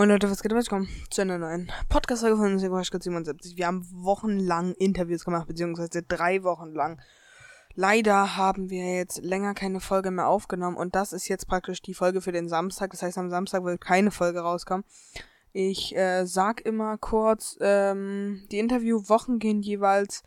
Moin 0.00 0.08
Leute, 0.08 0.30
was 0.30 0.42
geht? 0.42 0.54
Willkommen 0.54 0.88
zu 1.10 1.20
einer 1.20 1.36
neuen 1.36 1.70
Podcast-Folge 1.90 2.38
von 2.38 2.58
Sigurd 2.58 2.86
77. 2.86 3.58
Wir 3.58 3.66
haben 3.66 3.86
wochenlang 3.92 4.72
Interviews 4.76 5.26
gemacht, 5.26 5.46
beziehungsweise 5.46 6.02
drei 6.02 6.42
Wochen 6.42 6.72
lang. 6.72 7.02
Leider 7.74 8.34
haben 8.38 8.70
wir 8.70 8.96
jetzt 8.96 9.22
länger 9.22 9.52
keine 9.52 9.78
Folge 9.78 10.10
mehr 10.10 10.26
aufgenommen 10.26 10.78
und 10.78 10.94
das 10.94 11.12
ist 11.12 11.28
jetzt 11.28 11.48
praktisch 11.48 11.82
die 11.82 11.92
Folge 11.92 12.22
für 12.22 12.32
den 12.32 12.48
Samstag. 12.48 12.92
Das 12.92 13.02
heißt, 13.02 13.18
am 13.18 13.28
Samstag 13.28 13.62
wird 13.62 13.82
keine 13.82 14.10
Folge 14.10 14.40
rauskommen. 14.40 14.86
Ich 15.52 15.94
äh, 15.94 16.24
sag 16.24 16.64
immer 16.64 16.96
kurz, 16.96 17.58
ähm, 17.60 18.46
die 18.50 18.58
Interviewwochen 18.58 19.38
gehen 19.38 19.60
jeweils 19.60 20.22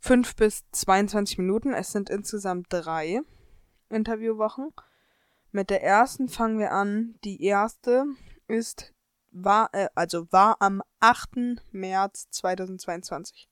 5 0.00 0.34
bis 0.34 0.64
22 0.72 1.38
Minuten. 1.38 1.74
Es 1.74 1.92
sind 1.92 2.10
insgesamt 2.10 2.66
drei 2.70 3.20
Interviewwochen. 3.88 4.72
Mit 5.52 5.70
der 5.70 5.84
ersten 5.84 6.28
fangen 6.28 6.58
wir 6.58 6.72
an. 6.72 7.14
Die 7.22 7.44
erste 7.44 8.06
ist 8.48 8.95
war 9.36 9.68
äh, 9.72 9.88
also 9.94 10.30
war 10.32 10.56
am 10.60 10.82
8. 11.00 11.62
März 11.72 12.28
2022. 12.30 13.48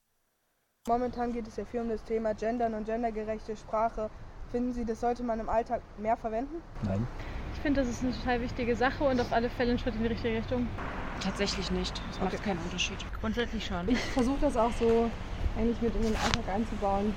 Momentan 0.88 1.32
geht 1.32 1.46
es 1.48 1.56
ja 1.56 1.64
viel 1.64 1.80
um 1.80 1.88
das 1.88 2.02
Thema 2.04 2.34
Gendern 2.34 2.74
und 2.74 2.84
gendergerechte 2.84 3.56
Sprache. 3.56 4.10
Finden 4.50 4.72
Sie, 4.72 4.84
das 4.84 5.00
sollte 5.00 5.22
man 5.22 5.40
im 5.40 5.48
Alltag 5.48 5.82
mehr 5.98 6.16
verwenden? 6.16 6.62
Nein. 6.84 7.06
Ich 7.54 7.60
finde, 7.60 7.80
das 7.80 7.90
ist 7.90 8.02
eine 8.02 8.12
total 8.12 8.40
wichtige 8.40 8.76
Sache 8.76 9.04
und 9.04 9.20
auf 9.20 9.32
alle 9.32 9.48
Fälle 9.48 9.72
ein 9.72 9.78
Schritt 9.78 9.94
in 9.94 10.02
die 10.02 10.08
richtige 10.08 10.36
Richtung. 10.38 10.68
Tatsächlich 11.22 11.70
nicht. 11.70 11.96
Das 12.08 12.16
Okay. 12.16 12.24
macht 12.24 12.44
keinen 12.44 12.58
Unterschied. 12.60 12.98
Grundsätzlich 13.20 13.64
schon. 13.64 13.88
Ich 13.88 13.98
versuche 13.98 14.40
das 14.40 14.56
auch 14.56 14.72
so 14.72 15.10
eigentlich 15.56 15.80
mit 15.80 15.94
in 15.96 16.02
den 16.02 16.16
Alltag 16.16 16.48
einzubauen. 16.52 17.14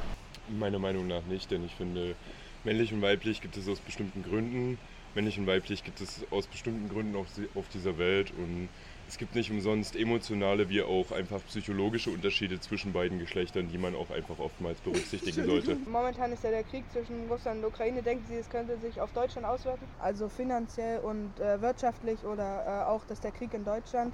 Meiner 0.47 0.79
Meinung 0.79 1.07
nach 1.07 1.23
nicht, 1.23 1.51
denn 1.51 1.65
ich 1.65 1.75
finde, 1.75 2.15
männlich 2.63 2.93
und 2.93 3.01
weiblich 3.01 3.41
gibt 3.41 3.57
es 3.57 3.67
aus 3.67 3.79
bestimmten 3.79 4.23
Gründen. 4.23 4.77
Männlich 5.17 5.39
und 5.39 5.47
weiblich 5.47 5.83
gibt 5.83 5.99
es 5.99 6.23
aus 6.29 6.45
bestimmten 6.45 6.89
Gründen 6.89 7.15
auf, 7.15 7.25
auf 7.55 7.67
dieser 7.69 7.97
Welt 7.97 8.31
und 8.37 8.69
es 9.07 9.17
gibt 9.17 9.33
nicht 9.33 9.49
umsonst 9.49 9.95
emotionale 9.95 10.69
wie 10.69 10.83
auch 10.83 11.11
einfach 11.11 11.43
psychologische 11.47 12.11
Unterschiede 12.11 12.59
zwischen 12.59 12.93
beiden 12.93 13.17
Geschlechtern, 13.17 13.67
die 13.67 13.79
man 13.79 13.95
auch 13.95 14.11
einfach 14.11 14.37
oftmals 14.37 14.79
berücksichtigen 14.79 15.43
sollte. 15.47 15.75
Momentan 15.87 16.31
ist 16.33 16.43
ja 16.43 16.51
der 16.51 16.63
Krieg 16.63 16.83
zwischen 16.91 17.27
Russland 17.31 17.63
und 17.63 17.65
Ukraine. 17.65 18.03
Denken 18.03 18.27
Sie, 18.27 18.35
es 18.35 18.47
könnte 18.47 18.77
sich 18.77 19.01
auf 19.01 19.11
Deutschland 19.11 19.47
auswirken? 19.47 19.87
Also 19.97 20.29
finanziell 20.29 20.99
und 20.99 21.39
äh, 21.39 21.63
wirtschaftlich 21.63 22.23
oder 22.23 22.83
äh, 22.85 22.87
auch, 22.87 23.03
dass 23.05 23.19
der 23.19 23.31
Krieg 23.31 23.55
in 23.55 23.65
Deutschland 23.65 24.13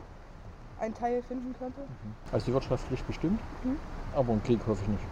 einen 0.79 0.93
Teil 0.93 1.21
finden 1.21 1.53
könnte? 1.59 1.81
Also 2.31 2.53
wirtschaftlich 2.53 3.03
bestimmt, 3.03 3.41
aber 4.15 4.31
einen 4.31 4.43
Krieg 4.43 4.65
hoffe 4.65 4.81
ich 4.83 4.87
nicht. 4.87 5.03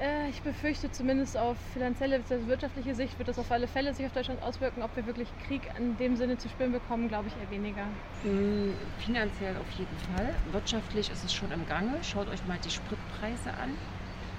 Äh, 0.00 0.28
ich 0.28 0.42
befürchte 0.42 0.90
zumindest 0.90 1.36
auf 1.36 1.56
finanzielle 1.72 2.18
bzw. 2.18 2.46
wirtschaftliche 2.48 2.94
Sicht 2.94 3.18
wird 3.18 3.28
das 3.28 3.38
auf 3.38 3.50
alle 3.50 3.68
Fälle 3.68 3.94
sich 3.94 4.04
auf 4.06 4.12
Deutschland 4.12 4.42
auswirken. 4.42 4.82
Ob 4.82 4.94
wir 4.96 5.06
wirklich 5.06 5.28
Krieg 5.46 5.70
in 5.78 5.96
dem 5.96 6.16
Sinne 6.16 6.36
zu 6.36 6.48
spüren 6.48 6.72
bekommen, 6.72 7.08
glaube 7.08 7.28
ich 7.28 7.36
eher 7.36 7.50
weniger. 7.50 7.86
Mm, 8.24 8.72
Finanziell 8.98 9.56
auf 9.56 9.70
jeden 9.72 9.98
Fall. 9.98 10.34
Wirtschaftlich 10.52 11.10
ist 11.10 11.24
es 11.24 11.32
schon 11.32 11.50
im 11.52 11.66
Gange. 11.66 12.02
Schaut 12.02 12.28
euch 12.28 12.44
mal 12.46 12.58
die 12.58 12.70
Spritpreise 12.70 13.54
an. 13.54 13.70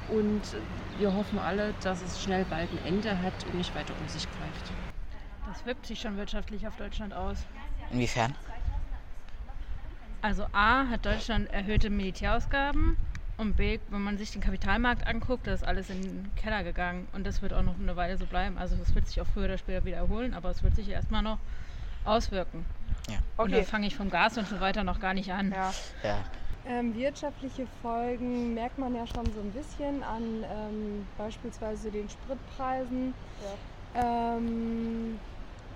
Und 0.10 0.42
wir 1.00 1.14
hoffen 1.14 1.40
alle, 1.40 1.74
dass 1.82 2.02
es 2.02 2.22
schnell 2.22 2.46
bald 2.46 2.72
ein 2.72 2.86
Ende 2.86 3.22
hat 3.22 3.46
und 3.46 3.56
nicht 3.56 3.74
weiter 3.74 3.94
um 4.00 4.08
sich 4.08 4.28
greift. 4.38 4.72
Das 5.48 5.66
wirkt 5.66 5.86
sich 5.88 6.00
schon 6.00 6.18
wirtschaftlich 6.18 6.68
auf 6.68 6.76
Deutschland 6.76 7.14
aus. 7.14 7.38
Inwiefern? 7.92 8.36
Also 10.22 10.46
A 10.54 10.88
hat 10.90 11.06
Deutschland 11.06 11.52
erhöhte 11.52 11.90
Militärausgaben 11.90 12.98
und 13.38 13.56
B, 13.56 13.80
wenn 13.90 14.02
man 14.02 14.18
sich 14.18 14.32
den 14.32 14.42
Kapitalmarkt 14.42 15.06
anguckt, 15.08 15.48
da 15.48 15.54
ist 15.54 15.64
alles 15.64 15.90
in 15.90 16.04
den 16.04 16.36
Keller 16.36 16.64
gegangen 16.64 17.08
und 17.12 17.26
das 17.26 17.42
wird 17.42 17.54
auch 17.54 17.64
noch 17.64 17.78
eine 17.80 17.96
Weile 17.96 18.18
so 18.18 18.26
bleiben. 18.26 18.58
Also 18.58 18.76
das 18.76 18.96
wird 18.96 19.06
sich 19.08 19.20
auch 19.22 19.28
früher 19.28 19.46
oder 19.46 19.58
später 19.58 19.84
wieder 19.86 19.98
erholen, 19.98 20.34
aber 20.34 20.50
es 20.50 20.64
wird 20.64 20.76
sich 20.76 20.90
erstmal 20.90 21.22
noch 21.22 21.40
auswirken. 22.06 22.66
Ja. 23.10 23.20
Und 23.38 23.52
da 23.52 23.58
Okay. 23.58 23.66
fange 23.66 23.88
ich 23.88 23.96
vom 23.96 24.10
Gas 24.10 24.38
und 24.38 24.48
so 24.48 24.60
weiter 24.62 24.84
noch 24.84 25.00
gar 25.00 25.14
nicht 25.14 25.32
an. 25.32 25.52
Ja. 25.52 25.74
Ja. 26.04 26.24
Ähm, 26.68 26.96
wirtschaftliche 26.96 27.68
Folgen 27.68 28.54
merkt 28.56 28.78
man 28.80 28.96
ja 28.96 29.06
schon 29.06 29.32
so 29.32 29.40
ein 29.42 29.52
bisschen 29.52 30.02
an 30.02 30.44
ähm, 30.50 31.08
beispielsweise 31.18 31.92
den 31.92 32.10
Spritpreisen. 32.10 33.14
Ähm, 33.94 35.20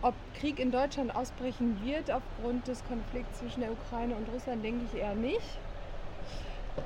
ob 0.01 0.15
Krieg 0.33 0.59
in 0.59 0.71
Deutschland 0.71 1.13
ausbrechen 1.15 1.79
wird 1.79 2.09
aufgrund 2.09 2.67
des 2.67 2.83
Konflikts 2.83 3.37
zwischen 3.39 3.59
der 3.61 3.71
Ukraine 3.71 4.15
und 4.15 4.29
Russland, 4.29 4.63
denke 4.63 4.83
ich 4.85 4.93
eher 4.95 5.13
nicht. 5.15 5.61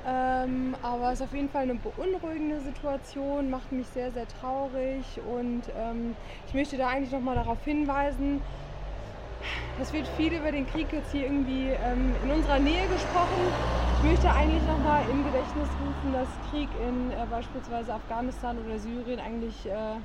Ähm, 0.06 0.76
aber 0.82 1.12
es 1.12 1.20
ist 1.20 1.26
auf 1.26 1.34
jeden 1.34 1.48
Fall 1.48 1.62
eine 1.62 1.74
beunruhigende 1.74 2.60
Situation, 2.60 3.50
macht 3.50 3.72
mich 3.72 3.86
sehr, 3.88 4.10
sehr 4.12 4.26
traurig 4.28 5.20
und 5.20 5.62
ähm, 5.76 6.14
ich 6.48 6.54
möchte 6.54 6.76
da 6.76 6.88
eigentlich 6.88 7.12
nochmal 7.12 7.34
darauf 7.34 7.62
hinweisen, 7.64 8.40
es 9.80 9.92
wird 9.92 10.06
viel 10.06 10.32
über 10.32 10.52
den 10.52 10.66
Krieg 10.66 10.92
jetzt 10.92 11.10
hier 11.10 11.24
irgendwie 11.24 11.70
ähm, 11.70 12.16
in 12.22 12.30
unserer 12.30 12.58
Nähe 12.58 12.86
gesprochen. 12.88 13.50
Ich 13.96 14.02
möchte 14.02 14.30
eigentlich 14.32 14.64
nochmal 14.66 15.08
im 15.10 15.24
Gedächtnis 15.24 15.68
rufen, 15.80 16.12
dass 16.12 16.28
Krieg 16.50 16.68
in 16.74 17.10
äh, 17.10 17.26
beispielsweise 17.28 17.92
Afghanistan 17.94 18.58
oder 18.58 18.78
Syrien 18.78 19.18
eigentlich 19.20 19.66
äh, 19.66 19.96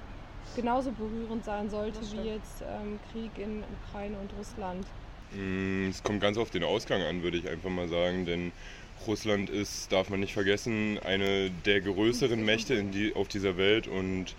genauso 0.55 0.91
berührend 0.91 1.45
sein 1.45 1.69
sollte 1.69 1.99
wie 2.11 2.27
jetzt 2.27 2.61
ähm, 2.61 2.99
Krieg 3.11 3.37
in 3.37 3.63
Ukraine 3.85 4.17
und 4.17 4.33
Russland. 4.33 4.85
Mm, 5.35 5.89
Es 5.89 6.01
kommt 6.01 6.21
ganz 6.21 6.37
auf 6.37 6.49
den 6.49 6.63
Ausgang 6.63 7.01
an, 7.03 7.21
würde 7.21 7.37
ich 7.37 7.47
einfach 7.47 7.69
mal 7.69 7.87
sagen, 7.87 8.25
denn 8.25 8.51
Russland 9.07 9.49
ist, 9.49 9.91
darf 9.91 10.09
man 10.09 10.19
nicht 10.19 10.33
vergessen, 10.33 10.99
eine 10.99 11.49
der 11.51 11.81
größeren 11.81 12.43
Mächte 12.43 12.73
in 12.75 12.91
die, 12.91 13.15
auf 13.15 13.27
dieser 13.27 13.57
Welt 13.57 13.87
und 13.87 14.35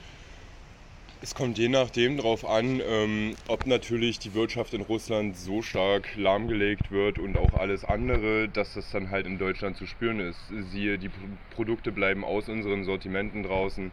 es 1.23 1.35
kommt 1.35 1.59
je 1.59 1.69
nachdem 1.69 2.17
darauf 2.17 2.47
an, 2.47 2.81
ähm, 2.83 3.37
ob 3.47 3.67
natürlich 3.67 4.21
die 4.21 4.33
Wirtschaft 4.33 4.73
in 4.73 4.81
Russland 4.81 5.37
so 5.37 5.61
stark 5.61 6.17
lahmgelegt 6.17 6.91
wird 6.91 7.19
und 7.19 7.37
auch 7.37 7.53
alles 7.53 7.85
andere, 7.85 8.49
dass 8.49 8.73
das 8.73 8.91
dann 8.91 9.11
halt 9.11 9.27
in 9.27 9.37
Deutschland 9.37 9.77
zu 9.77 9.87
spüren 9.87 10.19
ist. 10.21 10.49
Siehe, 10.49 10.99
die 10.99 11.11
Pro- 11.11 11.39
Produkte 11.51 11.93
bleiben 11.93 12.25
aus 12.25 12.49
unseren 12.49 12.85
Sortimenten 12.85 13.43
draußen. 13.43 13.93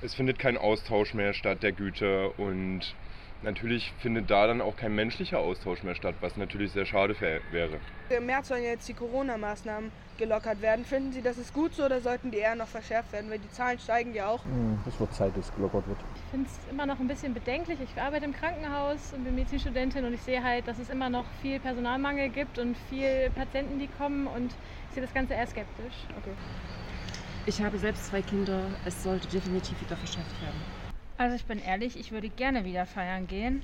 Es 0.00 0.14
findet 0.14 0.38
kein 0.38 0.56
Austausch 0.56 1.12
mehr 1.12 1.34
statt 1.34 1.62
der 1.62 1.72
Güter 1.72 2.38
und 2.38 2.96
natürlich 3.42 3.92
findet 3.98 4.30
da 4.30 4.46
dann 4.46 4.60
auch 4.60 4.76
kein 4.76 4.94
menschlicher 4.94 5.38
Austausch 5.38 5.82
mehr 5.82 5.94
statt, 5.94 6.16
was 6.20 6.36
natürlich 6.36 6.72
sehr 6.72 6.86
schade 6.86 7.18
wär- 7.20 7.40
wäre. 7.50 7.80
Im 8.08 8.26
März 8.26 8.48
sollen 8.48 8.62
jetzt 8.62 8.88
die 8.88 8.94
Corona-Maßnahmen 8.94 9.90
gelockert 10.18 10.60
werden. 10.60 10.84
Finden 10.84 11.12
Sie, 11.12 11.22
das 11.22 11.38
ist 11.38 11.52
gut 11.54 11.74
so 11.74 11.84
oder 11.84 12.00
sollten 12.00 12.30
die 12.30 12.38
eher 12.38 12.54
noch 12.54 12.68
verschärft 12.68 13.12
werden? 13.12 13.30
Weil 13.30 13.38
die 13.38 13.48
Zahlen 13.48 13.78
steigen 13.78 14.12
ja 14.14 14.28
auch. 14.28 14.44
Hm, 14.44 14.78
Es 14.86 15.00
wird 15.00 15.14
Zeit, 15.14 15.36
dass 15.36 15.46
es 15.46 15.52
gelockert 15.52 15.86
wird. 15.86 16.04
Ich 16.14 16.20
finde 16.30 16.48
es 16.50 16.64
immer 16.66 16.84
noch 16.86 17.00
ein 17.00 17.06
bisschen 17.06 17.32
bedenklich. 17.34 17.80
Ich 17.80 17.98
arbeite 18.00 18.24
im 18.26 18.32
Krankenhaus 18.32 19.12
und 19.12 19.24
bin 19.24 19.34
Medizinstudentin 19.34 20.04
und 20.04 20.12
ich 20.12 20.22
sehe 20.22 20.42
halt, 20.44 20.68
dass 20.68 20.78
es 20.78 20.90
immer 20.90 21.08
noch 21.08 21.30
viel 21.40 21.58
Personalmangel 21.58 22.28
gibt 22.30 22.58
und 22.58 22.76
viel 22.76 23.30
Patienten, 23.30 23.78
die 23.78 23.88
kommen 23.88 24.26
und 24.26 24.58
ich 24.88 24.94
sehe 24.94 25.02
das 25.02 25.14
Ganze 25.14 25.34
eher 25.34 25.46
skeptisch. 25.46 26.06
Ich 27.46 27.60
habe 27.62 27.78
selbst 27.78 28.06
zwei 28.06 28.22
Kinder. 28.22 28.78
Es 28.84 29.02
sollte 29.02 29.26
definitiv 29.28 29.80
wieder 29.80 29.96
verschärft 29.96 30.40
werden. 30.40 30.62
Also 31.22 31.36
ich 31.36 31.44
bin 31.44 31.62
ehrlich, 31.62 31.96
ich 31.96 32.10
würde 32.10 32.28
gerne 32.28 32.64
wieder 32.64 32.84
feiern 32.84 33.28
gehen. 33.28 33.62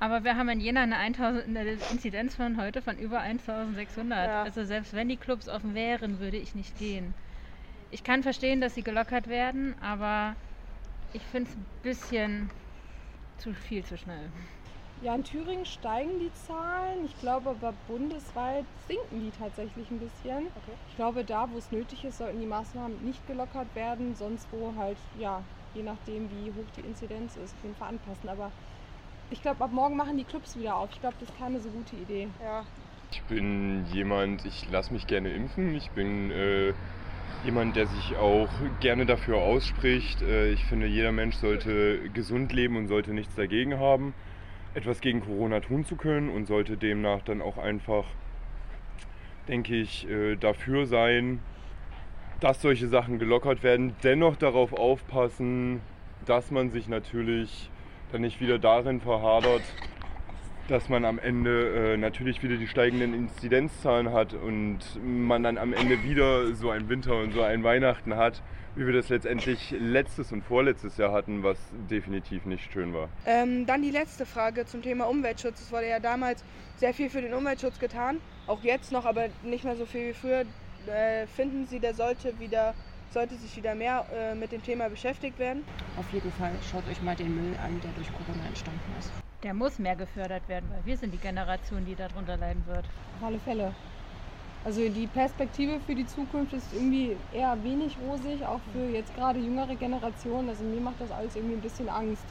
Aber 0.00 0.24
wir 0.24 0.36
haben 0.36 0.48
in 0.48 0.58
Jena 0.58 0.82
eine, 0.82 0.96
1000, 0.96 1.46
eine 1.46 1.78
Inzidenz 1.92 2.34
von 2.34 2.60
heute 2.60 2.82
von 2.82 2.98
über 2.98 3.20
1600. 3.20 4.26
Ja. 4.26 4.42
Also 4.42 4.64
selbst 4.64 4.92
wenn 4.92 5.08
die 5.08 5.16
Clubs 5.16 5.48
offen 5.48 5.76
wären, 5.76 6.18
würde 6.18 6.36
ich 6.38 6.56
nicht 6.56 6.76
gehen. 6.76 7.14
Ich 7.92 8.02
kann 8.02 8.24
verstehen, 8.24 8.60
dass 8.60 8.74
sie 8.74 8.82
gelockert 8.82 9.28
werden, 9.28 9.76
aber 9.80 10.34
ich 11.12 11.22
finde 11.22 11.50
es 11.50 11.56
ein 11.56 11.66
bisschen 11.84 12.50
zu 13.38 13.54
viel 13.54 13.84
zu 13.84 13.96
schnell. 13.96 14.28
Ja, 15.02 15.14
in 15.14 15.22
Thüringen 15.22 15.66
steigen 15.66 16.18
die 16.18 16.34
Zahlen. 16.48 17.04
Ich 17.04 17.16
glaube 17.20 17.50
aber 17.50 17.74
bundesweit 17.86 18.64
sinken 18.88 19.20
die 19.20 19.30
tatsächlich 19.38 19.88
ein 19.92 20.00
bisschen. 20.00 20.48
Ich 20.88 20.96
glaube, 20.96 21.22
da, 21.22 21.48
wo 21.48 21.58
es 21.58 21.70
nötig 21.70 22.04
ist, 22.04 22.18
sollten 22.18 22.40
die 22.40 22.46
Maßnahmen 22.46 23.04
nicht 23.04 23.24
gelockert 23.28 23.72
werden, 23.76 24.16
sonst 24.16 24.48
wo 24.50 24.74
halt, 24.76 24.98
ja, 25.20 25.44
je 25.74 25.82
nachdem, 25.82 26.28
wie 26.30 26.50
hoch 26.50 26.70
die 26.76 26.80
Inzidenz 26.80 27.36
ist, 27.36 27.54
auf 27.54 27.62
jeden 27.62 27.76
Fall 27.76 27.88
anpassen. 27.88 28.28
Aber 28.28 28.50
ich 29.30 29.42
glaube, 29.42 29.64
ab 29.64 29.72
morgen 29.72 29.96
machen 29.96 30.16
die 30.16 30.24
Clubs 30.24 30.56
wieder 30.58 30.76
auf. 30.76 30.90
Ich 30.92 31.00
glaube, 31.00 31.16
das 31.20 31.28
ist 31.28 31.38
keine 31.38 31.60
so 31.60 31.68
gute 31.70 31.96
Idee. 31.96 32.28
Ja. 32.42 32.64
Ich 33.12 33.22
bin 33.22 33.84
jemand, 33.92 34.44
ich 34.44 34.68
lasse 34.70 34.92
mich 34.92 35.06
gerne 35.06 35.30
impfen. 35.30 35.74
Ich 35.74 35.90
bin 35.90 36.30
äh, 36.30 36.72
jemand, 37.44 37.76
der 37.76 37.86
sich 37.86 38.16
auch 38.16 38.48
gerne 38.80 39.06
dafür 39.06 39.38
ausspricht. 39.38 40.22
Äh, 40.22 40.50
ich 40.50 40.64
finde, 40.64 40.86
jeder 40.86 41.12
Mensch 41.12 41.36
sollte 41.36 42.08
gesund 42.10 42.52
leben 42.52 42.76
und 42.76 42.88
sollte 42.88 43.12
nichts 43.12 43.34
dagegen 43.34 43.78
haben, 43.78 44.14
etwas 44.74 45.00
gegen 45.00 45.20
Corona 45.20 45.60
tun 45.60 45.84
zu 45.84 45.96
können 45.96 46.28
und 46.28 46.46
sollte 46.46 46.76
demnach 46.76 47.22
dann 47.22 47.40
auch 47.40 47.58
einfach, 47.58 48.04
denke 49.48 49.76
ich, 49.76 50.08
äh, 50.08 50.36
dafür 50.36 50.86
sein, 50.86 51.40
dass 52.40 52.60
solche 52.62 52.88
Sachen 52.88 53.18
gelockert 53.18 53.62
werden. 53.62 53.94
Dennoch 54.02 54.36
darauf 54.36 54.72
aufpassen, 54.72 55.80
dass 56.26 56.50
man 56.50 56.70
sich 56.70 56.88
natürlich 56.88 57.70
dann 58.12 58.20
nicht 58.20 58.40
wieder 58.40 58.58
darin 58.58 59.00
verhadert, 59.00 59.62
dass 60.68 60.88
man 60.88 61.04
am 61.04 61.18
Ende 61.18 61.92
äh, 61.92 61.96
natürlich 61.96 62.42
wieder 62.42 62.56
die 62.56 62.66
steigenden 62.66 63.14
Inzidenzzahlen 63.14 64.12
hat 64.12 64.34
und 64.34 64.78
man 65.02 65.42
dann 65.42 65.58
am 65.58 65.72
Ende 65.72 66.02
wieder 66.02 66.54
so 66.54 66.70
einen 66.70 66.88
Winter 66.88 67.16
und 67.16 67.32
so 67.32 67.42
ein 67.42 67.62
Weihnachten 67.62 68.16
hat, 68.16 68.42
wie 68.74 68.84
wir 68.84 68.92
das 68.92 69.08
letztendlich 69.08 69.74
letztes 69.78 70.32
und 70.32 70.42
vorletztes 70.42 70.96
Jahr 70.96 71.12
hatten, 71.12 71.42
was 71.42 71.58
definitiv 71.88 72.46
nicht 72.46 72.72
schön 72.72 72.92
war. 72.92 73.08
Ähm, 73.26 73.64
dann 73.66 73.82
die 73.82 73.90
letzte 73.90 74.26
Frage 74.26 74.66
zum 74.66 74.82
Thema 74.82 75.04
Umweltschutz. 75.04 75.60
Es 75.60 75.72
wurde 75.72 75.88
ja 75.88 76.00
damals 76.00 76.44
sehr 76.76 76.92
viel 76.92 77.10
für 77.10 77.22
den 77.22 77.32
Umweltschutz 77.32 77.78
getan, 77.78 78.18
auch 78.46 78.62
jetzt 78.62 78.92
noch, 78.92 79.06
aber 79.06 79.28
nicht 79.44 79.64
mehr 79.64 79.76
so 79.76 79.86
viel 79.86 80.08
wie 80.08 80.14
früher. 80.14 80.44
Äh, 80.88 81.26
finden 81.26 81.66
Sie, 81.66 81.80
der 81.80 81.94
sollte 81.94 82.38
wieder 82.38 82.74
sollte 83.12 83.36
sich 83.36 83.56
wieder 83.56 83.74
mehr 83.74 84.04
äh, 84.12 84.34
mit 84.34 84.52
dem 84.52 84.62
Thema 84.62 84.88
beschäftigt 84.88 85.38
werden? 85.38 85.64
Auf 85.96 86.12
jeden 86.12 86.30
Fall 86.32 86.52
schaut 86.70 86.86
euch 86.88 87.00
mal 87.02 87.16
den 87.16 87.34
Müll 87.34 87.56
an, 87.64 87.80
der 87.80 87.92
durch 87.92 88.12
Corona 88.12 88.46
entstanden 88.46 88.94
ist. 88.98 89.10
Der 89.42 89.54
muss 89.54 89.78
mehr 89.78 89.96
gefördert 89.96 90.48
werden, 90.48 90.68
weil 90.70 90.84
wir 90.84 90.96
sind 90.96 91.14
die 91.14 91.18
Generation, 91.18 91.84
die 91.86 91.94
darunter 91.94 92.36
leiden 92.36 92.62
wird. 92.66 92.84
Auf 93.18 93.26
alle 93.26 93.38
Fälle. 93.38 93.72
Also 94.64 94.80
die 94.88 95.06
Perspektive 95.06 95.78
für 95.80 95.94
die 95.94 96.06
Zukunft 96.06 96.52
ist 96.52 96.72
irgendwie 96.74 97.16
eher 97.32 97.56
wenig 97.62 97.96
rosig, 98.02 98.44
auch 98.44 98.60
für 98.72 98.84
jetzt 98.92 99.14
gerade 99.14 99.38
jüngere 99.38 99.76
Generationen. 99.76 100.48
Also 100.48 100.64
mir 100.64 100.80
macht 100.80 101.00
das 101.00 101.12
alles 101.12 101.36
irgendwie 101.36 101.54
ein 101.54 101.60
bisschen 101.60 101.88
Angst. 101.88 102.24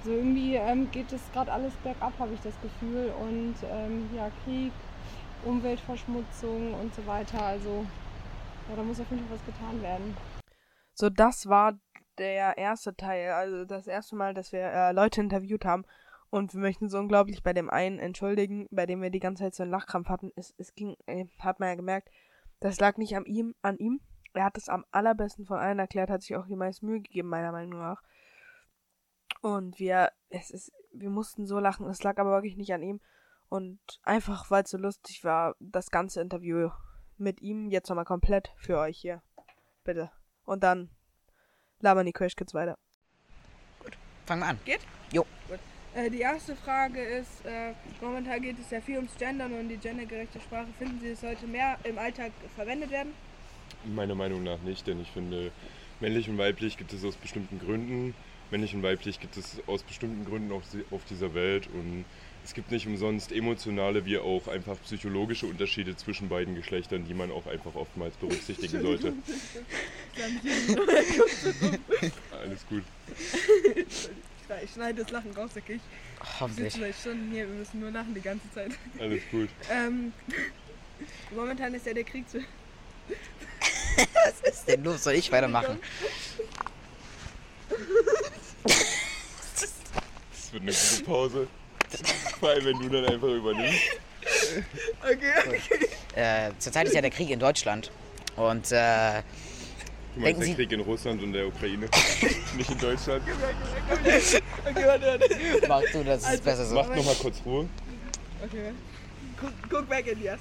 Also 0.00 0.16
irgendwie 0.16 0.54
ähm, 0.54 0.90
geht 0.90 1.12
es 1.12 1.20
gerade 1.32 1.52
alles 1.52 1.74
bergab, 1.84 2.12
habe 2.18 2.32
ich 2.32 2.40
das 2.40 2.54
Gefühl. 2.62 3.12
Und 3.20 3.56
ähm, 3.70 4.08
ja, 4.16 4.30
Krieg, 4.44 4.72
Umweltverschmutzung 5.46 6.74
und 6.74 6.94
so 6.94 7.06
weiter. 7.06 7.42
Also 7.42 7.86
ja, 8.68 8.76
da 8.76 8.82
muss 8.82 9.00
auf 9.00 9.10
jeden 9.10 9.26
Fall 9.26 9.38
was 9.38 9.46
getan 9.46 9.82
werden. 9.82 10.16
So, 10.94 11.08
das 11.10 11.48
war 11.48 11.78
der 12.18 12.56
erste 12.58 12.96
Teil, 12.96 13.32
also 13.32 13.64
das 13.64 13.86
erste 13.86 14.16
Mal, 14.16 14.34
dass 14.34 14.52
wir 14.52 14.60
äh, 14.60 14.92
Leute 14.92 15.20
interviewt 15.20 15.64
haben. 15.64 15.84
Und 16.30 16.54
wir 16.54 16.60
möchten 16.60 16.88
so 16.88 16.98
unglaublich 16.98 17.42
bei 17.42 17.52
dem 17.52 17.70
einen 17.70 17.98
entschuldigen, 17.98 18.66
bei 18.70 18.84
dem 18.84 19.00
wir 19.00 19.10
die 19.10 19.20
ganze 19.20 19.44
Zeit 19.44 19.54
so 19.54 19.62
einen 19.62 19.72
Lachkrampf 19.72 20.08
hatten. 20.08 20.32
Es, 20.34 20.54
es 20.58 20.74
ging, 20.74 20.96
äh, 21.06 21.26
hat 21.38 21.60
man 21.60 21.68
ja 21.68 21.74
gemerkt, 21.76 22.10
das 22.60 22.80
lag 22.80 22.96
nicht 22.96 23.16
an 23.16 23.24
ihm, 23.24 23.54
an 23.62 23.78
ihm. 23.78 24.00
Er 24.34 24.44
hat 24.44 24.58
es 24.58 24.68
am 24.68 24.84
allerbesten 24.90 25.46
von 25.46 25.58
allen 25.58 25.78
erklärt, 25.78 26.10
hat 26.10 26.22
sich 26.22 26.36
auch 26.36 26.46
die 26.46 26.56
meiste 26.56 26.84
Mühe 26.84 27.00
gegeben, 27.00 27.28
meiner 27.28 27.52
Meinung 27.52 27.78
nach. 27.78 28.02
Und 29.40 29.78
wir, 29.78 30.10
es 30.28 30.50
ist, 30.50 30.72
wir 30.92 31.10
mussten 31.10 31.46
so 31.46 31.58
lachen, 31.60 31.86
es 31.86 32.02
lag 32.02 32.18
aber 32.18 32.32
wirklich 32.32 32.56
nicht 32.56 32.72
an 32.72 32.82
ihm. 32.82 33.00
Und 33.48 33.78
einfach, 34.02 34.50
weil 34.50 34.64
es 34.64 34.70
so 34.70 34.78
lustig 34.78 35.22
war, 35.24 35.54
das 35.60 35.90
ganze 35.90 36.20
Interview 36.20 36.70
mit 37.16 37.40
ihm 37.40 37.70
jetzt 37.70 37.88
nochmal 37.88 38.04
komplett 38.04 38.52
für 38.58 38.78
euch 38.78 38.98
hier. 38.98 39.22
Bitte. 39.84 40.10
Und 40.44 40.62
dann 40.62 40.90
labern 41.80 42.06
die 42.06 42.12
Crash 42.12 42.34
Kids 42.36 42.54
weiter. 42.54 42.76
Fangen 44.26 44.42
wir 44.42 44.48
an. 44.48 44.58
Geht? 44.64 44.80
Jo. 45.12 45.24
Gut. 45.48 45.60
Äh, 45.94 46.10
die 46.10 46.20
erste 46.20 46.54
Frage 46.56 47.00
ist, 47.00 47.46
äh, 47.46 47.72
momentan 48.00 48.42
geht 48.42 48.58
es 48.58 48.70
ja 48.70 48.80
viel 48.80 48.96
ums 48.96 49.16
Gendern 49.16 49.52
und 49.54 49.68
die 49.68 49.78
gendergerechte 49.78 50.40
Sprache. 50.40 50.66
Finden 50.78 51.00
Sie, 51.00 51.10
es 51.10 51.20
sollte 51.20 51.46
mehr 51.46 51.78
im 51.84 51.96
Alltag 51.98 52.32
verwendet 52.54 52.90
werden? 52.90 53.14
Meiner 53.84 54.14
Meinung 54.14 54.42
nach 54.42 54.58
nicht, 54.60 54.86
denn 54.86 55.00
ich 55.00 55.10
finde, 55.10 55.52
männlich 56.00 56.28
und 56.28 56.38
weiblich 56.38 56.76
gibt 56.76 56.92
es 56.92 57.04
aus 57.04 57.16
bestimmten 57.16 57.58
Gründen. 57.58 58.14
Männlich 58.50 58.74
und 58.74 58.82
weiblich 58.82 59.20
gibt 59.20 59.36
es 59.36 59.60
aus 59.66 59.82
bestimmten 59.84 60.24
Gründen 60.24 60.52
auf, 60.52 60.64
auf 60.90 61.04
dieser 61.04 61.34
Welt 61.34 61.68
und 61.68 62.04
es 62.46 62.54
gibt 62.54 62.70
nicht 62.70 62.86
umsonst 62.86 63.32
emotionale 63.32 64.06
wie 64.06 64.18
auch 64.18 64.46
einfach 64.46 64.76
psychologische 64.84 65.46
Unterschiede 65.46 65.96
zwischen 65.96 66.28
beiden 66.28 66.54
Geschlechtern, 66.54 67.04
die 67.04 67.12
man 67.12 67.32
auch 67.32 67.48
einfach 67.48 67.74
oftmals 67.74 68.14
berücksichtigen 68.18 68.82
sollte. 68.82 69.14
Alles 72.40 72.64
gut. 72.68 72.84
Ich 74.62 74.70
schneide 74.70 75.02
das 75.02 75.10
Lachen 75.10 75.32
raus, 75.32 75.50
okay? 75.56 75.80
Ich 76.22 76.40
Hoffentlich. 76.40 76.72
sitze 76.72 76.86
seit 76.86 76.94
Stunden 76.94 77.32
hier, 77.32 77.48
wir 77.48 77.54
müssen 77.56 77.80
nur 77.80 77.90
lachen 77.90 78.14
die 78.14 78.20
ganze 78.20 78.48
Zeit. 78.52 78.70
Alles 79.00 79.22
gut. 79.32 79.48
Ähm, 79.68 80.12
momentan 81.34 81.74
ist 81.74 81.84
ja 81.84 81.94
der 81.94 82.04
Krieg 82.04 82.30
zu. 82.30 82.38
Was 83.96 84.52
ist 84.52 84.68
denn 84.68 84.84
los? 84.84 85.02
Soll 85.02 85.14
ich 85.14 85.32
weitermachen? 85.32 85.80
Das 90.30 90.52
wird 90.52 90.62
eine 90.62 90.70
gute 90.70 91.04
Pause. 91.04 91.48
Vor 92.40 92.48
allem, 92.50 92.64
wenn 92.64 92.78
du 92.80 92.88
dann 92.88 93.04
einfach 93.12 93.28
übernimmst. 93.28 93.78
Okay, 95.02 95.32
okay. 95.46 95.88
Äh, 96.14 96.50
zurzeit 96.58 96.86
ist 96.88 96.94
ja 96.94 97.00
der 97.00 97.10
Krieg 97.10 97.30
in 97.30 97.38
Deutschland. 97.38 97.90
Und 98.36 98.70
äh, 98.72 99.22
Du 100.14 100.22
Denken 100.22 100.40
meinst 100.40 100.40
Sie- 100.42 100.46
der 100.54 100.56
Krieg 100.66 100.72
in 100.72 100.80
Russland 100.80 101.22
und 101.22 101.32
der 101.34 101.46
Ukraine, 101.46 101.88
nicht 102.56 102.70
in 102.70 102.78
Deutschland. 102.78 103.22
Okay, 104.02 104.86
warte, 104.86 105.06
warte. 105.06 105.68
mach 105.68 105.82
du, 105.92 106.04
das 106.04 106.20
ist 106.22 106.26
Also- 106.26 106.42
besser 106.42 106.66
so. 106.66 106.74
Macht 106.74 106.96
nochmal 106.96 107.14
kurz 107.16 107.36
Ruhe. 107.44 107.68
Okay. 108.44 108.72
Guck, 109.40 109.52
guck 109.70 109.90
weg, 109.90 110.06
Elias. 110.06 110.40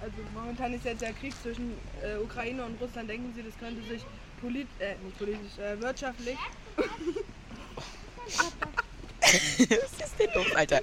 Also 0.00 0.14
momentan 0.32 0.72
ist 0.74 0.84
jetzt 0.84 1.02
der 1.02 1.12
Krieg 1.12 1.34
zwischen 1.42 1.72
äh, 2.02 2.16
Ukraine 2.22 2.64
und 2.64 2.80
Russland. 2.80 3.10
Denken 3.10 3.32
Sie, 3.34 3.42
das 3.42 3.58
könnte 3.58 3.82
sich 3.88 4.02
polit 4.40 4.68
äh, 4.78 4.94
nicht 5.04 5.18
politisch, 5.18 5.58
äh, 5.58 5.80
wirtschaftlich 5.80 6.36
Was 9.28 10.06
ist 10.06 10.18
denn 10.18 10.30
los, 10.34 10.52
Alter? 10.54 10.80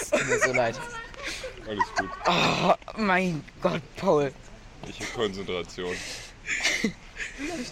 Es 0.00 0.10
tut 0.10 0.26
mir 0.28 0.38
so 0.38 0.52
leid. 0.52 0.76
Alles 1.66 1.84
gut. 1.96 2.10
Oh, 2.26 2.74
mein 2.96 3.44
Gott, 3.60 3.82
Paul. 3.96 4.32
Ich 4.88 5.00
habe 5.00 5.10
Konzentration. 5.14 5.94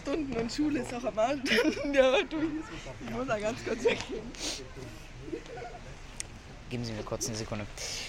Stunden 0.02 0.36
und 0.36 0.52
Schule 0.52 0.80
ist 0.80 0.92
auch 0.92 1.04
am 1.04 1.18
Arsch. 1.18 1.38
ja, 1.92 2.22
du, 2.22 2.36
ich 3.04 3.10
muss 3.10 3.26
da 3.26 3.38
ganz 3.38 3.64
kurz 3.64 3.84
weggehen. 3.84 4.30
Geben 6.68 6.84
Sie 6.84 6.92
mir 6.92 7.04
kurz 7.04 7.28
eine 7.28 7.36
Sekunde. 7.36 7.64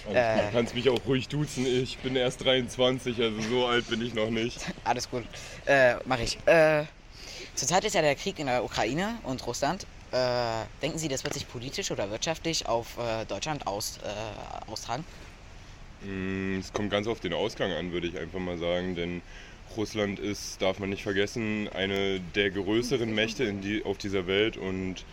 Alles 0.06 0.16
Äh. 0.16 0.46
Du 0.46 0.52
kannst 0.52 0.74
mich 0.74 0.88
auch 0.90 0.98
ruhig 1.06 1.28
duzen. 1.28 1.64
Ich 1.64 1.98
bin 1.98 2.16
erst 2.16 2.44
23, 2.44 3.20
also 3.20 3.40
so 3.42 3.66
alt 3.66 3.88
bin 3.88 4.04
ich 4.04 4.14
noch 4.14 4.30
nicht. 4.30 4.58
Alles 4.84 5.08
gut. 5.08 5.24
Äh, 5.66 5.94
mach 6.04 6.18
ich. 6.18 6.38
Äh, 6.46 6.84
zurzeit 7.54 7.84
ist 7.84 7.94
ja 7.94 8.02
der 8.02 8.16
Krieg 8.16 8.38
in 8.38 8.46
der 8.46 8.64
Ukraine 8.64 9.18
und 9.22 9.46
Russland. 9.46 9.86
Äh, 10.10 10.64
denken 10.80 10.98
Sie, 10.98 11.08
das 11.08 11.24
wird 11.24 11.34
sich 11.34 11.46
politisch 11.48 11.90
oder 11.90 12.10
wirtschaftlich 12.10 12.66
auf 12.66 12.96
äh, 12.98 13.24
Deutschland 13.26 13.66
aus, 13.66 13.98
äh, 13.98 14.70
austragen? 14.70 15.04
Mm, 16.02 16.58
Es 16.58 16.72
kommt 16.72 16.90
ganz 16.90 17.06
auf 17.06 17.20
den 17.20 17.32
Ausgang 17.34 17.72
an, 17.72 17.92
würde 17.92 18.06
ich 18.06 18.18
einfach 18.18 18.38
mal 18.38 18.56
sagen, 18.58 18.94
denn 18.94 19.22
Russland 19.76 20.18
ist, 20.18 20.62
darf 20.62 20.78
man 20.78 20.88
nicht 20.88 21.02
vergessen, 21.02 21.68
eine 21.68 22.20
der 22.20 22.50
größeren 22.50 23.14
Mächte 23.14 23.44
in 23.44 23.60
die, 23.60 23.84
auf 23.84 23.98
dieser 23.98 24.26
Welt 24.26 24.56
und 24.56 25.04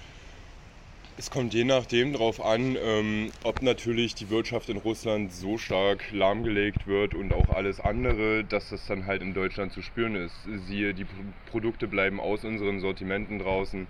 es 1.18 1.30
kommt 1.30 1.54
je 1.54 1.64
nachdem 1.64 2.12
darauf 2.12 2.42
an, 2.42 2.78
ähm, 2.82 3.32
ob 3.44 3.62
natürlich 3.62 4.16
die 4.16 4.30
Wirtschaft 4.30 4.68
in 4.70 4.78
Russland 4.78 5.32
so 5.32 5.58
stark 5.58 6.12
lahmgelegt 6.12 6.88
wird 6.88 7.16
und 7.16 7.32
auch 7.32 7.50
alles 7.50 7.80
andere, 7.80 8.44
dass 8.44 8.70
das 8.70 8.86
dann 8.86 9.06
halt 9.06 9.22
in 9.22 9.34
Deutschland 9.34 9.72
zu 9.72 9.82
spüren 9.82 10.16
ist. 10.16 10.44
Siehe, 10.44 10.94
die 10.94 11.06
Pro- 11.06 11.34
Produkte 11.46 11.88
bleiben 11.88 12.20
aus 12.20 12.44
unseren 12.44 12.82
Sortimenten 12.82 13.40
draußen. 13.40 13.88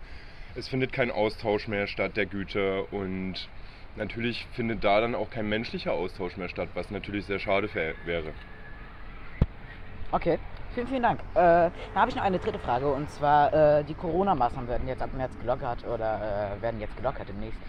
Es 0.57 0.69
findet 0.69 0.93
kein 0.93 1.11
Austausch 1.11 1.67
mehr 1.67 1.85
statt 1.85 2.15
der 2.15 2.25
Güter 2.25 2.91
und 2.93 3.49
natürlich 3.95 4.45
findet 4.53 4.83
da 4.85 5.01
dann 5.01 5.13
auch 5.13 5.29
kein 5.29 5.49
menschlicher 5.49 5.91
Austausch 5.91 6.37
mehr 6.37 6.47
statt, 6.47 6.69
was 6.73 6.89
natürlich 6.91 7.25
sehr 7.25 7.39
schade 7.39 7.73
wär- 7.73 7.95
wäre. 8.05 8.33
Okay, 10.11 10.39
vielen, 10.73 10.87
vielen 10.87 11.03
Dank. 11.03 11.19
Äh, 11.33 11.35
da 11.35 11.71
habe 11.95 12.09
ich 12.09 12.15
noch 12.15 12.23
eine 12.23 12.39
dritte 12.39 12.59
Frage 12.59 12.89
und 12.89 13.09
zwar 13.09 13.53
äh, 13.53 13.83
die 13.83 13.95
Corona-Maßnahmen 13.95 14.69
werden 14.69 14.87
jetzt 14.87 15.01
ab 15.01 15.13
März 15.13 15.37
gelockert 15.39 15.83
oder 15.83 16.55
äh, 16.57 16.61
werden 16.61 16.79
jetzt 16.79 16.95
gelockert 16.95 17.27
demnächst. 17.27 17.59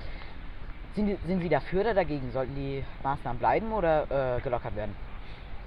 Sind, 0.95 1.07
die- 1.09 1.19
sind 1.26 1.40
Sie 1.40 1.49
dafür 1.49 1.81
oder 1.81 1.95
dagegen? 1.95 2.31
Sollten 2.31 2.55
die 2.55 2.85
Maßnahmen 3.02 3.38
bleiben 3.40 3.73
oder 3.73 4.37
äh, 4.37 4.40
gelockert 4.43 4.76
werden? 4.76 4.95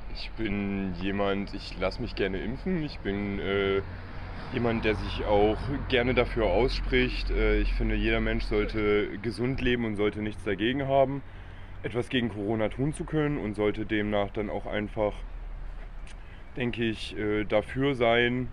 Ich 0.08 0.32
bin 0.38 0.94
jemand, 0.96 1.54
ich 1.54 1.78
lasse 1.78 2.02
mich 2.02 2.16
gerne 2.16 2.40
impfen. 2.40 2.82
Ich 2.84 3.00
bin 3.02 3.40
äh, 3.40 3.82
jemand, 4.52 4.84
der 4.86 4.96
sich 4.96 5.26
auch 5.26 5.58
gerne 5.90 6.14
dafür 6.14 6.46
ausspricht. 6.48 7.30
Äh, 7.32 7.60
ich 7.60 7.74
finde, 7.74 7.96
jeder 7.96 8.20
Mensch 8.20 8.46
sollte 8.46 9.18
gesund 9.22 9.62
leben 9.62 9.86
und 9.86 9.96
sollte 9.96 10.22
nichts 10.22 10.44
dagegen 10.44 10.88
haben, 10.88 11.22
etwas 11.84 12.10
gegen 12.10 12.30
Corona 12.30 12.70
tun 12.70 12.94
zu 12.94 13.04
können 13.04 13.38
und 13.38 13.56
sollte 13.56 13.86
demnach 13.86 14.32
dann 14.32 14.50
auch 14.50 14.66
einfach, 14.66 15.14
denke 16.58 16.84
ich, 16.84 17.18
äh, 17.18 17.46
dafür 17.46 17.96
sein, 17.96 18.50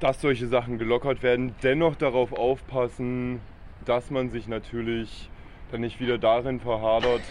dass 0.00 0.20
solche 0.20 0.46
Sachen 0.46 0.78
gelockert 0.78 1.22
werden. 1.22 1.54
Dennoch 1.62 1.96
darauf 1.96 2.32
aufpassen, 2.32 3.40
dass 3.84 4.10
man 4.10 4.30
sich 4.30 4.48
natürlich 4.48 5.30
dann 5.70 5.80
nicht 5.80 6.00
wieder 6.00 6.18
darin 6.18 6.60
verhadert, 6.60 7.22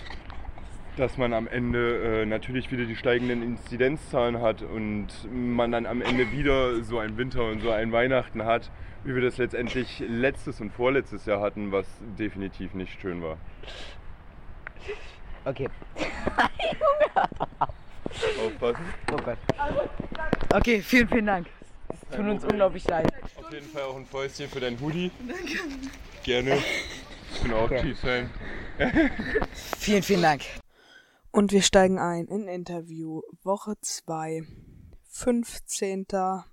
dass 0.99 1.17
man 1.17 1.33
am 1.33 1.47
Ende 1.47 2.21
äh, 2.21 2.25
natürlich 2.25 2.71
wieder 2.71 2.83
die 2.83 2.95
steigenden 2.97 3.41
Inzidenzzahlen 3.41 4.41
hat 4.41 4.61
und 4.61 5.07
man 5.31 5.71
dann 5.71 5.85
am 5.85 6.01
Ende 6.01 6.31
wieder 6.33 6.83
so 6.83 6.99
einen 6.99 7.17
Winter 7.17 7.45
und 7.45 7.61
so 7.61 7.71
ein 7.71 7.93
Weihnachten 7.93 8.43
hat, 8.43 8.69
wie 9.05 9.15
wir 9.15 9.21
das 9.21 9.37
letztendlich 9.37 10.03
letztes 10.05 10.59
und 10.59 10.71
vorletztes 10.71 11.25
Jahr 11.25 11.39
hatten, 11.39 11.71
was 11.71 11.85
definitiv 12.17 12.73
nicht 12.73 12.99
schön 12.99 13.23
war. 13.23 13.37
Okay. 15.45 15.69
Aufpassen. 18.45 18.83
Oh 19.13 19.17
Gott. 19.23 19.37
Okay, 20.53 20.81
vielen, 20.81 21.07
vielen 21.07 21.25
Dank. 21.25 21.47
Es 21.87 22.17
tut 22.17 22.25
uns 22.25 22.43
unglaublich 22.43 22.85
leid. 22.87 23.07
Auf 23.37 23.53
jeden 23.53 23.67
Fall 23.67 23.83
auch 23.83 23.95
ein 23.95 24.05
Fäustchen 24.05 24.49
für 24.49 24.59
deinen 24.59 24.79
Hoodie. 24.81 25.11
Gerne. 26.23 26.57
Ich 27.33 27.41
bin 27.41 27.53
auch 27.53 27.63
Okay. 27.63 27.81
Chiefs-Fan. 27.83 28.29
Vielen, 29.77 30.03
vielen 30.03 30.21
Dank. 30.21 30.41
Und 31.31 31.51
wir 31.51 31.61
steigen 31.61 31.99
ein 31.99 32.25
in 32.25 32.47
Interview 32.47 33.21
Woche 33.43 33.75
2, 33.79 34.41
15. 35.11 36.07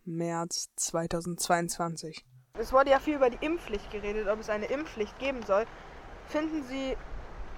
März 0.05 0.69
2022. 0.77 2.27
Es 2.59 2.73
wurde 2.75 2.91
ja 2.91 2.99
viel 2.99 3.15
über 3.15 3.31
die 3.31 3.43
Impfpflicht 3.45 3.91
geredet, 3.91 4.29
ob 4.29 4.41
es 4.41 4.51
eine 4.51 4.67
Impfpflicht 4.67 5.19
geben 5.19 5.43
soll. 5.47 5.65
Finden 6.29 6.63
Sie, 6.69 6.95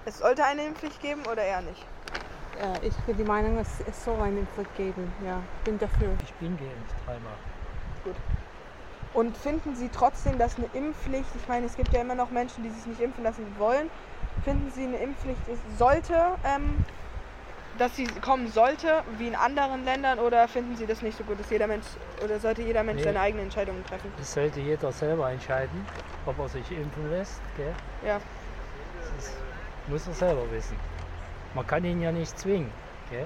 es 0.05 0.19
sollte 0.19 0.45
eine 0.45 0.65
Impfpflicht 0.65 1.01
geben 1.01 1.21
oder 1.29 1.43
eher 1.43 1.61
nicht? 1.61 1.85
Ja, 2.57 2.73
ich 2.81 2.95
bin 3.05 3.17
die 3.17 3.23
Meinung, 3.25 3.57
es, 3.57 3.67
es 3.85 4.05
soll 4.05 4.19
eine 4.21 4.39
Impfpflicht 4.39 4.77
geben. 4.77 5.11
Ja, 5.25 5.43
bin 5.65 5.77
dafür. 5.77 6.15
Ich 6.23 6.33
bin 6.35 6.55
geimpft 6.57 6.95
dreimal. 7.05 7.33
Und 9.13 9.35
finden 9.35 9.75
Sie 9.75 9.89
trotzdem, 9.89 10.37
dass 10.37 10.55
eine 10.55 10.69
Impfpflicht, 10.73 11.29
ich 11.35 11.47
meine, 11.49 11.65
es 11.65 11.75
gibt 11.75 11.91
ja 11.91 11.99
immer 11.99 12.15
noch 12.15 12.31
Menschen, 12.31 12.63
die 12.63 12.69
sich 12.69 12.85
nicht 12.85 13.01
impfen 13.01 13.25
lassen 13.25 13.45
wollen, 13.57 13.89
finden 14.45 14.71
Sie 14.71 14.83
eine 14.83 14.97
Impfpflicht 14.97 15.47
ist, 15.49 15.61
sollte, 15.77 16.15
ähm, 16.45 16.77
dass 17.79 17.95
sie 17.95 18.05
kommen 18.21 18.47
sollte, 18.49 19.03
wie 19.17 19.27
in 19.27 19.35
anderen 19.35 19.85
Ländern, 19.85 20.19
oder 20.19 20.47
finden 20.47 20.75
Sie 20.75 20.85
das 20.85 21.01
nicht 21.01 21.17
so 21.17 21.23
gut, 21.23 21.39
dass 21.39 21.49
jeder 21.49 21.65
Mensch, 21.65 21.85
oder 22.23 22.39
sollte 22.39 22.61
jeder 22.61 22.83
Mensch 22.83 22.97
Nee. 22.99 23.05
seine 23.05 23.21
eigenen 23.21 23.45
Entscheidungen 23.45 23.83
treffen? 23.85 24.11
Es 24.19 24.33
sollte 24.33 24.59
jeder 24.59 24.91
selber 24.91 25.31
entscheiden, 25.31 25.85
ob 26.25 26.37
er 26.39 26.49
sich 26.49 26.69
impfen 26.71 27.09
lässt. 27.09 27.41
Gell? 27.55 27.73
Ja. 28.05 28.19
Das 29.15 29.33
muss 29.87 30.07
er 30.07 30.13
selber 30.13 30.51
wissen. 30.51 30.75
Man 31.55 31.65
kann 31.65 31.83
ihn 31.85 32.01
ja 32.01 32.11
nicht 32.11 32.37
zwingen. 32.37 32.69
Gell? 33.09 33.25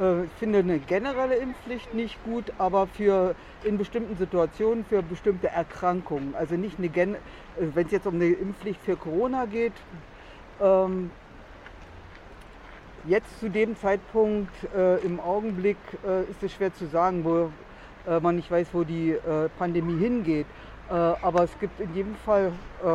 Äh, 0.00 0.24
Ich 0.24 0.32
finde 0.38 0.60
eine 0.60 0.78
generelle 0.78 1.36
Impfpflicht 1.36 1.92
nicht 1.94 2.22
gut, 2.24 2.52
aber 2.58 2.86
für 2.86 3.34
in 3.64 3.76
bestimmten 3.76 4.16
Situationen 4.16 4.84
für 4.86 5.02
bestimmte 5.02 5.48
Erkrankungen. 5.48 6.34
Also 6.34 6.56
nicht 6.56 6.78
eine 6.78 6.88
gen 6.88 7.16
wenn 7.58 7.86
es 7.86 7.92
jetzt 7.92 8.06
um 8.06 8.14
eine 8.14 8.26
Impfpflicht 8.26 8.80
für 8.80 8.96
Corona 8.96 9.44
geht. 9.44 9.74
Ähm, 10.60 11.10
jetzt 13.04 13.40
zu 13.40 13.48
dem 13.48 13.76
Zeitpunkt 13.76 14.52
äh, 14.74 14.96
im 14.98 15.20
Augenblick 15.20 15.76
äh, 16.06 16.22
ist 16.30 16.42
es 16.42 16.52
schwer 16.52 16.72
zu 16.72 16.86
sagen, 16.86 17.24
wo 17.24 17.50
äh, 18.06 18.20
man 18.20 18.36
nicht 18.36 18.50
weiß, 18.50 18.68
wo 18.72 18.84
die 18.84 19.10
äh, 19.10 19.48
Pandemie 19.58 19.98
hingeht. 19.98 20.46
Äh, 20.88 20.94
aber 20.94 21.44
es 21.44 21.58
gibt 21.58 21.80
in 21.80 21.94
jedem 21.94 22.14
Fall 22.16 22.52
äh, 22.82 22.86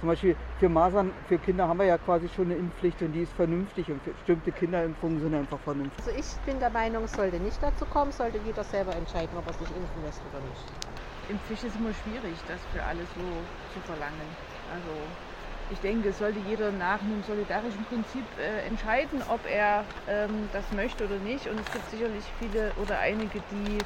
zum 0.00 0.08
Beispiel 0.08 0.36
für 0.58 0.68
Masern, 0.68 1.10
für 1.26 1.38
Kinder 1.38 1.66
haben 1.66 1.78
wir 1.78 1.86
ja 1.86 1.96
quasi 1.96 2.28
schon 2.28 2.46
eine 2.46 2.56
Impfpflicht 2.56 3.00
und 3.00 3.12
die 3.12 3.22
ist 3.22 3.32
vernünftig 3.32 3.90
und 3.90 4.04
bestimmte 4.04 4.52
Kinderimpfungen 4.52 5.20
sind 5.20 5.34
einfach 5.34 5.58
vernünftig. 5.60 6.04
Also 6.06 6.18
ich 6.18 6.26
bin 6.44 6.60
der 6.60 6.70
Meinung, 6.70 7.04
es 7.04 7.12
sollte 7.12 7.38
nicht 7.38 7.62
dazu 7.62 7.86
kommen, 7.86 8.12
sollte 8.12 8.38
jeder 8.44 8.62
selber 8.62 8.94
entscheiden, 8.94 9.36
ob 9.38 9.46
er 9.46 9.54
sich 9.54 9.68
impfen 9.68 10.02
lässt 10.04 10.20
oder 10.30 10.40
nicht. 10.44 10.64
Impfpflicht 11.30 11.64
ist 11.64 11.76
immer 11.76 11.94
schwierig, 12.04 12.36
das 12.46 12.60
für 12.72 12.82
alle 12.84 13.00
so 13.16 13.24
zu 13.72 13.80
verlangen. 13.86 14.28
Also 14.70 14.92
ich 15.70 15.80
denke, 15.80 16.10
es 16.10 16.18
sollte 16.18 16.38
jeder 16.48 16.70
nach 16.70 17.00
einem 17.00 17.22
solidarischen 17.26 17.84
Prinzip 17.84 18.24
äh, 18.38 18.66
entscheiden, 18.66 19.22
ob 19.28 19.40
er 19.50 19.84
ähm, 20.08 20.48
das 20.52 20.70
möchte 20.72 21.04
oder 21.04 21.18
nicht. 21.18 21.48
Und 21.48 21.58
es 21.58 21.72
gibt 21.72 21.90
sicherlich 21.90 22.24
viele 22.38 22.72
oder 22.82 22.98
einige, 23.00 23.40
die 23.50 23.82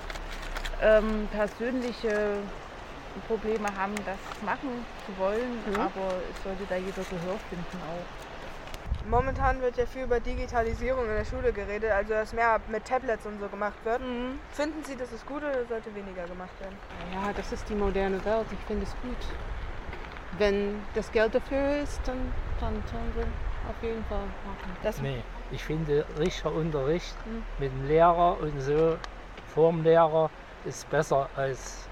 ähm, 0.83 1.29
persönliche 1.31 2.37
Probleme 3.27 3.75
haben, 3.77 3.95
das 4.05 4.19
machen 4.45 4.85
zu 5.07 5.19
wollen. 5.19 5.51
Mhm. 5.67 5.81
Aber 5.81 6.21
es 6.31 6.43
sollte 6.45 6.65
da 6.69 6.77
jeder 6.77 7.05
Gehör 7.05 7.39
finden 7.49 7.79
auch. 7.89 9.09
Momentan 9.09 9.63
wird 9.63 9.79
ja 9.79 9.87
viel 9.87 10.03
über 10.03 10.21
Digitalisierung 10.21 11.07
in 11.07 11.15
der 11.15 11.25
Schule 11.25 11.53
geredet, 11.55 11.91
also 11.91 12.13
dass 12.13 12.35
mehr 12.35 12.61
mit 12.69 12.85
Tablets 12.85 13.25
und 13.25 13.41
so 13.41 13.49
gemacht 13.49 13.83
wird. 13.85 14.03
Finden 14.53 14.85
Sie, 14.85 14.95
das 14.95 15.11
ist 15.11 15.25
gut 15.25 15.39
oder 15.39 15.65
sollte 15.65 15.95
weniger 15.95 16.27
gemacht 16.27 16.53
werden? 16.61 16.77
Ja, 17.15 17.33
das 17.33 17.51
ist 17.51 17.67
die 17.71 17.75
moderne 17.75 18.23
Welt. 18.27 18.47
Ich 18.53 18.67
finde 18.67 18.85
es 18.85 18.93
gut. 19.01 19.17
Wenn 20.39 20.81
das 20.95 21.11
Geld 21.13 21.35
dafür 21.35 21.83
ist, 21.83 22.01
dann, 22.07 22.33
dann 22.61 22.75
tun 22.87 23.01
wir 23.15 23.25
auf 23.69 23.83
jeden 23.83 24.05
Fall 24.05 24.27
machen. 24.47 24.77
Das, 24.83 25.01
Nee, 25.01 25.23
ich 25.51 25.63
finde, 25.65 26.05
richtiger 26.19 26.53
Unterricht 26.53 27.15
Mhm. 27.27 27.43
mit 27.59 27.73
dem 27.73 27.89
Lehrer 27.89 28.39
und 28.41 28.61
so 28.61 28.97
vorm 29.55 29.83
Lehrer 29.83 30.31
ist 30.65 30.89
besser 30.91 31.29
als, 31.37 31.89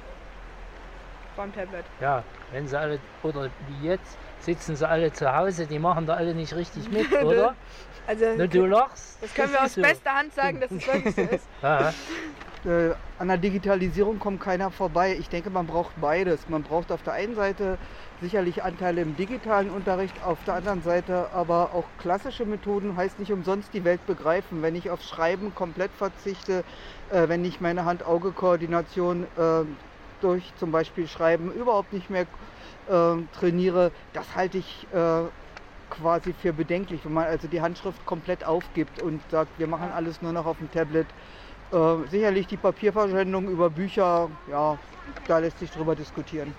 Beim 1.37 1.53
Tablet. 1.53 1.85
ja, 2.01 2.23
wenn 2.53 2.67
sie 2.67 2.79
alle, 2.79 2.99
oder 3.23 3.51
wie 3.69 3.87
jetzt, 3.89 4.17
sitzen 4.41 4.77
sie 4.77 4.89
alle 4.89 5.13
zu 5.13 5.35
Hause, 5.35 5.67
die 5.67 5.79
machen 5.79 6.07
da 6.07 6.15
alle 6.15 6.35
nicht 6.35 6.55
richtig 6.55 6.89
mit, 6.91 7.11
oder? 7.23 7.55
Also, 8.07 8.25
Na, 8.37 8.47
du 8.47 8.65
lachst. 8.67 9.23
das 9.23 9.35
können 9.35 9.53
wir 9.53 9.59
ist 9.59 9.65
aus 9.65 9.75
so. 9.75 9.83
bester 9.83 10.15
Hand 10.15 10.35
sagen, 10.35 10.61
dass 10.61 10.71
es 10.71 10.87
wirklich 10.87 11.15
so 11.15 11.23
ist. 11.35 11.47
Äh, 12.65 12.95
an 13.19 13.29
der 13.29 13.37
Digitalisierung 13.37 14.19
kommt 14.19 14.41
keiner 14.41 14.71
vorbei. 14.71 15.17
Ich 15.19 15.29
denke, 15.29 15.51
man 15.51 15.67
braucht 15.67 16.01
beides. 16.01 16.49
Man 16.49 16.63
braucht 16.63 16.91
auf 16.93 17.03
der 17.03 17.15
einen 17.15 17.35
Seite 17.35 17.79
sicherlich 18.21 18.63
Anteile 18.63 19.03
im 19.03 19.17
digitalen 19.17 19.71
Unterricht, 19.71 20.15
auf 20.25 20.39
der 20.45 20.55
anderen 20.55 20.83
Seite 20.83 21.29
aber 21.33 21.71
auch 21.73 21.85
klassische 21.99 22.45
Methoden, 22.45 22.97
heißt 22.97 23.19
nicht 23.21 23.33
umsonst 23.33 23.73
die 23.73 23.85
Welt 23.85 24.05
begreifen. 24.07 24.63
Wenn 24.63 24.75
ich 24.75 24.91
auf 24.91 25.03
Schreiben 25.03 25.55
komplett 25.55 25.91
verzichte, 25.93 26.65
äh, 27.11 27.29
wenn 27.29 27.45
ich 27.45 27.61
meine 27.61 27.85
Hand-Auge-Koordination 27.85 29.25
äh, 29.25 29.65
durch 30.21 30.53
zum 30.59 30.73
Beispiel 30.73 31.07
Schreiben 31.07 31.53
überhaupt 31.53 31.93
nicht 31.93 32.11
mehr 32.11 32.27
äh, 32.89 33.17
trainiere, 33.39 33.93
das 34.15 34.35
halte 34.35 34.59
ich 34.59 34.87
äh, 34.93 35.23
quasi 35.91 36.33
für 36.33 36.53
bedenklich, 36.53 37.05
wenn 37.05 37.15
man 37.15 37.25
also 37.25 37.49
die 37.49 37.61
Handschrift 37.61 38.05
komplett 38.05 38.45
aufgibt 38.45 39.01
und 39.01 39.21
sagt, 39.31 39.59
wir 39.59 39.67
machen 39.67 39.91
alles 39.95 40.23
nur 40.23 40.33
noch 40.33 40.47
auf 40.47 40.59
dem 40.59 40.71
Tablet. 40.73 41.07
Äh, 41.71 42.07
sicherlich 42.07 42.47
die 42.47 42.57
Papierverschwendung 42.59 43.49
über 43.49 43.71
Bücher, 43.71 44.39
ja, 44.47 44.79
da 45.27 45.39
lässt 45.39 45.59
sich 45.59 45.71
drüber 45.71 45.95
diskutieren. 45.95 46.57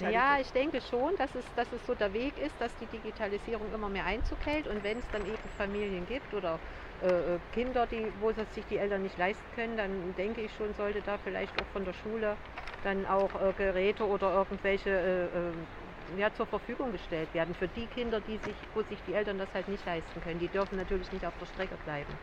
Ja, 0.00 0.38
ich 0.40 0.52
denke 0.52 0.80
schon, 0.80 1.16
dass 1.16 1.34
es, 1.34 1.52
dass 1.54 1.72
es 1.72 1.84
so 1.86 1.94
der 1.94 2.12
Weg 2.12 2.36
ist, 2.38 2.60
dass 2.60 2.76
die 2.76 2.86
Digitalisierung 2.86 3.72
immer 3.72 3.88
mehr 3.88 4.04
Einzug 4.04 4.44
hält 4.46 4.68
und 4.68 4.82
wenn 4.82 4.98
es 4.98 5.10
dann 5.10 5.24
eben 5.24 5.48
Familien 5.48 6.04
gibt 6.06 6.34
oder 6.34 6.60
äh, 7.00 7.36
äh, 7.36 7.40
Kinder, 7.50 7.86
die, 7.86 8.12
wo 8.20 8.30
das 8.32 8.52
sich 8.52 8.66
die 8.66 8.76
Eltern 8.76 9.02
nicht 9.02 9.16
leisten 9.16 9.50
können, 9.50 9.76
dann 9.76 10.14
denke 10.14 10.42
ich 10.42 10.52
schon, 10.54 10.74
sollte 10.74 11.02
da 11.02 11.18
vielleicht 11.18 11.58
auch 11.58 11.66
von 11.66 11.84
der 11.84 11.94
Schule 11.94 12.38
dann 12.82 13.06
auch 13.06 13.34
äh, 13.40 13.54
Geräte 13.54 14.06
oder 14.06 14.32
irgendwelche 14.34 14.90
äh, 14.90 16.14
äh, 16.14 16.18
ja, 16.20 16.32
zur 16.32 16.46
Verfügung 16.46 16.92
gestellt 16.92 17.32
werden 17.34 17.54
für 17.54 17.68
die 17.68 17.88
Kinder, 17.88 18.20
die 18.20 18.38
sich, 18.38 18.68
wo 18.74 18.82
sich 18.82 19.02
die 19.02 19.14
Eltern 19.14 19.38
das 19.38 19.54
halt 19.54 19.66
nicht 19.68 19.84
leisten 19.86 20.20
können. 20.20 20.38
Die 20.38 20.50
dürfen 20.50 20.76
natürlich 20.76 21.10
nicht 21.10 21.26
auf 21.26 21.36
der 21.36 21.46
Strecke 21.46 21.78
bleiben. 21.78 22.20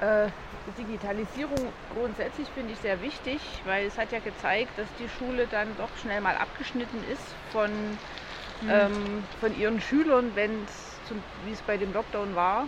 Äh, 0.00 0.30
Digitalisierung 0.78 1.58
grundsätzlich 1.92 2.48
finde 2.48 2.72
ich 2.72 2.78
sehr 2.78 3.02
wichtig, 3.02 3.40
weil 3.64 3.86
es 3.86 3.98
hat 3.98 4.12
ja 4.12 4.20
gezeigt, 4.20 4.70
dass 4.78 4.88
die 4.98 5.08
Schule 5.08 5.46
dann 5.46 5.76
doch 5.76 5.94
schnell 6.00 6.20
mal 6.22 6.36
abgeschnitten 6.36 7.02
ist 7.12 7.22
von, 7.52 7.70
ähm, 8.70 9.24
von 9.40 9.58
ihren 9.58 9.80
Schülern, 9.80 10.30
wenn 10.34 10.64
es, 10.64 11.14
wie 11.44 11.52
es 11.52 11.60
bei 11.62 11.76
dem 11.76 11.92
Lockdown 11.92 12.34
war. 12.34 12.66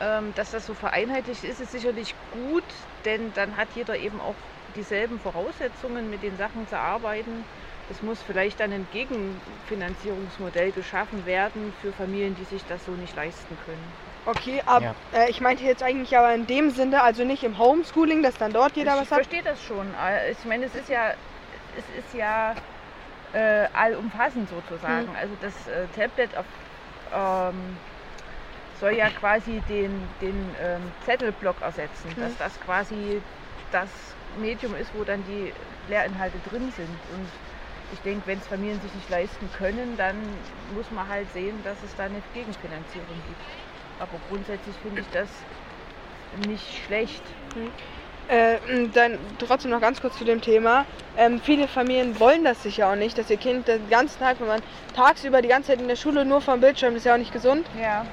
Ähm, 0.00 0.32
dass 0.34 0.50
das 0.50 0.66
so 0.66 0.72
vereinheitlicht 0.72 1.44
ist, 1.44 1.60
ist 1.60 1.72
sicherlich 1.72 2.14
gut, 2.32 2.64
denn 3.04 3.32
dann 3.34 3.56
hat 3.58 3.68
jeder 3.74 3.98
eben 3.98 4.18
auch 4.18 4.36
dieselben 4.74 5.18
Voraussetzungen, 5.20 6.08
mit 6.08 6.22
den 6.22 6.36
Sachen 6.38 6.66
zu 6.68 6.78
arbeiten. 6.78 7.44
Es 7.90 8.02
muss 8.02 8.22
vielleicht 8.22 8.60
dann 8.60 8.72
ein 8.72 8.86
Gegenfinanzierungsmodell 8.92 10.72
geschaffen 10.72 11.26
werden 11.26 11.74
für 11.82 11.92
Familien, 11.92 12.34
die 12.34 12.44
sich 12.44 12.64
das 12.64 12.86
so 12.86 12.92
nicht 12.92 13.14
leisten 13.14 13.58
können. 13.66 14.09
Okay, 14.26 14.60
ab, 14.66 14.82
Ja. 14.82 14.94
äh, 15.12 15.30
ich 15.30 15.40
meinte 15.40 15.64
jetzt 15.64 15.82
eigentlich 15.82 16.16
aber 16.16 16.34
in 16.34 16.46
dem 16.46 16.70
Sinne, 16.70 17.02
also 17.02 17.24
nicht 17.24 17.42
im 17.42 17.58
Homeschooling, 17.58 18.22
dass 18.22 18.36
dann 18.36 18.52
dort 18.52 18.76
jeder 18.76 18.92
ich 18.92 19.00
was 19.00 19.10
hat. 19.10 19.18
verstehe 19.22 19.42
das 19.42 19.62
schon. 19.62 19.94
Äh, 19.94 20.30
Ich 20.32 20.44
meine, 20.44 20.66
es 20.66 20.74
ist 20.74 20.88
ja, 20.88 21.14
es 21.76 21.88
ist 22.04 22.14
ja 22.14 22.56
äh, 23.32 23.66
allumfassend 23.72 24.48
sozusagen. 24.48 25.08
Hm. 25.08 25.16
Also 25.16 25.34
das 25.40 25.66
äh, 25.66 25.86
Tablet 25.88 26.36
auf, 26.36 26.46
ähm, 27.12 27.78
soll 28.78 28.92
ja 28.92 29.10
quasi 29.10 29.60
den, 29.68 30.08
den 30.20 30.54
ähm, 30.62 30.92
Zettelblock 31.04 31.60
ersetzen, 31.62 32.10
Hm. 32.14 32.22
dass 32.22 32.36
das 32.38 32.60
quasi 32.60 33.22
das 33.72 33.90
Medium 34.38 34.74
ist, 34.74 34.92
wo 34.94 35.04
dann 35.04 35.22
die 35.24 35.52
Lehrinhalte 35.88 36.38
drin 36.50 36.70
sind. 36.70 36.98
Und 37.14 37.28
ich 37.92 38.00
denke, 38.02 38.26
wenn 38.26 38.38
es 38.38 38.46
Familien 38.46 38.80
sich 38.80 38.94
nicht 38.94 39.08
leisten 39.10 39.50
können, 39.58 39.96
dann 39.96 40.16
muss 40.74 40.90
man 40.90 41.08
halt 41.08 41.30
sehen, 41.32 41.62
dass 41.62 41.82
es 41.82 41.94
da 41.96 42.04
eine 42.04 42.20
Gegenfinanzierung 42.34 43.22
gibt. 43.28 43.69
Aber 44.00 44.18
grundsätzlich 44.30 44.74
finde 44.82 45.02
ich 45.02 45.06
das 45.12 45.28
nicht 46.48 46.64
schlecht. 46.86 47.22
Äh, 48.28 48.54
m, 48.68 48.90
dann 48.92 49.18
trotzdem 49.38 49.70
noch 49.70 49.80
ganz 49.80 50.00
kurz 50.00 50.16
zu 50.16 50.24
dem 50.24 50.40
Thema. 50.40 50.86
Ähm, 51.16 51.40
viele 51.40 51.68
Familien 51.68 52.18
wollen 52.18 52.44
das 52.44 52.62
sicher 52.62 52.88
auch 52.88 52.96
nicht, 52.96 53.18
dass 53.18 53.28
ihr 53.28 53.36
Kind 53.36 53.68
den 53.68 53.88
ganzen 53.90 54.18
Tag, 54.20 54.40
wenn 54.40 54.46
man 54.46 54.62
tagsüber 54.94 55.42
die 55.42 55.48
ganze 55.48 55.68
Zeit 55.72 55.80
in 55.80 55.88
der 55.88 55.96
Schule 55.96 56.24
nur 56.24 56.40
vom 56.40 56.60
Bildschirm, 56.60 56.96
ist 56.96 57.04
ja 57.04 57.14
auch 57.14 57.18
nicht 57.18 57.32
gesund. 57.32 57.66
Ja. 57.80 58.06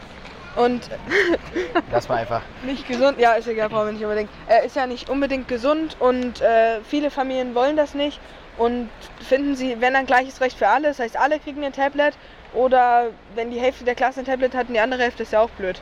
Und 0.55 0.89
Das 1.91 2.09
war 2.09 2.17
einfach. 2.17 2.41
nicht 2.63 2.87
gesund, 2.87 3.19
ja, 3.19 3.33
ist 3.33 3.47
egal, 3.47 3.69
brauchen 3.69 3.85
wir 3.85 3.93
nicht 3.93 4.03
unbedingt. 4.03 4.29
Äh, 4.47 4.65
ist 4.65 4.75
ja 4.75 4.87
nicht 4.87 5.07
unbedingt 5.09 5.47
gesund 5.47 5.95
und 5.99 6.41
äh, 6.41 6.81
viele 6.83 7.11
Familien 7.11 7.53
wollen 7.53 7.77
das 7.77 7.93
nicht 7.93 8.19
und 8.57 8.89
finden 9.21 9.55
sie, 9.55 9.79
wenn 9.79 9.93
dann 9.93 10.07
gleiches 10.07 10.41
Recht 10.41 10.57
für 10.57 10.67
alle, 10.67 10.87
das 10.87 10.97
heißt, 10.99 11.15
alle 11.15 11.39
kriegen 11.39 11.63
ein 11.63 11.73
Tablet 11.73 12.15
oder 12.53 13.11
wenn 13.33 13.51
die 13.51 13.59
Hälfte 13.59 13.83
der 13.85 13.95
Klasse 13.95 14.19
ein 14.21 14.25
Tablet 14.25 14.55
hat 14.55 14.67
und 14.67 14.73
die 14.73 14.79
andere 14.79 15.03
Hälfte 15.03 15.23
ist 15.23 15.33
ja 15.33 15.41
auch 15.41 15.49
blöd. 15.51 15.81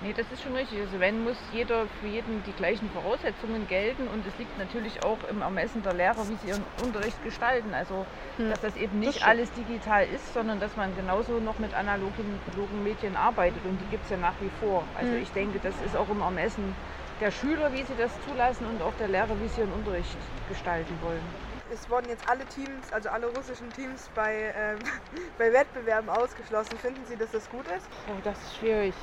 Nee, 0.00 0.12
das 0.12 0.30
ist 0.30 0.42
schon 0.42 0.54
richtig. 0.54 0.78
Also 0.78 1.00
wenn 1.00 1.18
muss 1.24 1.36
jeder 1.50 1.88
für 1.88 2.06
jeden 2.06 2.44
die 2.44 2.52
gleichen 2.52 2.88
Voraussetzungen 2.88 3.66
gelten 3.66 4.06
und 4.06 4.24
es 4.26 4.38
liegt 4.38 4.56
natürlich 4.56 5.02
auch 5.02 5.24
im 5.24 5.42
Ermessen 5.42 5.82
der 5.82 5.92
Lehrer, 5.92 6.28
wie 6.28 6.36
sie 6.36 6.48
ihren 6.48 6.64
Unterricht 6.80 7.20
gestalten. 7.20 7.74
Also 7.74 8.06
Hm. 8.36 8.50
dass 8.50 8.60
das 8.60 8.76
eben 8.76 8.98
Das 8.98 9.06
nicht 9.06 9.16
stimmt. 9.16 9.28
alles 9.28 9.50
digital 9.52 10.06
ist, 10.06 10.32
sondern 10.32 10.60
dass 10.60 10.76
man 10.76 10.94
genauso 10.94 11.40
noch 11.40 11.58
mit 11.58 11.74
analogen 11.74 12.40
analogen 12.46 12.82
Medien 12.84 13.16
arbeitet 13.16 13.64
und 13.66 13.78
die 13.78 13.86
gibt 13.86 14.04
es 14.04 14.10
ja 14.10 14.16
nach 14.16 14.40
wie 14.40 14.50
vor. 14.50 14.86
Also 14.94 15.14
Hm. 15.14 15.22
ich 15.22 15.32
denke, 15.32 15.58
das 15.58 15.80
ist 15.82 15.96
auch 15.96 16.08
im 16.10 16.20
Ermessen 16.20 16.76
der 17.18 17.32
Schüler, 17.32 17.72
wie 17.72 17.82
sie 17.82 17.96
das 17.96 18.20
zulassen 18.20 18.66
und 18.66 18.82
auch 18.82 18.94
der 18.94 19.08
Lehrer, 19.08 19.40
wie 19.40 19.48
sie 19.48 19.60
ihren 19.60 19.72
Unterricht 19.72 20.16
gestalten 20.46 21.00
wollen. 21.02 21.47
Es 21.70 21.88
wurden 21.90 22.08
jetzt 22.08 22.26
alle 22.28 22.44
Teams, 22.46 22.92
also 22.92 23.10
alle 23.10 23.26
russischen 23.26 23.72
Teams 23.72 24.08
bei, 24.14 24.52
ähm, 24.56 24.80
bei 25.38 25.52
Wettbewerben 25.52 26.08
ausgeschlossen. 26.08 26.78
Finden 26.78 27.04
Sie, 27.06 27.16
dass 27.16 27.30
das 27.32 27.48
gut 27.50 27.66
ist? 27.76 27.86
Oh, 28.08 28.20
das 28.24 28.38
ist 28.42 28.56
schwierig. 28.56 28.94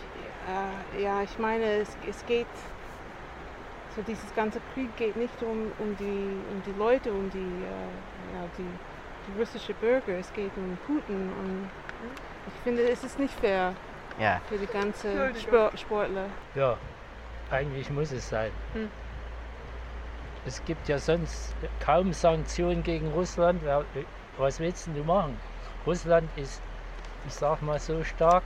Äh, 0.95 1.03
ja, 1.03 1.21
ich 1.21 1.37
meine, 1.37 1.81
es, 1.81 1.89
es 2.07 2.25
geht, 2.25 2.47
so 3.95 4.01
dieses 4.01 4.33
ganze 4.35 4.59
Krieg 4.73 4.95
geht 4.97 5.15
nicht 5.15 5.41
um, 5.43 5.71
um, 5.77 5.95
die, 5.97 6.37
um 6.51 6.61
die 6.63 6.73
Leute, 6.77 7.13
um 7.13 7.29
die, 7.29 7.37
äh, 7.37 8.33
ja, 8.33 8.47
die, 8.57 8.65
die 9.27 9.39
russische 9.39 9.73
Bürger, 9.73 10.17
es 10.17 10.33
geht 10.33 10.51
um 10.57 10.77
Putin 10.85 11.31
und 11.31 11.69
ich 12.47 12.53
finde, 12.63 12.89
es 12.89 13.03
ist 13.03 13.19
nicht 13.19 13.33
fair 13.39 13.73
Ja. 14.19 14.41
für 14.49 14.57
die 14.57 14.67
ganzen 14.67 15.35
Sportler. 15.77 16.29
Ja, 16.55 16.77
eigentlich 17.51 17.89
muss 17.89 18.11
es 18.11 18.27
sein. 18.27 18.51
Hm. 18.73 18.89
Es 20.45 20.63
gibt 20.65 20.87
ja 20.87 20.99
sonst 20.99 21.55
kaum 21.79 22.13
Sanktionen 22.13 22.83
gegen 22.83 23.07
Russland. 23.07 23.61
Was 24.37 24.59
willst 24.59 24.87
denn 24.87 24.95
du 24.95 25.03
machen? 25.03 25.39
Russland 25.85 26.29
ist, 26.37 26.61
ich 27.27 27.33
sag 27.33 27.61
mal, 27.61 27.79
so 27.79 28.03
stark, 28.03 28.43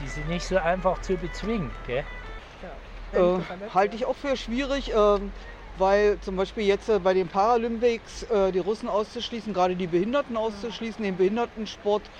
die 0.00 0.08
sind 0.08 0.28
nicht 0.28 0.46
so 0.46 0.56
einfach 0.56 1.00
zu 1.02 1.16
bezwingen. 1.16 1.70
Gell? 1.86 2.04
Äh, 3.12 3.38
halte 3.72 3.96
ich 3.96 4.06
auch 4.06 4.16
für 4.16 4.36
schwierig, 4.36 4.92
ähm, 4.94 5.32
weil 5.78 6.18
zum 6.20 6.36
Beispiel 6.36 6.64
jetzt 6.64 6.88
äh, 6.88 6.98
bei 6.98 7.14
den 7.14 7.28
Paralympics 7.28 8.24
äh, 8.24 8.52
die 8.52 8.58
Russen 8.58 8.88
auszuschließen, 8.88 9.54
gerade 9.54 9.76
die 9.76 9.86
Behinderten 9.86 10.36
auszuschließen, 10.36 11.02
den 11.02 11.16
Behindertensport, 11.16 12.10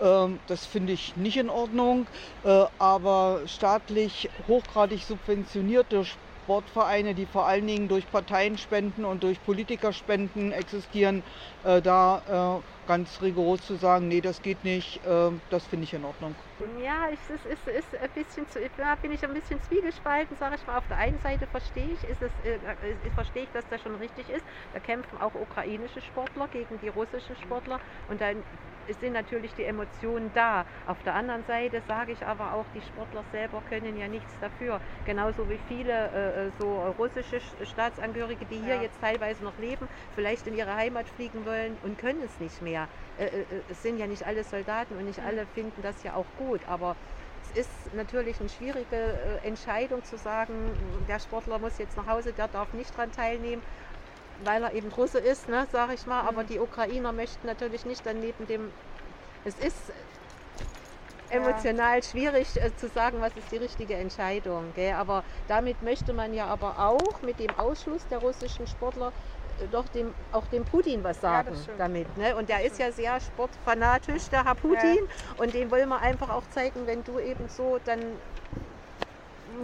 ähm, 0.00 0.40
das 0.46 0.66
finde 0.66 0.92
ich 0.92 1.16
nicht 1.16 1.36
in 1.36 1.50
Ordnung. 1.50 2.08
Äh, 2.44 2.66
aber 2.78 3.42
staatlich 3.46 4.30
hochgradig 4.46 5.04
subventionierte 5.04 6.04
Sportvereine, 6.46 7.16
die 7.16 7.26
vor 7.26 7.46
allen 7.46 7.66
Dingen 7.66 7.88
durch 7.88 8.08
Parteienspenden 8.08 9.04
und 9.04 9.24
durch 9.24 9.42
Politikerspenden 9.42 10.52
existieren, 10.52 11.24
äh, 11.64 11.82
da 11.82 12.62
äh, 12.62 12.86
ganz 12.86 13.20
rigoros 13.20 13.62
zu 13.62 13.74
sagen, 13.74 14.06
nee, 14.06 14.20
das 14.20 14.42
geht 14.42 14.62
nicht, 14.62 15.04
äh, 15.04 15.30
das 15.48 15.66
finde 15.66 15.84
ich 15.84 15.92
in 15.92 16.04
Ordnung. 16.04 16.40
Ja, 16.80 17.08
ich, 17.12 17.18
es 17.28 17.44
ist, 17.44 17.66
ist 17.66 17.94
ein 17.96 18.10
bisschen 18.12 18.46
zu, 18.46 18.60
da 18.76 18.94
bin 18.94 19.10
ich 19.10 19.24
ein 19.24 19.34
bisschen 19.34 19.60
zwiegespalten, 19.60 20.36
sage 20.36 20.54
ich 20.54 20.66
mal. 20.66 20.78
Auf 20.78 20.86
der 20.86 20.98
einen 20.98 21.18
Seite 21.18 21.48
verstehe 21.48 21.92
ich, 21.92 22.04
ist 22.04 22.22
es, 22.22 22.38
äh, 22.38 22.54
äh, 22.54 23.10
verstehe 23.10 23.42
ich, 23.42 23.50
dass 23.50 23.66
das 23.66 23.80
schon 23.82 23.96
richtig 23.96 24.30
ist. 24.30 24.46
Da 24.70 24.78
kämpfen 24.78 25.18
auch 25.18 25.34
ukrainische 25.34 26.00
Sportler 26.00 26.46
gegen 26.48 26.78
die 26.78 26.88
russischen 26.88 27.34
Sportler 27.36 27.80
und 28.06 28.20
dann 28.20 28.44
sind 28.94 29.12
natürlich 29.12 29.54
die 29.54 29.64
Emotionen 29.64 30.32
da. 30.32 30.64
Auf 30.84 31.02
der 31.02 31.14
anderen 31.14 31.42
Seite 31.44 31.80
sage 31.80 32.12
ich 32.12 32.24
aber 32.26 32.52
auch, 32.54 32.68
die 32.68 32.82
Sportler 32.82 33.24
selber 33.24 33.62
können 33.62 33.96
ja 33.96 34.08
nichts 34.08 34.38
dafür. 34.38 34.80
Genauso 35.04 35.48
wie 35.48 35.58
viele 35.58 36.10
äh, 36.12 36.46
äh, 36.48 36.50
so 36.52 36.86
russische 36.86 37.36
Sch- 37.36 37.64
Staatsangehörige, 37.64 38.46
die 38.46 38.58
hier 38.60 38.76
Ja. 38.76 38.82
jetzt 38.82 39.00
teilweise 39.00 39.44
noch 39.44 39.58
leben, 39.58 39.88
vielleicht 40.10 40.46
in 40.46 40.54
ihre 40.54 40.74
Heimat 40.76 41.08
fliegen 41.08 41.44
wollen 41.44 41.78
und 41.78 41.96
können 41.98 42.22
es 42.22 42.38
nicht 42.40 42.60
mehr. 42.60 42.88
Äh, 43.16 43.24
äh, 43.26 43.64
es 43.68 43.82
sind 43.82 43.96
ja 43.98 44.06
nicht 44.06 44.26
alle 44.26 44.44
Soldaten 44.44 44.94
und 44.96 45.04
nicht 45.04 45.22
alle 45.22 45.46
finden 45.46 45.82
das 45.82 46.02
ja 46.02 46.14
auch 46.14 46.34
gut, 46.34 46.66
aber 46.66 46.96
es 47.42 47.50
ist 47.50 47.92
natürlich 47.92 48.40
eine 48.40 48.48
schwierige 48.48 48.96
äh, 48.96 49.46
Entscheidung 49.46 50.02
zu 50.02 50.16
sagen, 50.16 51.04
der 51.06 51.20
Sportler 51.20 51.58
muss 51.58 51.78
jetzt 51.78 51.96
nach 51.96 52.06
Hause, 52.06 52.32
der 52.32 52.48
darf 52.48 52.72
nicht 52.72 52.96
daran 52.96 53.12
teilnehmen, 53.12 53.62
weil 54.44 54.62
er 54.62 54.72
eben 54.74 54.90
Russe 54.92 55.18
ist, 55.18 55.48
ne, 55.48 55.66
sage 55.72 55.94
ich 55.94 56.06
mal. 56.06 56.22
Aber 56.22 56.44
die 56.44 56.58
Ukrainer 56.58 57.12
möchten 57.12 57.46
natürlich 57.46 57.84
nicht 57.84 58.04
dann 58.06 58.20
neben 58.20 58.46
dem. 58.46 58.70
Es 59.44 59.58
ist 59.58 59.92
emotional 61.30 62.02
schwierig 62.02 62.56
äh, 62.56 62.74
zu 62.76 62.88
sagen, 62.88 63.20
was 63.20 63.36
ist 63.36 63.50
die 63.50 63.56
richtige 63.56 63.94
Entscheidung. 63.94 64.72
Gell? 64.74 64.94
Aber 64.94 65.24
damit 65.48 65.82
möchte 65.82 66.12
man 66.12 66.32
ja 66.34 66.46
aber 66.46 66.78
auch 66.78 67.20
mit 67.22 67.38
dem 67.40 67.52
Ausschluss 67.58 68.06
der 68.08 68.18
russischen 68.18 68.66
Sportler 68.66 69.08
äh, 69.60 69.66
doch 69.72 69.86
dem, 69.88 70.14
auch 70.32 70.46
dem 70.46 70.64
Putin 70.64 71.02
was 71.02 71.16
Ja, 71.16 71.22
sagen 71.44 71.56
stimmt. 71.62 71.80
damit. 71.80 72.16
Ne? 72.16 72.36
Und 72.36 72.48
der 72.48 72.64
ist 72.64 72.78
ja 72.78 72.92
sehr 72.92 73.18
sportfanatisch, 73.20 74.28
der 74.28 74.44
Herr 74.44 74.54
Putin. 74.54 74.98
Und 75.38 75.54
dem 75.54 75.70
wollen 75.70 75.88
wir 75.88 76.00
einfach 76.00 76.30
auch 76.30 76.48
zeigen, 76.50 76.86
wenn 76.86 77.02
du 77.04 77.18
eben 77.18 77.48
so, 77.48 77.78
dann 77.84 77.98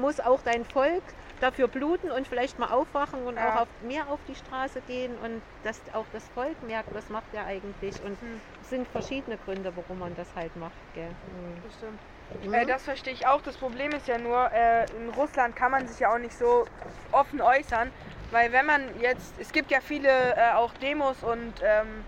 muss 0.01 0.21
auch 0.21 0.41
dein 0.43 0.65
Volk 0.65 1.03
dafür 1.43 1.69
bluten 1.69 2.11
und 2.11 2.29
vielleicht 2.29 2.59
mal 2.59 2.71
aufwachen 2.71 3.23
und 3.27 3.37
Ja. 3.37 3.57
auch 3.59 3.63
auf, 3.63 3.69
mehr 3.81 4.09
auf 4.09 4.25
die 4.25 4.35
Straße 4.35 4.81
gehen 4.83 5.19
und 5.19 5.43
dass 5.63 5.83
auch 5.93 6.09
das 6.09 6.29
Volk 6.29 6.63
merkt, 6.63 6.95
was 6.95 7.09
macht 7.09 7.35
er 7.35 7.47
eigentlich. 7.47 8.03
Und 8.03 8.19
Hm. 8.21 8.41
es 8.61 8.69
sind 8.69 8.89
verschiedene 8.89 9.39
Gründe, 9.39 9.77
warum 9.77 9.99
man 9.99 10.15
das 10.15 10.35
halt 10.35 10.55
macht. 10.57 10.93
Gell? 10.93 11.17
Mhm. 11.33 11.63
Das 11.63 11.75
stimmt. 11.75 12.01
Mhm. 12.43 12.55
Äh, 12.55 12.67
das 12.67 12.85
verstehe 12.85 13.13
ich 13.13 13.27
auch. 13.27 13.41
Das 13.43 13.57
Problem 13.57 13.93
ist 13.93 14.07
ja 14.07 14.19
nur, 14.19 14.51
äh, 14.53 14.85
in 14.97 15.09
Russland 15.11 15.57
kann 15.57 15.71
man 15.71 15.87
sich 15.87 15.99
ja 16.01 16.13
auch 16.15 16.19
nicht 16.19 16.37
so 16.37 16.65
offen 17.13 17.41
äußern, 17.41 17.93
weil 18.31 18.53
wenn 18.53 18.67
man 18.67 18.99
jetzt, 19.01 19.39
es 19.39 19.53
gibt 19.53 19.71
ja 19.71 19.81
viele 19.81 20.35
äh, 20.37 20.53
auch 20.55 20.73
Demos 20.75 21.23
und, 21.23 21.55
ähm, 21.63 22.05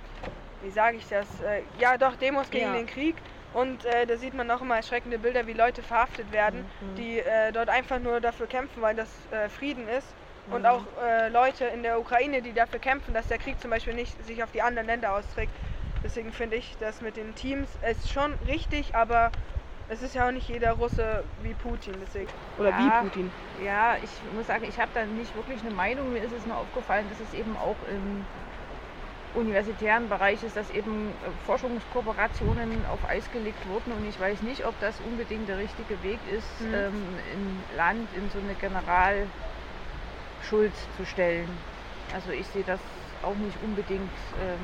wie 0.60 0.70
sage 0.70 0.96
ich 0.96 1.08
das, 1.08 1.40
äh, 1.40 1.62
ja 1.78 1.98
doch, 1.98 2.16
Demos 2.16 2.50
gegen 2.50 2.66
Ja. 2.66 2.72
den 2.72 2.86
Krieg 2.86 3.16
und 3.54 3.84
äh, 3.84 4.06
da 4.06 4.16
sieht 4.16 4.34
man 4.34 4.50
auch 4.50 4.60
immer 4.60 4.76
erschreckende 4.76 5.18
Bilder, 5.18 5.46
wie 5.46 5.52
Leute 5.54 5.82
verhaftet 5.82 6.32
werden, 6.32 6.64
Mhm. 6.80 6.96
die 6.96 7.18
äh, 7.20 7.52
dort 7.52 7.68
einfach 7.68 8.00
nur 8.00 8.20
dafür 8.20 8.46
kämpfen, 8.48 8.82
weil 8.82 8.94
das 8.96 9.26
äh, 9.30 9.48
Frieden 9.48 9.88
ist. 9.88 10.16
Und 10.50 10.60
Mhm. 10.62 10.66
auch 10.66 10.86
äh, 11.00 11.28
Leute 11.28 11.64
in 11.66 11.82
der 11.82 11.98
Ukraine, 12.00 12.42
die 12.42 12.52
dafür 12.52 12.80
kämpfen, 12.80 13.14
dass 13.14 13.28
der 13.28 13.38
Krieg 13.38 13.60
zum 13.60 13.70
Beispiel 13.70 13.94
nicht 13.94 14.22
sich 14.24 14.42
auf 14.42 14.50
die 14.52 14.60
anderen 14.62 14.86
Länder 14.86 15.12
austrägt. 15.14 15.54
Deswegen 16.02 16.32
finde 16.32 16.56
ich 16.56 16.76
das 16.78 17.00
mit 17.00 17.16
den 17.16 17.34
Teams 17.34 17.76
ist 17.76 18.10
schon 18.10 18.34
richtig, 18.34 18.94
aber 18.94 19.32
es 19.88 20.02
ist 20.02 20.14
ja 20.14 20.26
auch 20.26 20.32
nicht 20.32 20.48
jeder 20.48 20.72
Russe 20.72 21.24
wie 21.36 21.54
Putin. 21.54 22.00
Deswegen. 22.00 22.30
Oder 22.56 22.70
Ja. 22.70 22.78
wie 22.78 23.04
Putin. 23.04 23.32
Ja, 23.52 23.96
ich 24.02 24.22
muss 24.24 24.46
sagen, 24.46 24.64
ich 24.64 24.78
habe 24.80 24.90
da 24.92 25.06
nicht 25.06 25.34
wirklich 25.34 25.60
eine 25.60 25.70
Meinung. 25.70 26.12
Mir 26.12 26.24
ist 26.24 26.32
es 26.32 26.44
nur 26.44 26.56
aufgefallen, 26.56 27.08
dass 27.08 27.20
es 27.20 27.32
eben 27.32 27.56
auch 27.56 27.82
im 27.82 28.26
universitären 29.34 30.08
Bereich 30.08 30.42
ist, 30.42 30.56
dass 30.56 30.70
eben 30.70 31.10
äh, 31.10 31.12
Forschungskooperationen 31.46 32.84
auf 32.86 32.98
Eis 33.08 33.30
gelegt 33.32 33.68
wurden. 33.68 33.92
Und 33.92 34.08
ich 34.08 34.18
weiß 34.18 34.42
nicht, 34.42 34.64
ob 34.66 34.78
das 34.80 35.00
unbedingt 35.00 35.48
der 35.48 35.58
richtige 35.58 36.02
Weg 36.02 36.18
ist, 36.30 36.60
Mhm. 36.60 36.74
ähm, 36.74 36.94
ein 37.32 37.64
Land 37.76 38.08
in 38.16 38.30
so 38.30 38.38
eine 38.38 38.54
Generalschuld 38.54 39.28
zu 40.96 41.04
stellen. 41.04 41.48
Also 42.14 42.30
ich 42.30 42.46
sehe 42.48 42.64
das 42.64 42.80
auch 43.22 43.34
nicht 43.34 43.56
unbedingt 43.62 44.10
ähm, 44.40 44.60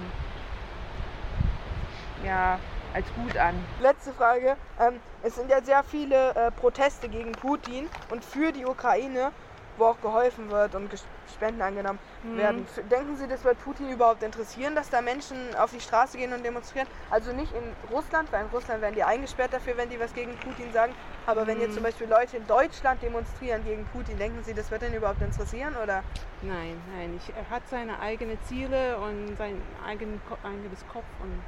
ja, 2.26 2.58
als 2.94 3.06
gut 3.14 3.36
an. 3.36 3.54
Letzte 3.80 4.12
Frage. 4.12 4.56
Ähm, 4.78 5.00
es 5.22 5.34
sind 5.34 5.50
ja 5.50 5.62
sehr 5.62 5.82
viele 5.82 6.34
äh, 6.34 6.50
Proteste 6.50 7.08
gegen 7.08 7.34
Putin 7.34 7.88
und 8.10 8.24
für 8.24 8.52
die 8.52 8.64
Ukraine, 8.64 9.32
wo 9.80 9.86
auch 9.86 10.00
geholfen 10.00 10.50
wird 10.50 10.74
und 10.74 10.90
Spenden 11.34 11.62
angenommen 11.62 11.98
Mhm. 12.22 12.36
werden. 12.36 12.68
Denken 12.90 13.16
Sie, 13.16 13.26
das 13.26 13.42
wird 13.44 13.58
Putin 13.64 13.90
überhaupt 13.90 14.22
interessieren, 14.22 14.74
dass 14.74 14.90
da 14.90 15.00
Menschen 15.00 15.36
auf 15.56 15.70
die 15.70 15.80
Straße 15.80 16.18
gehen 16.18 16.32
und 16.32 16.44
demonstrieren? 16.44 16.86
Also 17.08 17.32
nicht 17.32 17.52
in 17.54 17.74
Russland, 17.90 18.30
weil 18.32 18.42
in 18.44 18.50
Russland 18.50 18.82
werden 18.82 18.94
die 18.94 19.02
eingesperrt 19.02 19.52
dafür, 19.52 19.76
wenn 19.76 19.88
die 19.88 19.98
was 19.98 20.12
gegen 20.14 20.36
Putin 20.36 20.70
sagen. 20.72 20.94
Aber 21.26 21.46
wenn 21.46 21.60
jetzt 21.60 21.70
Mhm. 21.70 21.74
zum 21.76 21.82
Beispiel 21.84 22.06
Leute 22.08 22.36
in 22.36 22.46
Deutschland 22.46 23.02
demonstrieren 23.02 23.64
gegen 23.64 23.84
Putin, 23.86 24.18
denken 24.18 24.42
Sie, 24.44 24.54
das 24.54 24.70
wird 24.70 24.82
ihn 24.82 24.94
überhaupt 24.94 25.22
interessieren? 25.22 25.74
Oder? 25.82 26.04
Nein, 26.42 26.80
nein. 26.96 27.16
Ich, 27.16 27.34
er 27.34 27.48
hat 27.48 27.62
seine 27.70 27.98
eigenen 28.00 28.38
Ziele 28.44 28.98
und 28.98 29.36
sein 29.36 29.60
eigen, 29.86 30.20
Ko- 30.28 30.38
eigenes 30.46 30.86
Kopf 30.92 31.04
und 31.22 31.42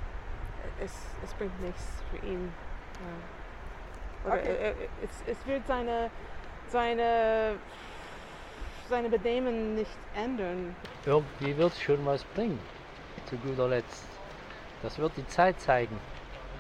es, 0.83 0.93
es 1.25 1.33
bringt 1.35 1.61
nichts 1.63 1.83
für 2.11 2.25
ihn. 2.27 2.53
Ja. 4.25 4.31
Oder 4.31 4.41
Okay. 4.41 4.89
es, 5.03 5.11
es 5.27 5.47
wird 5.47 5.67
seine, 5.67 6.11
seine, 6.71 7.57
seine 8.93 9.09
Benehmen 9.09 9.75
nicht 9.75 9.91
ändern. 10.15 10.77
Irgendwie 11.07 11.57
wird 11.57 11.73
es 11.73 11.81
schon 11.81 12.05
was 12.05 12.25
bringen, 12.25 12.59
zu 13.25 13.37
guter 13.37 13.67
Letzt. 13.67 14.05
Das 14.83 14.99
wird 14.99 15.13
die 15.17 15.27
Zeit 15.29 15.59
zeigen. 15.63 15.97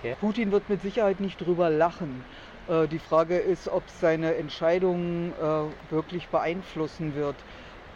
Gell? 0.00 0.16
Putin 0.18 0.50
wird 0.50 0.66
mit 0.70 0.80
Sicherheit 0.80 1.20
nicht 1.20 1.38
drüber 1.38 1.68
lachen. 1.68 2.24
Äh, 2.68 2.88
die 2.88 2.98
Frage 2.98 3.36
ist, 3.36 3.68
ob 3.68 3.82
seine 4.00 4.36
Entscheidungen 4.36 5.34
äh, 5.34 5.92
wirklich 5.92 6.28
beeinflussen 6.28 7.14
wird. 7.14 7.36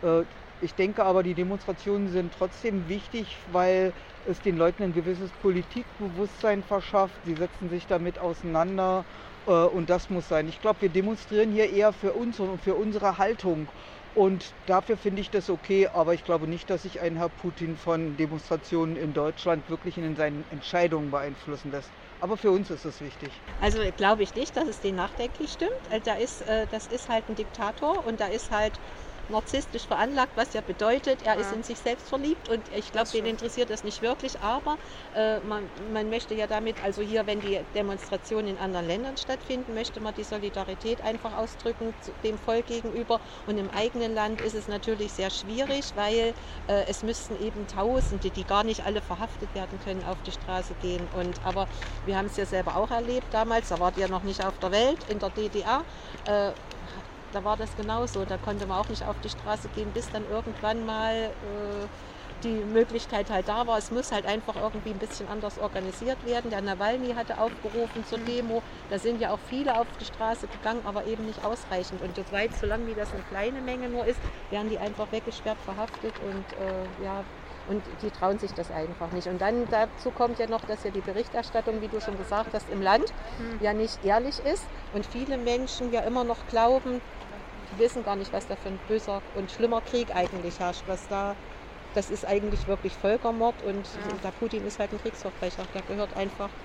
Äh, 0.03 0.25
ich 0.61 0.75
denke 0.75 1.03
aber, 1.03 1.23
die 1.23 1.33
Demonstrationen 1.33 2.11
sind 2.11 2.35
trotzdem 2.37 2.91
wichtig, 2.91 3.39
weil 3.53 3.95
es 4.29 4.39
den 4.43 4.59
Leuten 4.59 4.83
ein 4.83 4.93
gewisses 4.93 5.31
Politikbewusstsein 5.41 6.63
verschafft. 6.63 7.15
Sie 7.25 7.37
setzen 7.37 7.71
sich 7.71 7.87
damit 7.87 8.19
auseinander 8.19 9.07
äh, 9.47 9.51
und 9.51 9.89
das 9.89 10.11
muss 10.11 10.29
sein. 10.29 10.47
Ich 10.47 10.61
glaube, 10.61 10.83
wir 10.83 10.89
demonstrieren 10.91 11.53
hier 11.53 11.71
eher 11.71 11.95
für 11.95 12.13
uns 12.13 12.39
und 12.39 12.61
für 12.61 12.75
unsere 12.75 13.17
Haltung. 13.17 13.69
Und 14.17 14.55
dafür 14.65 14.97
finde 14.97 15.21
ich 15.21 15.31
das 15.31 15.51
okay, 15.51 15.89
aber 15.89 16.15
ich 16.15 16.25
glaube 16.25 16.49
nicht, 16.49 16.71
dass 16.71 16.85
sich 16.85 17.03
ein 17.03 17.17
Herr 17.17 17.29
Putin 17.29 17.77
von 17.77 18.17
Demonstrationen 18.17 18.97
in 18.97 19.13
Deutschland 19.13 19.69
wirklich 19.69 19.99
in 19.99 20.17
seinen 20.17 20.51
Entscheidungen 20.51 21.11
beeinflussen 21.11 21.71
lässt. 21.71 21.93
Aber 22.19 22.39
für 22.39 22.51
uns 22.51 22.71
ist 22.71 22.87
es 22.87 23.03
wichtig. 23.03 23.43
Also 23.61 23.79
glaube 23.95 24.23
ich 24.23 24.35
nicht, 24.35 24.57
dass 24.57 24.69
es 24.69 24.81
denen 24.81 24.97
nachdenklich 24.97 25.53
stimmt. 25.53 25.71
Äh, 25.91 26.01
Da 26.01 26.15
ist, 26.15 26.41
äh, 26.41 26.67
das 26.67 26.87
ist 26.87 27.11
halt 27.11 27.29
ein 27.29 27.35
Diktator 27.35 28.07
und 28.07 28.19
da 28.21 28.29
ist 28.29 28.51
halt 28.51 28.81
narzisstisch 29.29 29.87
veranlagt, 29.87 30.33
was 30.37 30.53
ja 30.53 30.61
bedeutet, 30.61 31.23
er 31.23 31.37
ist 31.37 31.51
Ja. 31.51 31.57
in 31.57 31.63
sich 31.63 31.81
selbst 31.81 32.09
verliebt 32.09 32.49
und 32.49 32.69
ich 32.69 32.93
glaube, 32.93 33.11
den 33.11 33.27
interessiert 33.27 33.71
das 33.71 33.83
nicht 33.85 34.03
wirklich, 34.03 34.41
aber 34.41 34.79
äh, 35.13 35.41
man, 35.41 35.71
man 35.93 36.09
möchte 36.09 36.35
ja 36.35 36.47
damit, 36.47 36.81
also 36.83 37.03
hier, 37.03 37.27
wenn 37.27 37.41
die 37.41 37.65
Demonstrationen 37.75 38.49
in 38.49 38.59
anderen 38.59 38.87
Ländern 38.87 39.17
stattfinden, 39.17 39.75
möchte 39.75 40.01
man 40.01 40.15
die 40.15 40.25
Solidarität 40.25 41.01
einfach 41.01 41.35
ausdrücken 41.37 41.95
dem 42.25 42.39
Volk 42.39 42.67
gegenüber 42.67 43.21
und 43.47 43.59
im 43.59 43.71
eigenen 43.71 44.13
Land 44.13 44.41
ist 44.41 44.55
es 44.55 44.69
natürlich 44.69 45.15
sehr 45.15 45.31
schwierig, 45.31 45.93
weil 45.95 46.35
äh, 46.67 46.85
es 46.87 47.03
müssten 47.03 47.35
eben 47.37 47.67
Tausende, 47.67 48.31
die 48.31 48.47
gar 48.47 48.65
nicht 48.65 48.85
alle 48.85 49.03
verhaftet 49.03 49.55
werden 49.55 49.79
können, 49.79 50.03
auf 50.05 50.23
die 50.23 50.33
Straße 50.33 50.75
gehen 50.77 51.09
und 51.09 51.43
aber 51.45 51.67
wir 52.03 52.17
haben 52.17 52.27
es 52.27 52.37
ja 52.37 52.47
selber 52.47 52.77
auch 52.77 52.91
erlebt 52.91 53.33
damals, 53.35 53.69
da 53.69 53.79
wart 53.81 53.97
ihr 53.97 54.09
noch 54.09 54.23
nicht 54.23 54.43
auf 54.43 54.59
der 54.59 54.71
Welt, 54.71 55.05
in 55.05 55.19
der 55.19 55.31
DDR. 55.31 55.85
Äh, 56.25 56.53
da 57.33 57.45
war 57.45 57.57
das 57.57 57.77
genauso. 57.77 58.25
Da 58.25 58.37
konnte 58.37 58.67
man 58.67 58.79
auch 58.79 58.89
nicht 58.89 59.07
auf 59.07 59.17
die 59.23 59.29
Straße 59.29 59.69
gehen, 59.75 59.91
bis 59.93 60.11
dann 60.11 60.25
irgendwann 60.31 60.87
mal 60.87 61.15
äh, 61.15 61.87
die 62.43 62.65
Möglichkeit 62.65 63.31
halt 63.31 63.49
da 63.49 63.67
war. 63.67 63.79
Es 63.79 63.91
muss 63.91 64.13
halt 64.13 64.27
einfach 64.27 64.57
irgendwie 64.57 64.91
ein 64.91 64.99
bisschen 64.99 65.29
anders 65.29 65.59
organisiert 65.59 66.25
werden. 66.27 66.51
Der 66.51 66.61
Nawalny 66.61 67.15
hatte 67.15 67.39
aufgerufen 67.39 68.05
zur 68.07 68.19
Demo. 68.19 68.63
Da 68.91 68.99
sind 68.99 69.21
ja 69.21 69.33
auch 69.33 69.39
viele 69.49 69.79
auf 69.79 69.87
die 70.01 70.05
Straße 70.05 70.47
gegangen, 70.47 70.81
aber 70.85 71.07
eben 71.07 71.27
nicht 71.27 71.45
ausreichend. 71.45 72.03
Und 72.03 72.17
das 72.19 72.31
weit, 72.33 72.51
solange 72.59 72.87
wie 72.87 72.95
das 72.95 73.13
eine 73.13 73.23
kleine 73.23 73.61
Menge 73.61 73.89
nur 73.89 74.05
ist, 74.07 74.21
werden 74.51 74.69
die 74.69 74.79
einfach 74.79 75.11
weggesperrt, 75.13 75.59
verhaftet 75.65 76.15
und 76.21 76.45
äh, 76.59 77.05
ja. 77.05 77.25
Und 77.69 77.83
die 78.01 78.11
trauen 78.11 78.39
sich 78.39 78.53
das 78.53 78.71
einfach 78.71 79.11
nicht. 79.11 79.27
Und 79.27 79.41
dann 79.41 79.67
dazu 79.69 80.13
kommt 80.13 80.39
ja 80.39 80.47
noch, 80.47 80.65
dass 80.67 80.85
ja 80.85 80.93
die 80.93 81.01
Berichterstattung, 81.01 81.81
wie 81.81 81.89
du 81.89 82.01
schon 82.01 82.17
gesagt 82.17 82.55
hast, 82.55 82.71
im 82.71 82.81
Land 82.81 83.13
ja 83.61 83.73
nicht 83.73 84.05
ehrlich 84.05 84.39
ist. 84.39 84.65
Und 84.95 85.05
viele 85.05 85.37
Menschen 85.37 85.93
ja 85.93 86.03
immer 86.03 86.23
noch 86.23 86.47
glauben, 86.49 87.01
die 87.71 87.79
wissen 87.79 88.03
gar 88.03 88.17
nicht, 88.17 88.33
was 88.33 88.47
da 88.47 88.57
für 88.57 88.69
ein 88.69 88.81
böser 88.81 89.23
und 89.33 89.51
schlimmer 89.51 89.83
Krieg 89.83 90.15
eigentlich 90.15 90.61
herrscht. 90.61 90.87
Was 90.87 91.09
da, 91.09 91.39
das 91.93 92.11
ist 92.11 92.27
eigentlich 92.27 92.67
wirklich 92.69 92.99
Völkermord 92.99 93.63
und 93.63 93.99
der 94.25 94.33
Putin 94.33 94.65
ist 94.67 94.79
halt 94.81 94.93
ein 94.93 94.99
Kriegsverbrecher. 94.99 95.69
Der 95.69 95.83
gehört 95.85 96.15
einfach 96.17 96.59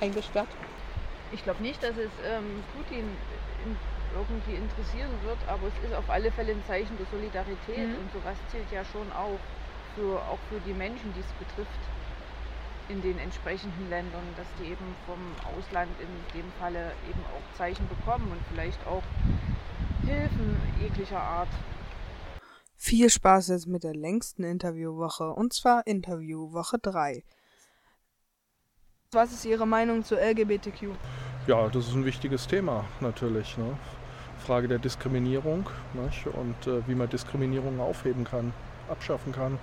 eingesperrt. 0.00 0.58
Ich 1.28 1.42
glaube 1.42 1.62
nicht, 1.62 1.82
dass 1.82 1.96
es 1.96 2.18
ähm, 2.18 2.64
Putin 2.66 3.18
in, 3.56 3.80
irgendwie 4.10 4.54
interessieren 4.54 5.20
wird, 5.22 5.48
aber 5.48 5.66
es 5.66 5.78
ist 5.78 5.92
auf 5.92 6.08
alle 6.08 6.30
Fälle 6.32 6.52
ein 6.52 6.62
Zeichen 6.62 6.96
der 6.96 7.06
Solidarität 7.06 7.94
Mhm. 7.94 7.94
und 7.94 8.10
sowas 8.12 8.46
zählt 8.46 8.70
ja 8.70 8.84
schon 8.84 9.10
auch 9.12 9.48
für, 9.82 10.26
auch 10.28 10.42
für 10.42 10.60
die 10.60 10.74
Menschen, 10.74 11.12
die 11.12 11.20
es 11.20 11.34
betrifft 11.34 11.92
in 12.86 13.02
den 13.02 13.18
entsprechenden 13.18 13.86
Ländern, 13.86 14.34
dass 14.34 14.54
die 14.54 14.66
eben 14.66 14.96
vom 14.96 15.40
Ausland 15.40 15.98
in 15.98 16.30
dem 16.30 16.52
Falle 16.52 16.98
eben 17.00 17.26
auch 17.26 17.48
Zeichen 17.48 17.88
bekommen 17.88 18.30
und 18.32 18.44
vielleicht 18.44 18.86
auch 18.86 19.12
Hilfen 20.06 20.56
jeglicher 20.80 21.20
Art. 21.20 21.48
Viel 22.76 23.08
Spaß 23.08 23.48
jetzt 23.48 23.66
mit 23.66 23.84
der 23.84 23.94
längsten 23.94 24.44
Interviewwoche 24.44 25.30
und 25.30 25.52
zwar 25.52 25.86
Interviewwoche 25.86 26.78
3. 26.78 27.22
Was 29.12 29.32
ist 29.32 29.44
Ihre 29.44 29.66
Meinung 29.66 30.04
zu 30.04 30.16
LGBTQ? 30.16 30.88
Ja, 31.46 31.68
das 31.68 31.88
ist 31.88 31.94
ein 31.94 32.04
wichtiges 32.04 32.46
Thema 32.46 32.84
natürlich. 33.00 33.56
Ne? 33.56 33.78
Frage 34.44 34.68
der 34.68 34.78
Diskriminierung 34.78 35.70
nicht? 35.94 36.26
und 36.26 36.66
äh, 36.66 36.86
wie 36.86 36.94
man 36.94 37.08
Diskriminierung 37.08 37.80
aufheben 37.80 38.24
kann, 38.24 38.52
abschaffen 38.88 39.32
kann, 39.32 39.58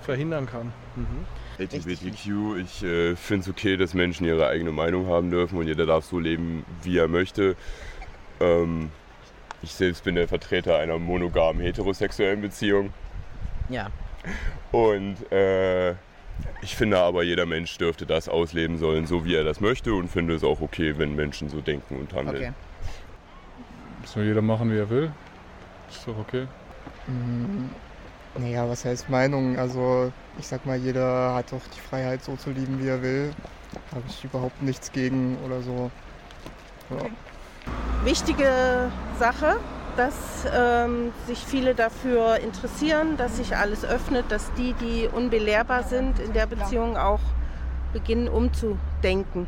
verhindern 0.00 0.46
kann. 0.46 0.72
Mhm. 0.96 1.26
LGBTQ, 1.58 2.58
ich 2.60 2.82
äh, 2.82 3.16
finde 3.16 3.44
es 3.44 3.48
okay, 3.48 3.76
dass 3.76 3.94
Menschen 3.94 4.26
ihre 4.26 4.46
eigene 4.46 4.72
Meinung 4.72 5.06
haben 5.06 5.30
dürfen 5.30 5.58
und 5.58 5.66
jeder 5.66 5.86
darf 5.86 6.04
so 6.04 6.18
leben, 6.18 6.64
wie 6.82 6.98
er 6.98 7.08
möchte. 7.08 7.56
Ähm, 8.40 8.90
ich 9.62 9.72
selbst 9.74 10.04
bin 10.04 10.14
der 10.16 10.28
Vertreter 10.28 10.78
einer 10.78 10.98
monogamen 10.98 11.62
heterosexuellen 11.62 12.40
Beziehung 12.40 12.92
Ja. 13.68 13.88
und 14.72 15.16
äh, 15.32 15.92
ich 16.62 16.74
finde 16.76 16.98
aber, 16.98 17.22
jeder 17.22 17.46
Mensch 17.46 17.76
dürfte 17.78 18.06
das 18.06 18.28
ausleben 18.28 18.78
sollen, 18.78 19.06
so 19.06 19.24
wie 19.24 19.34
er 19.34 19.44
das 19.44 19.60
möchte 19.60 19.94
und 19.94 20.08
finde 20.08 20.34
es 20.34 20.42
auch 20.44 20.60
okay, 20.60 20.94
wenn 20.98 21.14
Menschen 21.14 21.48
so 21.48 21.60
denken 21.60 21.96
und 21.96 22.12
handeln. 22.14 22.36
Okay. 22.36 22.52
Soll 24.04 24.24
jeder 24.24 24.42
machen, 24.42 24.72
wie 24.72 24.78
er 24.78 24.90
will? 24.90 25.12
Ist 25.90 26.06
doch 26.08 26.18
okay. 26.18 26.46
Mm, 27.06 27.66
Naja, 28.40 28.68
was 28.68 28.84
heißt 28.84 29.08
Meinung? 29.10 29.58
Also 29.58 30.10
ich 30.38 30.46
sag 30.46 30.64
mal, 30.66 30.78
jeder 30.78 31.34
hat 31.34 31.52
doch 31.52 31.60
die 31.76 31.80
Freiheit 31.80 32.22
so 32.24 32.34
zu 32.36 32.50
lieben, 32.50 32.82
wie 32.82 32.88
er 32.88 33.02
will. 33.02 33.32
Habe 33.94 34.02
ich 34.08 34.24
überhaupt 34.24 34.62
nichts 34.62 34.90
gegen 34.90 35.36
oder 35.44 35.60
so. 35.62 35.90
Ja. 36.90 36.96
Wichtige 38.04 38.90
Sache, 39.18 39.58
dass 39.96 40.46
ähm, 40.54 41.12
sich 41.26 41.38
viele 41.38 41.74
dafür 41.74 42.36
interessieren, 42.36 43.16
dass 43.16 43.36
sich 43.36 43.56
alles 43.56 43.84
öffnet, 43.84 44.24
dass 44.30 44.52
die, 44.54 44.72
die 44.74 45.08
unbelehrbar 45.12 45.82
sind 45.82 46.18
in 46.18 46.32
der 46.32 46.46
Beziehung, 46.46 46.96
auch 46.96 47.20
beginnen 47.92 48.28
umzudenken 48.28 49.46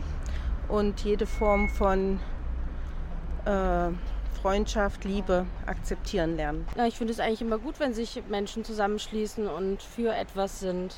und 0.69 1.01
jede 1.01 1.27
Form 1.27 1.69
von 1.69 2.21
äh, 3.47 3.89
Freundschaft, 4.43 5.05
Liebe 5.05 5.47
akzeptieren 5.65 6.37
lernen. 6.37 6.67
Ja, 6.77 6.87
ich 6.87 6.99
finde 6.99 7.13
es 7.15 7.21
eigentlich 7.21 7.41
immer 7.41 7.59
gut, 7.59 7.81
wenn 7.81 7.95
sich 7.95 8.23
Menschen 8.29 8.65
zusammenschließen 8.65 9.49
und 9.49 9.83
für 9.83 10.15
etwas 10.15 10.61
sind. 10.61 10.97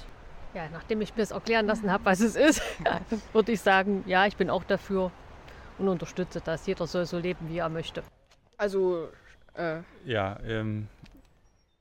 Ja, 0.55 0.63
nachdem 0.73 1.01
ich 1.01 1.15
mir 1.15 1.23
das 1.23 1.31
erklären 1.31 1.67
lassen 1.67 1.93
habe, 1.93 2.05
was 2.05 2.21
es 2.21 2.35
ist, 2.35 2.61
würde 3.33 3.53
ich 3.53 3.61
sagen, 3.61 4.03
ja, 4.07 4.27
ich 4.27 4.37
bin 4.37 4.51
auch 4.51 4.65
dafür 4.65 5.13
und 5.79 5.89
unterstütze 5.89 6.41
das. 6.41 6.67
Jeder 6.67 6.87
soll 6.87 7.07
so 7.07 7.19
leben, 7.19 7.49
wie 7.49 7.59
er 7.59 7.69
möchte. 7.69 8.03
Also, 8.57 9.09
äh, 9.55 9.81
Ja, 10.05 10.39
ähm, 10.45 10.89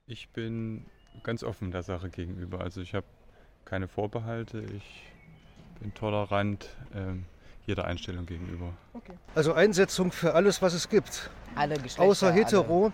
ich 0.08 0.30
bin 0.30 0.86
ganz 1.24 1.44
offen 1.44 1.72
der 1.72 1.84
Sache 1.84 2.10
gegenüber. 2.10 2.62
Also 2.62 2.82
ich 2.82 2.94
habe 2.94 3.06
keine 3.64 3.88
Vorbehalte, 3.88 4.60
ich 4.60 5.12
bin 5.80 5.94
tolerant 5.94 6.70
ähm, 6.94 7.26
jeder 7.66 7.86
Einstellung 7.86 8.26
gegenüber. 8.26 8.74
Also 9.34 9.54
Einsetzung 9.54 10.12
für 10.12 10.34
alles, 10.34 10.62
was 10.62 10.74
es 10.74 10.88
gibt. 10.90 11.30
Alle 11.56 11.76
Geschlechter. 11.76 12.04
Außer 12.04 12.32
hetero. 12.32 12.92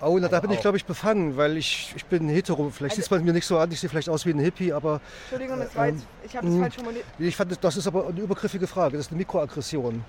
Oh, 0.00 0.18
na, 0.20 0.28
da 0.28 0.36
Also 0.36 0.42
bin 0.42 0.50
ich, 0.52 0.58
auch. 0.58 0.62
glaube 0.62 0.76
ich, 0.76 0.84
befangen, 0.84 1.36
weil 1.36 1.56
ich, 1.56 1.92
ich 1.96 2.04
bin 2.04 2.28
hetero. 2.28 2.70
Vielleicht 2.70 2.96
sieht 2.96 3.10
man 3.10 3.24
mir 3.24 3.32
nicht 3.32 3.46
so 3.46 3.58
an, 3.58 3.70
ich 3.72 3.80
sehe 3.80 3.88
vielleicht 3.88 4.08
aus 4.10 4.26
wie 4.26 4.30
ein 4.30 4.38
Hippie, 4.38 4.72
aber. 4.72 5.00
Entschuldigung, 5.30 5.58
das 5.58 5.74
war 5.74 5.86
jetzt, 5.88 6.06
ich 6.24 6.36
habe 6.36 6.46
es 6.46 6.52
mh, 6.54 6.60
falsch 6.62 6.74
formuliert. 6.76 7.04
Ich 7.18 7.36
fand, 7.36 7.64
das 7.64 7.76
ist 7.76 7.86
aber 7.86 8.08
eine 8.08 8.20
übergriffige 8.20 8.66
Frage. 8.66 8.96
Das 8.96 9.06
ist 9.06 9.12
eine 9.12 9.18
Mikroaggression. 9.18 9.94
Hm. 9.94 10.02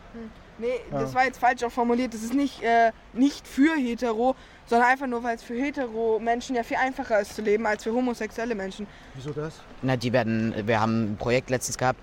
Nee, 0.59 0.67
Ja. 0.91 0.99
das 0.99 1.15
war 1.15 1.25
jetzt 1.25 1.39
falsch 1.39 1.63
auch 1.63 1.71
formuliert. 1.71 2.13
Das 2.13 2.21
ist 2.21 2.33
nicht, 2.33 2.61
äh, 2.61 2.91
nicht 3.13 3.47
für 3.47 3.75
hetero, 3.75 4.35
sondern 4.67 4.87
einfach 4.89 5.07
nur, 5.07 5.23
weil 5.23 5.35
es 5.37 5.43
für 5.43 5.55
hetero 5.55 6.19
Menschen 6.19 6.55
ja 6.55 6.61
viel 6.63 6.77
einfacher 6.77 7.19
ist 7.21 7.35
zu 7.35 7.41
leben 7.41 7.65
als 7.65 7.83
für 7.83 7.91
homosexuelle 7.93 8.53
Menschen. 8.53 8.85
Wieso 9.15 9.31
das? 9.31 9.55
Na, 9.81 9.95
die 9.97 10.13
werden, 10.13 10.53
wir 10.67 10.79
haben 10.79 11.13
ein 11.13 11.17
Projekt 11.17 11.49
letztens 11.49 11.77
gehabt. 11.77 11.99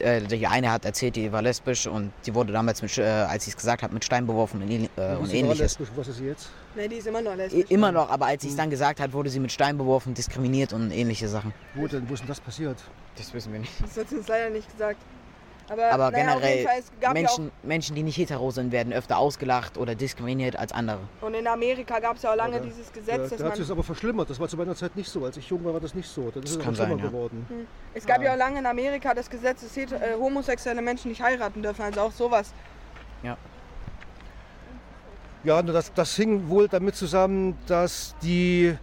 Äh, 0.00 0.20
Die 0.22 0.46
eine 0.46 0.70
hat 0.72 0.84
erzählt, 0.84 1.16
die 1.16 1.30
war 1.32 1.42
lesbisch 1.42 1.86
und 1.86 2.12
die 2.26 2.34
wurde 2.34 2.52
damals, 2.52 2.82
mit, 2.82 2.96
äh, 2.98 3.02
als 3.04 3.44
sie 3.44 3.50
es 3.50 3.56
gesagt 3.56 3.82
hat, 3.82 3.92
mit 3.92 4.04
Stein 4.04 4.26
beworfen 4.26 4.62
und, 4.62 4.70
äh, 4.70 5.16
und 5.16 5.32
ähnliches. 5.32 5.58
lesbisch. 5.58 5.88
Was 5.96 6.08
ist 6.08 6.16
sie 6.18 6.26
jetzt? 6.26 6.50
Nee, 6.74 6.88
die 6.88 6.96
ist 6.96 7.06
immer 7.06 7.20
noch 7.22 7.34
I- 7.34 7.36
lesbisch. 7.36 7.70
Immer 7.70 7.92
noch, 7.92 8.10
aber 8.10 8.26
als 8.26 8.42
sie 8.42 8.48
es 8.48 8.56
dann 8.56 8.70
gesagt 8.70 9.00
hat, 9.00 9.12
wurde 9.12 9.30
sie 9.30 9.40
mit 9.40 9.52
Stein 9.52 9.76
beworfen, 9.78 10.14
diskriminiert 10.14 10.72
und 10.72 10.90
ähnliche 10.90 11.28
Sachen. 11.28 11.52
Wo 11.74 11.86
denn? 11.86 12.08
Wo 12.08 12.14
ist 12.14 12.20
denn 12.20 12.28
das 12.28 12.40
passiert? 12.40 12.78
Das 13.16 13.32
wissen 13.32 13.52
wir 13.52 13.60
nicht. 13.60 13.72
Das 13.82 13.96
hat 13.96 14.08
sie 14.08 14.16
uns 14.16 14.28
leider 14.28 14.50
nicht 14.50 14.70
gesagt. 14.70 15.00
Aber, 15.68 15.90
Aber 15.90 16.10
naja, 16.10 16.34
generell, 16.34 16.64
Fall, 16.64 16.78
es 16.78 16.92
gab 17.00 17.14
Menschen, 17.14 17.50
Menschen, 17.62 17.96
die 17.96 18.02
nicht 18.02 18.18
hetero 18.18 18.50
sind, 18.50 18.70
werden 18.70 18.92
öfter 18.92 19.18
ausgelacht 19.18 19.78
oder 19.78 19.94
diskriminiert 19.94 20.56
als 20.56 20.72
andere. 20.72 20.98
Ja 21.20 21.26
und 21.26 21.34
in 21.34 21.46
Amerika 21.46 21.98
gab 22.00 22.16
es 22.16 22.22
ja 22.22 22.32
auch 22.32 22.36
lange 22.36 22.60
dieses 22.60 22.92
Gesetz, 22.92 23.08
Ja, 23.08 23.18
dass 23.18 23.30
da 23.30 23.36
hat 23.36 23.42
man... 23.42 23.50
sich 23.52 23.64
das 23.64 23.70
aber 23.70 23.82
verschlimmert. 23.82 24.28
Das 24.28 24.38
war 24.38 24.48
zu 24.48 24.56
meiner 24.56 24.74
Zeit 24.74 24.94
nicht 24.94 25.08
so. 25.08 25.24
Als 25.24 25.36
ich 25.36 25.48
jung 25.48 25.64
war, 25.64 25.72
war 25.72 25.80
das 25.80 25.94
nicht 25.94 26.08
so. 26.08 26.30
Dann 26.30 26.42
ist 26.42 26.50
es 26.50 26.56
aber 26.56 26.64
kann 26.64 26.74
schlimmer 26.74 26.90
sein, 26.90 26.98
ja. 26.98 27.06
geworden. 27.06 27.46
Hm. 27.48 27.66
Es 27.94 28.04
gab 28.06 28.22
ja. 28.22 28.32
auch 28.32 28.36
lange 28.36 28.58
in 28.58 28.66
Amerika 28.66 29.14
das 29.14 29.30
Gesetz, 29.30 29.62
dass 29.62 29.76
äh, 29.76 30.14
homosexuelle 30.18 30.82
Menschen 30.82 31.08
nicht 31.08 31.22
heiraten 31.22 31.62
dürfen, 31.62 31.82
also 31.82 32.00
auch 32.00 32.12
sowas. 32.12 32.52
Ja. 33.22 33.36
Ja, 35.44 35.62
nur 35.62 35.74
das, 35.74 35.92
das 35.92 36.16
hing 36.16 36.48
wohl 36.48 36.68
damit 36.68 36.96
zusammen, 36.96 37.58
dass 37.66 38.14
die 38.22 38.76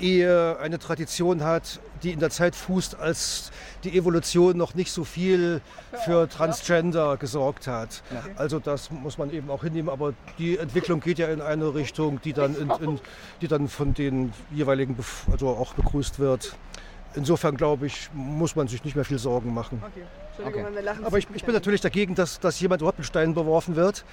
Ehe 0.00 0.58
eine 0.58 0.78
Tradition 0.78 1.44
hat, 1.44 1.80
die 2.02 2.12
in 2.12 2.20
der 2.20 2.30
Zeit 2.30 2.56
fußt, 2.56 2.98
als 2.98 3.50
die 3.84 3.96
Evolution 3.96 4.56
noch 4.56 4.74
nicht 4.74 4.90
so 4.92 5.04
viel 5.04 5.60
für 6.04 6.28
Transgender 6.28 7.16
gesorgt 7.16 7.66
hat. 7.66 8.02
Also 8.36 8.58
das 8.58 8.90
muss 8.90 9.18
man 9.18 9.30
eben 9.32 9.50
auch 9.50 9.62
hinnehmen, 9.62 9.88
aber 9.90 10.14
die 10.38 10.58
Entwicklung 10.58 11.00
geht 11.00 11.18
ja 11.18 11.28
in 11.28 11.40
eine 11.40 11.74
Richtung, 11.74 12.20
die 12.22 12.32
dann, 12.32 12.54
in, 12.56 12.70
in, 12.82 13.00
die 13.40 13.48
dann 13.48 13.68
von 13.68 13.94
den 13.94 14.32
jeweiligen 14.50 14.96
bef- 14.96 15.30
also 15.30 15.48
auch 15.48 15.74
begrüßt 15.74 16.18
wird. 16.18 16.56
Insofern 17.16 17.56
glaube 17.56 17.86
ich, 17.86 18.08
muss 18.14 18.54
man 18.54 18.68
sich 18.68 18.84
nicht 18.84 18.94
mehr 18.94 19.04
viel 19.04 19.18
Sorgen 19.18 19.52
machen. 19.52 19.82
Okay. 19.84 20.64
Lachen. 20.82 21.04
Aber 21.04 21.18
ich, 21.18 21.26
ich 21.34 21.44
bin 21.44 21.52
natürlich 21.52 21.82
dagegen, 21.82 22.14
dass, 22.14 22.40
dass 22.40 22.58
jemand 22.60 22.80
überhaupt 22.80 22.98
mit 22.98 23.06
Steinen 23.06 23.34
beworfen 23.34 23.76
wird, 23.76 24.04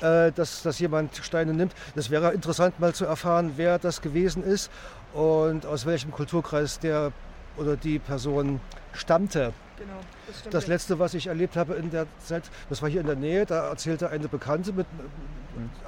Ja. 0.00 0.26
äh, 0.26 0.32
dass, 0.32 0.62
dass 0.62 0.80
jemand 0.80 1.14
Steine 1.22 1.52
nimmt. 1.54 1.72
Das 1.94 2.10
wäre 2.10 2.32
interessant 2.32 2.80
mal 2.80 2.94
zu 2.94 3.04
erfahren, 3.04 3.52
wer 3.56 3.78
das 3.78 4.00
gewesen 4.00 4.42
ist 4.42 4.70
und 5.14 5.66
aus 5.66 5.86
welchem 5.86 6.10
Kulturkreis 6.10 6.78
der 6.78 7.12
oder 7.56 7.76
die 7.76 7.98
Person 7.98 8.60
stammte. 8.92 9.52
Genau, 9.78 10.00
das. 10.26 10.42
Das 10.50 10.66
letzte, 10.66 10.98
was 10.98 11.14
ich 11.14 11.28
erlebt 11.28 11.56
habe 11.56 11.74
in 11.74 11.90
der 11.90 12.06
Zeit, 12.18 12.44
das 12.68 12.82
war 12.82 12.88
hier 12.88 13.00
in 13.00 13.06
der 13.06 13.16
Nähe, 13.16 13.46
da 13.46 13.68
erzählte 13.68 14.10
eine 14.10 14.28
Bekannte 14.28 14.72
mit 14.72 14.86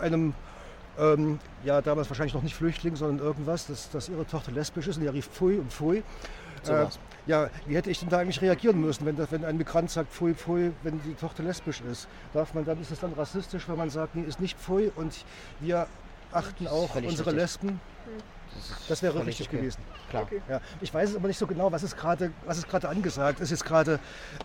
einem, 0.00 0.34
ähm, 0.98 1.38
ja 1.64 1.80
damals 1.80 2.08
wahrscheinlich 2.08 2.34
noch 2.34 2.42
nicht 2.42 2.54
Flüchtling, 2.54 2.96
sondern 2.96 3.24
irgendwas, 3.24 3.66
dass, 3.66 3.90
dass 3.90 4.08
ihre 4.08 4.26
Tochter 4.26 4.52
lesbisch 4.52 4.86
ist 4.86 4.98
und 4.98 5.04
er 5.04 5.14
rief 5.14 5.28
Pfui 5.28 5.58
und 5.58 5.72
Pfui. 5.72 6.02
So 6.62 6.72
was. 6.72 6.98
ja, 7.26 7.48
wie 7.66 7.74
hätte 7.74 7.90
ich 7.90 8.00
denn 8.00 8.10
da 8.10 8.18
eigentlich 8.18 8.42
reagieren 8.42 8.80
müssen, 8.80 9.06
wenn, 9.06 9.16
das, 9.16 9.32
wenn 9.32 9.44
ein 9.44 9.56
Migrant 9.56 9.90
sagt 9.90 10.12
Pfui, 10.12 10.34
Pfui, 10.34 10.72
wenn 10.82 11.00
die 11.02 11.14
Tochter 11.14 11.42
lesbisch 11.42 11.80
ist? 11.80 12.06
Darf 12.34 12.54
man 12.54 12.64
dann, 12.64 12.80
ist 12.80 12.90
es 12.90 13.00
dann 13.00 13.12
rassistisch, 13.14 13.68
wenn 13.68 13.76
man 13.76 13.90
sagt, 13.90 14.14
nee, 14.14 14.22
ist 14.22 14.40
nicht 14.40 14.58
Pfui 14.58 14.92
und 14.94 15.24
wir 15.60 15.86
achten 16.32 16.68
auch 16.68 16.94
unsere 16.94 17.08
richtig. 17.08 17.32
Lesben? 17.32 17.80
Das 18.88 19.02
wäre 19.02 19.24
richtig 19.24 19.48
okay. 19.48 19.58
gewesen. 19.58 19.80
Klar. 20.10 20.26
Ja, 20.48 20.60
ich 20.80 20.92
weiß 20.92 21.10
es 21.10 21.16
aber 21.16 21.28
nicht 21.28 21.38
so 21.38 21.46
genau, 21.46 21.70
was 21.70 21.82
ist 21.82 21.96
gerade, 21.96 22.32
was 22.44 22.58
ist 22.58 22.68
gerade 22.68 22.88
angesagt. 22.88 23.40
Ist 23.40 23.50
jetzt 23.50 23.64
gerade 23.64 23.98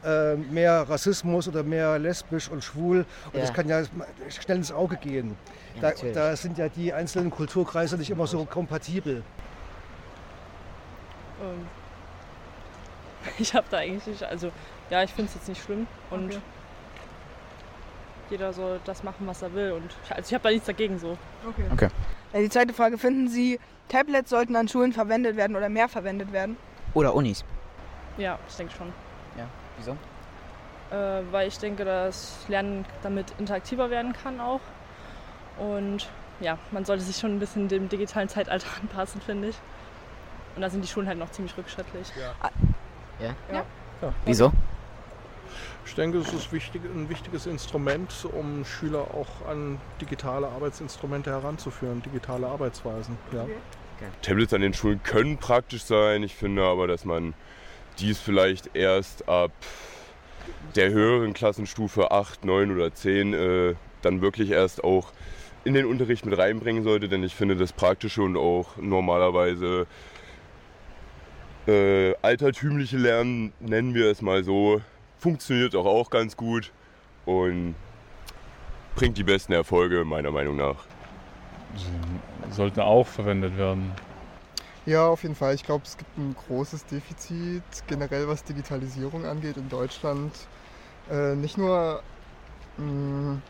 äh, 0.03 0.35
mehr 0.35 0.87
Rassismus 0.87 1.47
oder 1.47 1.63
mehr 1.63 1.97
lesbisch 1.97 2.49
und 2.49 2.63
schwul? 2.63 3.05
Und 3.25 3.35
Ja. 3.35 3.41
das 3.41 3.53
kann 3.53 3.67
ja 3.67 3.83
schnell 4.29 4.57
ins 4.57 4.71
Auge 4.71 4.97
gehen. 4.97 5.35
Ja, 5.81 5.91
da, 5.91 6.07
da 6.13 6.35
sind 6.35 6.57
ja 6.57 6.69
die 6.69 6.93
einzelnen 6.93 7.31
Kulturkreise 7.31 7.97
nicht 7.97 8.09
immer 8.11 8.27
so 8.27 8.45
kompatibel. 8.45 9.23
Ähm, 11.41 11.67
ich 13.39 13.53
habe 13.53 13.65
da 13.69 13.77
eigentlich 13.77 14.05
nicht, 14.05 14.23
also 14.23 14.51
ja, 14.89 15.03
ich 15.03 15.11
finde 15.11 15.29
es 15.29 15.35
jetzt 15.35 15.49
nicht 15.49 15.63
schlimm 15.63 15.87
und 16.11 16.25
Okay. 16.31 16.41
jeder 18.29 18.53
soll 18.53 18.79
das 18.85 19.03
machen, 19.03 19.25
was 19.27 19.41
er 19.41 19.53
will 19.53 19.71
und 19.73 19.91
ich- 20.05 20.15
also 20.15 20.27
ich 20.27 20.33
habe 20.33 20.43
da 20.43 20.49
nichts 20.51 20.67
dagegen 20.67 20.99
so. 20.99 21.17
Okay. 21.73 21.89
Äh, 22.33 22.41
Die 22.41 22.49
zweite 22.49 22.73
Frage, 22.73 22.97
finden 22.97 23.27
Sie, 23.27 23.59
Tablets 23.89 24.29
sollten 24.29 24.55
an 24.55 24.67
Schulen 24.67 24.93
verwendet 24.93 25.35
werden 25.37 25.55
oder 25.55 25.69
mehr 25.69 25.87
verwendet 25.87 26.31
werden? 26.31 26.57
Oder 26.93 27.13
Unis. 27.13 27.43
Ja, 28.17 28.39
ich 28.47 28.55
denke 28.55 28.73
schon. 28.73 28.87
Ja, 29.37 29.45
wieso? 29.77 29.91
Äh, 30.91 31.23
weil 31.31 31.47
ich 31.47 31.57
denke, 31.57 31.83
dass 31.85 32.45
Lernen 32.47 32.85
damit 33.03 33.33
interaktiver 33.37 33.89
werden 33.89 34.13
kann 34.13 34.39
auch. 34.39 34.61
Und 35.57 36.09
ja, 36.39 36.57
man 36.71 36.85
sollte 36.85 37.03
sich 37.03 37.17
schon 37.17 37.35
ein 37.35 37.39
bisschen 37.39 37.67
dem 37.67 37.89
digitalen 37.89 38.29
Zeitalter 38.29 38.67
anpassen, 38.81 39.21
finde 39.21 39.49
ich. 39.49 39.55
Und 40.55 40.61
da 40.61 40.69
sind 40.69 40.81
die 40.83 40.87
Schulen 40.87 41.07
halt 41.07 41.19
noch 41.19 41.31
ziemlich 41.31 41.55
rückschrittlich. 41.57 42.11
Ja? 43.19 43.35
Ja. 43.51 43.63
Wieso? 44.25 44.51
Ich 45.85 45.93
denke, 45.93 46.17
es 46.17 46.33
ist 46.33 46.51
wichtig, 46.51 46.81
ein 46.83 47.09
wichtiges 47.09 47.45
Instrument, 47.45 48.27
um 48.33 48.65
Schüler 48.65 49.07
auch 49.13 49.47
an 49.47 49.79
digitale 50.01 50.47
Arbeitsinstrumente 50.47 51.29
heranzuführen, 51.29 52.01
digitale 52.01 52.47
Arbeitsweisen. 52.47 53.17
Ja. 53.31 53.45
Tablets 54.21 54.53
an 54.53 54.61
den 54.61 54.73
Schulen 54.73 55.01
können 55.03 55.37
praktisch 55.37 55.83
sein. 55.83 56.23
Ich 56.23 56.35
finde 56.35 56.63
aber, 56.63 56.87
dass 56.87 57.05
man 57.05 57.33
dies 57.99 58.19
vielleicht 58.19 58.75
erst 58.75 59.29
ab 59.29 59.51
der 60.75 60.89
höheren 60.89 61.33
Klassenstufe 61.33 62.11
8, 62.11 62.43
9 62.43 62.71
oder 62.71 62.93
10 62.93 63.33
äh, 63.33 63.75
dann 64.01 64.21
wirklich 64.21 64.51
erst 64.51 64.83
auch 64.83 65.13
in 65.63 65.73
den 65.73 65.85
Unterricht 65.85 66.25
mit 66.25 66.37
reinbringen 66.37 66.83
sollte. 66.83 67.07
Denn 67.07 67.23
ich 67.23 67.35
finde, 67.35 67.55
das 67.55 67.73
Praktische 67.73 68.21
und 68.21 68.37
auch 68.37 68.75
normalerweise 68.77 69.87
äh, 71.67 72.13
altertümliche 72.21 72.97
Lernen, 72.97 73.53
nennen 73.59 73.93
wir 73.93 74.11
es 74.11 74.21
mal 74.21 74.43
so, 74.43 74.81
funktioniert 75.19 75.75
auch, 75.75 75.85
auch 75.85 76.09
ganz 76.09 76.35
gut 76.37 76.71
und 77.25 77.75
bringt 78.95 79.17
die 79.17 79.23
besten 79.23 79.53
Erfolge 79.53 80.05
meiner 80.05 80.31
Meinung 80.31 80.55
nach. 80.55 80.85
Sie 81.75 82.53
sollten 82.53 82.79
auch 82.79 83.07
verwendet 83.07 83.57
werden. 83.57 83.91
Ja, 84.85 85.07
auf 85.07 85.23
jeden 85.23 85.35
Fall. 85.35 85.55
Ich 85.55 85.63
glaube, 85.63 85.83
es 85.85 85.97
gibt 85.97 86.17
ein 86.17 86.35
großes 86.47 86.85
Defizit 86.85 87.63
generell, 87.87 88.27
was 88.27 88.43
Digitalisierung 88.43 89.25
angeht 89.25 89.57
in 89.57 89.67
Deutschland. 89.67 90.31
Äh, 91.11 91.35
nicht 91.35 91.57
nur, 91.57 92.01
wenn 92.77 93.41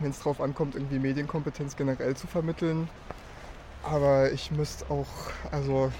es 0.00 0.18
darauf 0.18 0.40
ankommt, 0.40 0.74
irgendwie 0.74 0.98
Medienkompetenz 0.98 1.76
generell 1.76 2.16
zu 2.16 2.26
vermitteln, 2.26 2.88
aber 3.82 4.32
ich 4.32 4.50
müsste 4.50 4.90
auch, 4.90 5.06
also 5.50 5.92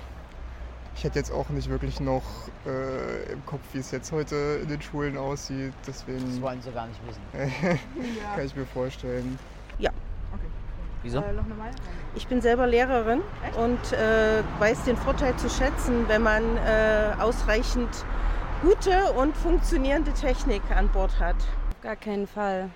ich 0.98 1.04
hätte 1.04 1.20
jetzt 1.20 1.30
auch 1.30 1.48
nicht 1.50 1.70
wirklich 1.70 2.00
noch 2.00 2.24
äh, 2.66 3.32
im 3.32 3.46
Kopf, 3.46 3.60
wie 3.72 3.78
es 3.78 3.92
jetzt 3.92 4.10
heute 4.10 4.58
in 4.60 4.68
den 4.68 4.82
Schulen 4.82 5.16
aussieht. 5.16 5.72
Deswegen 5.86 6.26
Das 6.26 6.42
wollen 6.42 6.60
sie 6.60 6.72
gar 6.72 6.88
nicht 6.88 7.00
wissen. 7.06 7.22
Ja. 7.32 8.34
kann 8.34 8.44
ich 8.44 8.56
mir 8.56 8.66
vorstellen. 8.66 9.38
Ja. 9.78 9.92
Wieso? 11.04 11.20
Äh, 11.20 11.32
noch 11.34 11.44
eine 11.44 11.54
Meinung? 11.54 11.76
Ich 12.16 12.26
bin 12.26 12.40
selber 12.40 12.66
Lehrerin 12.66 13.20
und 13.56 13.92
äh, 13.92 14.42
weiß 14.58 14.86
den 14.86 14.96
Vorteil 14.96 15.36
zu 15.36 15.48
schätzen, 15.48 16.08
wenn 16.08 16.22
man 16.22 16.42
äh, 16.56 17.12
ausreichend 17.20 17.90
gute 18.62 19.12
und 19.12 19.36
funktionierende 19.36 20.12
Technik 20.14 20.62
an 20.74 20.88
Bord 20.88 21.20
hat. 21.20 21.36
Auf 21.36 21.80
gar 21.80 21.94
keinen 21.94 22.26
Fall. 22.26 22.70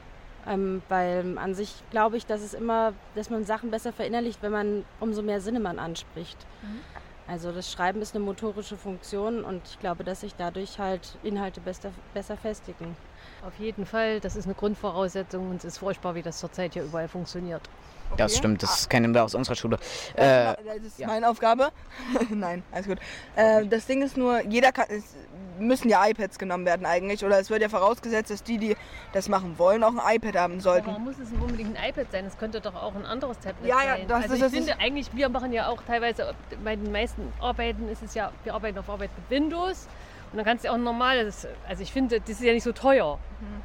Ähm, 0.46 0.82
weil 0.88 1.38
an 1.38 1.54
sich 1.54 1.82
glaube 1.90 2.18
ich, 2.18 2.26
dass 2.26 2.40
es 2.40 2.54
immer, 2.54 2.92
dass 3.16 3.30
man 3.30 3.44
Sachen 3.44 3.72
besser 3.72 3.92
verinnerlicht, 3.92 4.42
wenn 4.42 4.52
man 4.52 4.84
umso 5.00 5.22
mehr 5.22 5.40
Sinne 5.40 5.58
man 5.58 5.80
anspricht. 5.80 6.46
Also 7.28 7.52
das 7.52 7.70
Schreiben 7.70 8.02
ist 8.02 8.14
eine 8.14 8.24
motorische 8.24 8.76
Funktion 8.76 9.44
und 9.44 9.62
ich 9.66 9.78
glaube, 9.78 10.04
dass 10.04 10.20
sich 10.20 10.34
dadurch 10.36 10.78
halt 10.78 11.16
Inhalte 11.22 11.60
besser, 11.60 11.90
besser 12.14 12.36
festigen. 12.36 12.96
Auf 13.46 13.58
jeden 13.58 13.86
Fall, 13.86 14.20
das 14.20 14.36
ist 14.36 14.44
eine 14.44 14.54
Grundvoraussetzung 14.54 15.50
und 15.50 15.56
es 15.56 15.64
ist 15.64 15.78
furchtbar, 15.78 16.14
wie 16.14 16.22
das 16.22 16.38
zurzeit 16.38 16.74
hier 16.74 16.82
überall 16.84 17.08
funktioniert. 17.08 17.62
Das 18.16 18.32
Okay. 18.32 18.38
stimmt, 18.40 18.62
das 18.62 18.88
kennen 18.88 19.14
wir 19.14 19.24
aus 19.24 19.34
unserer 19.34 19.54
Schule. 19.56 19.78
Äh, 20.16 20.50
Äh, 20.52 20.56
das 20.66 20.76
ist 20.88 20.98
ja. 20.98 21.06
meine 21.06 21.28
Aufgabe. 21.30 21.70
Nein, 22.30 22.62
alles 22.70 22.86
gut. 22.86 22.98
Äh, 23.36 23.66
das 23.66 23.86
Ding 23.86 24.02
ist 24.02 24.16
nur, 24.18 24.42
jeder 24.44 24.70
kann, 24.70 24.84
es 24.90 25.14
müssen 25.66 25.88
ja 25.88 26.06
iPads 26.06 26.38
genommen 26.38 26.64
werden 26.66 26.86
eigentlich. 26.86 27.24
Oder 27.24 27.38
es 27.38 27.50
wird 27.50 27.62
ja 27.62 27.68
vorausgesetzt, 27.68 28.30
dass 28.30 28.42
die, 28.42 28.58
die 28.58 28.76
das 29.12 29.28
machen 29.28 29.58
wollen, 29.58 29.82
auch 29.84 29.94
ein 29.94 30.16
iPad 30.16 30.36
haben 30.36 30.52
Aber 30.54 30.62
sollten. 30.62 30.86
warum 30.88 31.04
muss 31.04 31.18
es 31.18 31.30
denn 31.30 31.40
unbedingt 31.40 31.76
ein 31.76 31.88
iPad 31.90 32.06
sein? 32.12 32.24
Es 32.26 32.36
könnte 32.38 32.60
doch 32.60 32.74
auch 32.74 32.94
ein 32.94 33.06
anderes 33.06 33.38
Tablet 33.38 33.68
Ja, 33.68 33.82
ja, 33.82 33.96
sein. 33.96 34.08
das 34.08 34.22
also 34.24 34.34
ist- 34.34 34.38
ich 34.38 34.42
das 34.42 34.52
finde 34.52 34.80
eigentlich, 34.80 35.14
wir 35.14 35.28
machen 35.28 35.52
ja 35.52 35.68
auch 35.68 35.82
teilweise, 35.86 36.34
bei 36.64 36.76
den 36.76 36.92
meisten 36.92 37.32
Arbeiten 37.40 37.88
ist 37.88 38.02
es 38.02 38.14
ja, 38.14 38.30
wir 38.44 38.54
arbeiten 38.54 38.78
auf 38.78 38.88
Arbeit 38.88 39.10
mit 39.16 39.30
Windows. 39.30 39.86
Und 40.32 40.38
dann 40.38 40.46
kannst 40.46 40.64
du 40.64 40.70
auch 40.70 40.74
ein 40.74 40.82
normales, 40.82 41.46
also 41.68 41.82
ich 41.82 41.92
finde, 41.92 42.18
das 42.18 42.30
ist 42.30 42.42
ja 42.42 42.54
nicht 42.54 42.62
so 42.62 42.72
teuer. 42.72 43.18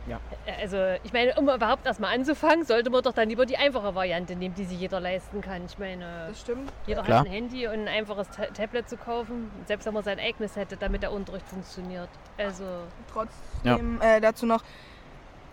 Ja. 0.08 0.20
Also 0.60 0.78
ich 1.04 1.14
meine, 1.14 1.34
um 1.36 1.50
überhaupt 1.50 1.86
erstmal 1.86 2.14
anzufangen, 2.14 2.66
sollte 2.66 2.90
man 2.90 3.04
doch 3.04 3.14
dann 3.14 3.30
lieber 3.30 3.46
die 3.46 3.58
einfache 3.58 3.96
Variante 3.96 4.36
nehmen, 4.36 4.56
die 4.56 4.66
sich 4.66 4.80
jeder 4.80 5.00
leisten 5.00 5.42
kann. 5.42 5.66
Ich 5.66 5.78
meine, 5.78 6.28
das 6.30 6.42
stimmt. 6.42 6.72
jeder 6.86 7.04
Klar. 7.04 7.20
hat 7.20 7.28
ein 7.28 7.32
Handy 7.32 7.68
und 7.68 7.74
ein 7.74 7.88
einfaches 7.88 8.30
Ta 8.30 8.46
Tablet 8.48 8.90
zu 8.90 8.98
kaufen, 8.98 9.52
selbst 9.66 9.86
wenn 9.86 9.94
man 9.94 10.04
sein 10.04 10.20
eigenes 10.20 10.56
hätte, 10.56 10.78
damit 10.78 11.04
der 11.04 11.12
Unterricht 11.12 11.48
funktioniert. 11.48 12.10
Also 12.38 12.64
Trotzdem 13.12 14.02
äh, 14.02 14.20
dazu 14.20 14.46
noch, 14.46 14.64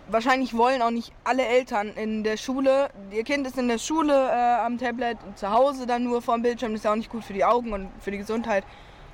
wahrscheinlich 0.07 0.55
wollen 0.55 0.81
auch 0.81 0.91
nicht 0.91 1.13
alle 1.23 1.45
Eltern 1.45 1.89
in 1.89 2.23
der 2.23 2.37
Schule, 2.37 2.89
ihr 3.11 3.23
Kind 3.23 3.47
ist 3.47 3.57
in 3.57 3.67
der 3.67 3.77
Schule 3.77 4.13
äh, 4.13 4.65
am 4.65 4.77
Tablet, 4.77 5.17
zu 5.35 5.49
Hause 5.49 5.85
dann 5.85 6.03
nur 6.03 6.21
vorm 6.21 6.41
Bildschirm, 6.41 6.71
das 6.71 6.79
ist 6.79 6.85
ja 6.85 6.91
auch 6.91 6.97
nicht 6.97 7.09
gut 7.09 7.23
für 7.23 7.33
die 7.33 7.45
Augen 7.45 7.73
und 7.73 7.89
für 7.99 8.11
die 8.11 8.17
Gesundheit. 8.17 8.63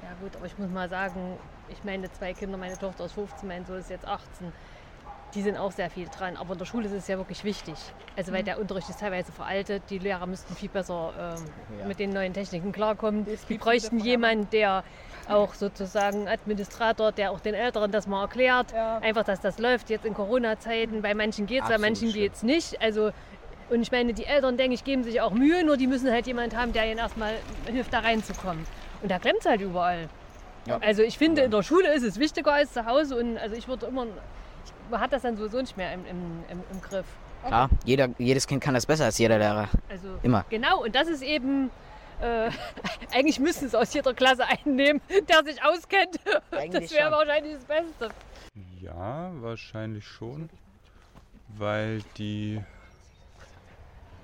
Ja 0.04 0.10
gut, 0.22 0.36
aber 0.36 0.46
ich 0.46 0.58
muss 0.58 0.70
mal 0.70 0.90
sagen, 0.90 1.38
ich 1.72 1.84
meine 1.84 2.12
zwei 2.12 2.34
Kinder, 2.34 2.58
meine 2.58 2.78
Tochter 2.78 3.06
ist 3.06 3.14
15, 3.14 3.48
mein 3.48 3.66
Sohn 3.66 3.78
ist 3.80 3.90
jetzt 3.90 4.08
18. 4.08 4.52
Die 5.34 5.42
sind 5.42 5.56
auch 5.56 5.72
sehr 5.72 5.90
viel 5.90 6.10
dran, 6.10 6.36
aber 6.36 6.52
in 6.54 6.60
der 6.60 6.66
Schule 6.66 6.88
ist 6.88 6.92
es 6.92 7.08
ja 7.08 7.18
wirklich 7.18 7.46
wichtig. 7.46 7.76
Also 8.18 8.34
weil 8.34 8.42
Mhm. 8.42 8.46
der 8.46 8.60
Unterricht 8.60 8.90
ist 8.90 9.00
teilweise 9.00 9.32
veraltet, 9.32 9.84
die 9.90 9.98
Lehrer 9.98 10.26
müssten 10.26 10.54
viel 10.56 10.68
besser 10.68 11.14
ähm, 11.40 11.80
Ja. 11.80 11.86
mit 11.86 12.00
den 12.00 12.10
neuen 12.12 12.34
Techniken 12.34 12.74
klarkommen. 12.74 13.26
Die 13.48 13.58
bräuchten 13.58 14.00
jemanden, 14.00 14.50
der 14.50 14.84
auch 15.30 15.54
sozusagen 15.54 16.28
Administrator, 16.28 17.14
der 17.14 17.32
auch 17.32 17.40
den 17.40 17.54
Älteren 17.54 17.92
das 17.92 18.08
mal 18.08 18.24
erklärt. 18.24 18.74
Ja. 18.74 18.98
Einfach, 18.98 19.24
dass 19.24 19.40
das 19.40 19.58
läuft 19.58 19.90
jetzt 19.90 20.04
in 20.04 20.14
Corona-Zeiten. 20.14 21.02
Bei 21.02 21.14
manchen 21.14 21.46
geht 21.46 21.64
es, 21.64 21.70
bei 21.70 21.78
manchen 21.78 22.12
geht 22.12 22.34
es 22.34 22.44
nicht. 22.44 22.82
Also 22.82 23.12
und 23.70 23.82
ich 23.82 23.92
meine, 23.92 24.14
die 24.14 24.26
Eltern, 24.26 24.58
denke 24.58 24.74
ich, 24.74 24.84
geben 24.84 25.06
sich 25.06 25.22
auch 25.22 25.32
Mühe, 25.32 25.64
nur 25.64 25.78
die 25.78 25.88
müssen 25.88 26.12
halt 26.12 26.28
jemanden 26.28 26.58
haben, 26.58 26.74
der 26.74 26.88
ihnen 26.88 26.98
erstmal 26.98 27.36
hilft, 27.68 27.94
da 27.94 28.00
reinzukommen. 28.00 28.66
Und 29.02 29.10
da 29.10 29.18
klemmt 29.18 29.40
es 29.40 29.46
halt 29.46 29.62
überall. 29.62 30.10
Ja. 30.66 30.78
Also 30.80 31.02
ich 31.02 31.18
finde, 31.18 31.42
in 31.42 31.52
der 31.52 31.64
Schule 31.64 31.94
ist 31.94 32.04
es 32.04 32.20
wichtiger 32.20 32.54
als 32.54 32.74
zu 32.74 32.86
Hause 32.86 33.18
und 33.18 33.38
also 33.38 33.56
ich 33.56 33.68
würde 33.68 33.88
immer, 33.88 34.06
ich, 34.06 34.92
man 34.92 35.00
hat 35.00 35.12
das 35.12 35.24
dann 35.24 35.36
sowieso 35.38 35.60
nicht 35.60 35.76
mehr 35.76 35.94
im, 35.94 36.06
im, 36.06 36.44
im, 36.50 36.64
im 36.72 36.82
Griff. 36.82 37.06
klar, 37.46 37.70
jeder, 37.84 38.10
jedes 38.20 38.46
Kind 38.46 38.62
kann 38.64 38.74
das 38.74 38.86
besser 38.86 39.06
als 39.06 39.18
jeder 39.18 39.40
Lehrer. 39.40 39.70
Also 39.90 40.08
Immer. 40.22 40.46
Genau, 40.50 40.84
und 40.84 40.96
das 40.96 41.08
ist 41.08 41.24
eben, 41.24 41.72
äh, 42.22 42.52
eigentlich 43.14 43.40
müssten 43.40 43.66
es 43.66 43.76
aus 43.76 43.94
jeder 43.94 44.14
Klasse 44.14 44.46
einnehmen, 44.46 45.02
der 45.28 45.44
sich 45.44 45.64
auskennt. 45.64 46.20
Eigentlich 46.52 46.90
das 46.90 46.94
wäre 46.94 47.12
wahrscheinlich 47.12 47.56
das 47.56 47.66
Beste. 47.66 48.10
Ja, 48.80 49.32
wahrscheinlich 49.42 50.06
schon. 50.06 50.50
Weil 51.58 52.02
die, 52.18 52.62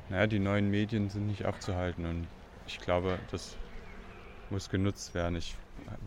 naja, 0.10 0.28
die 0.28 0.40
neuen 0.40 0.70
Medien 0.70 1.10
sind 1.10 1.28
nicht 1.28 1.46
abzuhalten 1.46 2.06
und 2.06 2.28
ich 2.68 2.80
glaube, 2.80 3.20
das 3.32 3.58
muss 4.50 4.70
genutzt 4.70 5.14
werden. 5.14 5.36
Ich 5.36 5.56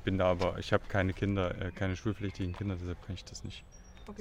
bin 0.04 0.18
da 0.18 0.26
aber, 0.26 0.58
ich 0.58 0.72
habe 0.72 0.84
keine 0.88 1.12
Kinder, 1.12 1.54
äh, 1.60 1.70
keine 1.70 1.96
schulpflichtigen 1.96 2.54
Kinder, 2.54 2.76
deshalb 2.80 3.00
kann 3.06 3.14
ich 3.14 3.24
das 3.24 3.44
nicht 3.44 3.64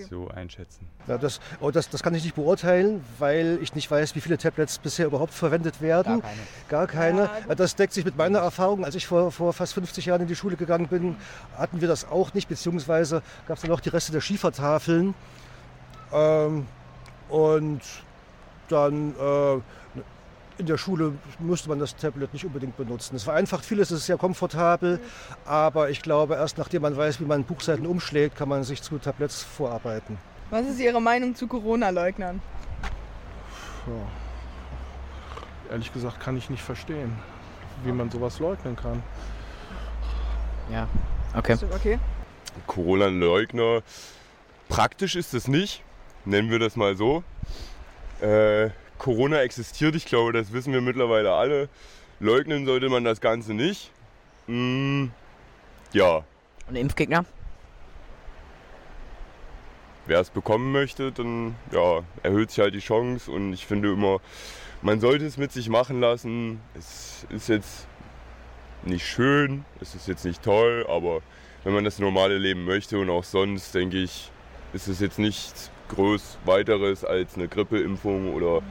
so 0.09 0.27
einschätzen. 0.27 0.87
Ja, 1.07 1.17
das, 1.17 1.39
oh, 1.59 1.71
das, 1.71 1.89
das 1.89 2.03
kann 2.03 2.13
ich 2.13 2.23
nicht 2.23 2.35
beurteilen, 2.35 3.03
weil 3.17 3.59
ich 3.61 3.73
nicht 3.75 3.89
weiß, 3.89 4.15
wie 4.15 4.21
viele 4.21 4.37
Tablets 4.37 4.77
bisher 4.77 5.07
überhaupt 5.07 5.33
verwendet 5.33 5.81
werden. 5.81 6.21
Gar 6.67 6.87
keine. 6.87 7.27
Gar 7.27 7.27
keine. 7.27 7.55
das 7.55 7.75
deckt 7.75 7.93
sich 7.93 8.05
mit 8.05 8.15
meiner 8.17 8.39
Erfahrung. 8.39 8.85
Als 8.85 8.95
ich 8.95 9.07
vor, 9.07 9.31
vor 9.31 9.53
fast 9.53 9.73
50 9.73 10.05
Jahren 10.05 10.21
in 10.21 10.27
die 10.27 10.35
Schule 10.35 10.57
gegangen 10.57 10.87
bin, 10.87 11.15
hatten 11.57 11.81
wir 11.81 11.87
das 11.87 12.07
auch 12.07 12.33
nicht, 12.33 12.47
beziehungsweise 12.47 13.23
gab 13.47 13.57
es 13.57 13.61
dann 13.61 13.71
noch 13.71 13.79
die 13.79 13.89
Reste 13.89 14.11
der 14.11 14.21
Schiefertafeln. 14.21 15.15
Ähm, 16.11 16.67
und 17.29 17.81
dann 18.67 19.15
äh, 19.15 19.61
in 20.59 20.65
der 20.65 20.77
Schule 20.77 21.13
musste 21.39 21.69
man 21.69 21.79
das 21.79 21.95
Tablet 21.95 22.33
nicht 22.33 22.45
unbedingt 22.45 22.75
benutzen. 22.75 23.15
Es 23.15 23.23
vereinfacht 23.23 23.65
vieles, 23.65 23.91
es 23.91 24.01
ist 24.01 24.05
sehr 24.07 24.17
komfortabel, 24.17 24.99
aber 25.45 25.89
ich 25.89 26.01
glaube, 26.01 26.35
erst 26.35 26.57
nachdem 26.57 26.81
man 26.81 26.95
weiß, 26.95 27.21
wie 27.21 27.25
man 27.25 27.45
Buchseiten 27.45 27.85
umschlägt, 27.85 28.35
kann 28.35 28.49
man 28.49 28.63
sich 28.63 28.81
zu 28.81 28.97
Tablets 28.97 29.41
vorarbeiten. 29.41 30.17
Was 30.49 30.67
ist 30.67 30.79
Ihre 30.79 31.01
Meinung 31.01 31.33
zu 31.33 31.47
Corona-Leugnern? 31.47 32.41
Ja. 33.87 35.71
Ehrlich 35.71 35.93
gesagt 35.93 36.19
kann 36.19 36.35
ich 36.37 36.49
nicht 36.49 36.63
verstehen, 36.63 37.13
wie 37.83 37.91
man 37.91 38.11
sowas 38.11 38.39
leugnen 38.39 38.75
kann. 38.75 39.01
Ja, 40.71 40.87
okay. 41.35 41.57
okay. 41.73 41.99
Corona-Leugner, 42.67 43.81
praktisch 44.67 45.15
ist 45.15 45.33
es 45.33 45.47
nicht, 45.47 45.83
nennen 46.25 46.49
wir 46.49 46.59
das 46.59 46.75
mal 46.75 46.97
so. 46.97 47.23
Äh, 48.21 48.71
Corona 48.99 49.41
existiert, 49.41 49.95
ich 49.95 50.05
glaube, 50.05 50.33
das 50.33 50.53
wissen 50.53 50.71
wir 50.73 50.81
mittlerweile 50.81 51.31
alle. 51.33 51.69
Leugnen 52.19 52.65
sollte 52.65 52.89
man 52.89 53.03
das 53.03 53.21
Ganze 53.21 53.55
nicht. 53.55 53.91
Mm, 54.45 55.05
ja. 55.93 56.23
Und 56.67 56.75
Impfgegner? 56.75 57.25
Wer 60.05 60.19
es 60.19 60.29
bekommen 60.29 60.71
möchte, 60.71 61.11
dann 61.11 61.55
ja, 61.71 62.01
erhöht 62.23 62.51
sich 62.51 62.59
halt 62.59 62.73
die 62.75 62.79
Chance 62.79 63.31
und 63.31 63.53
ich 63.53 63.65
finde 63.65 63.91
immer, 63.93 64.19
man 64.81 64.99
sollte 64.99 65.25
es 65.25 65.37
mit 65.37 65.51
sich 65.51 65.69
machen 65.69 65.99
lassen. 65.99 66.59
Es 66.77 67.25
ist 67.29 67.47
jetzt 67.47 67.87
nicht 68.83 69.05
schön, 69.05 69.65
es 69.81 69.95
ist 69.95 70.07
jetzt 70.07 70.25
nicht 70.25 70.43
toll, 70.43 70.85
aber 70.89 71.21
wenn 71.63 71.73
man 71.73 71.83
das 71.83 71.99
normale 71.99 72.37
Leben 72.37 72.65
möchte 72.65 72.99
und 72.99 73.09
auch 73.09 73.23
sonst, 73.23 73.73
denke 73.75 73.97
ich, 73.97 74.31
ist 74.73 74.87
es 74.87 74.99
jetzt 74.99 75.19
nicht 75.19 75.71
groß 75.89 76.39
weiteres 76.45 77.03
als 77.03 77.35
eine 77.35 77.47
Grippeimpfung 77.47 78.33
oder 78.33 78.61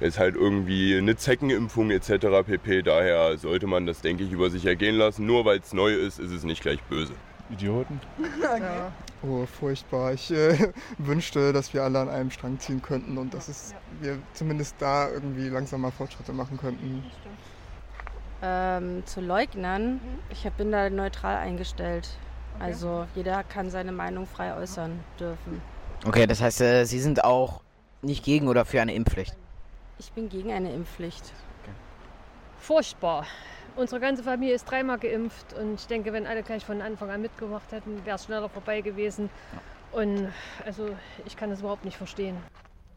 ist 0.00 0.18
halt 0.18 0.34
irgendwie 0.34 0.96
eine 0.96 1.16
Zeckenimpfung 1.16 1.90
etc. 1.90 2.44
pp. 2.46 2.82
Daher 2.82 3.36
sollte 3.38 3.66
man 3.66 3.86
das, 3.86 4.00
denke 4.00 4.24
ich, 4.24 4.32
über 4.32 4.50
sich 4.50 4.66
ergehen 4.66 4.96
lassen. 4.96 5.26
Nur 5.26 5.44
weil 5.44 5.58
es 5.58 5.72
neu 5.72 5.92
ist, 5.92 6.18
ist 6.18 6.32
es 6.32 6.44
nicht 6.44 6.62
gleich 6.62 6.82
böse. 6.84 7.12
Idioten. 7.50 8.00
Okay. 8.42 8.90
Oh, 9.22 9.46
furchtbar. 9.46 10.14
Ich 10.14 10.30
äh, 10.30 10.72
wünschte, 10.98 11.52
dass 11.52 11.72
wir 11.74 11.82
alle 11.82 12.00
an 12.00 12.08
einem 12.08 12.30
Strang 12.30 12.58
ziehen 12.58 12.82
könnten 12.82 13.18
und 13.18 13.34
dass 13.34 13.48
es, 13.48 13.74
wir 14.00 14.18
zumindest 14.32 14.76
da 14.78 15.10
irgendwie 15.10 15.48
langsam 15.48 15.82
mal 15.82 15.90
Fortschritte 15.90 16.32
machen 16.32 16.56
könnten. 16.56 17.04
Ähm, 18.42 19.06
zu 19.06 19.20
Leugnern, 19.20 20.00
ich 20.30 20.50
bin 20.52 20.72
da 20.72 20.90
neutral 20.90 21.36
eingestellt. 21.36 22.08
Also 22.58 23.06
jeder 23.14 23.44
kann 23.44 23.70
seine 23.70 23.92
Meinung 23.92 24.26
frei 24.26 24.54
äußern 24.56 24.98
dürfen. 25.18 25.60
Okay, 26.04 26.26
das 26.26 26.40
heißt, 26.40 26.60
äh, 26.62 26.84
Sie 26.84 26.98
sind 26.98 27.22
auch 27.22 27.62
nicht 28.02 28.24
gegen 28.24 28.48
oder 28.48 28.64
für 28.64 28.80
eine 28.80 28.94
Impfpflicht? 28.94 29.36
Ich 29.98 30.10
bin 30.12 30.28
gegen 30.28 30.50
eine 30.50 30.72
Impfpflicht. 30.72 31.32
Okay. 31.62 31.72
Furchtbar. 32.58 33.26
Unsere 33.76 34.00
ganze 34.00 34.22
Familie 34.22 34.54
ist 34.54 34.64
dreimal 34.64 34.98
geimpft 34.98 35.54
und 35.54 35.80
ich 35.80 35.86
denke, 35.86 36.12
wenn 36.12 36.26
alle 36.26 36.42
gleich 36.42 36.64
von 36.64 36.82
Anfang 36.82 37.10
an 37.10 37.22
mitgemacht 37.22 37.70
hätten, 37.70 38.04
wäre 38.04 38.16
es 38.16 38.24
schneller 38.24 38.48
vorbei 38.48 38.80
gewesen. 38.80 39.30
Ja. 39.52 40.00
Und 40.00 40.28
also 40.66 40.94
ich 41.24 41.36
kann 41.36 41.50
das 41.50 41.60
überhaupt 41.60 41.84
nicht 41.84 41.96
verstehen. 41.96 42.36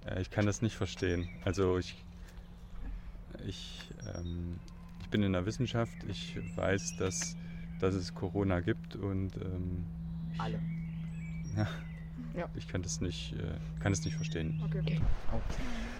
Ja, 0.05 0.17
ich 0.17 0.31
kann 0.31 0.45
das 0.45 0.61
nicht 0.61 0.75
verstehen. 0.75 1.29
Also 1.45 1.77
ich, 1.77 2.03
ich, 3.45 3.89
ähm, 4.15 4.59
ich 5.01 5.09
bin 5.09 5.21
in 5.23 5.33
der 5.33 5.45
Wissenschaft. 5.45 5.93
Ich 6.07 6.37
weiß, 6.55 6.97
dass, 6.97 7.35
dass 7.79 7.93
es 7.93 8.13
Corona 8.15 8.61
gibt 8.61 8.95
und 8.95 9.35
ähm, 9.37 9.85
alle. 10.39 10.59
Ja, 11.55 11.67
ja. 12.38 12.45
Ich 12.56 12.67
kann 12.67 12.82
das 12.82 13.02
nicht, 13.02 13.34
äh, 13.34 13.82
kann 13.82 13.91
das 13.91 14.04
nicht 14.04 14.15
verstehen. 14.15 14.62
Okay. 14.65 15.02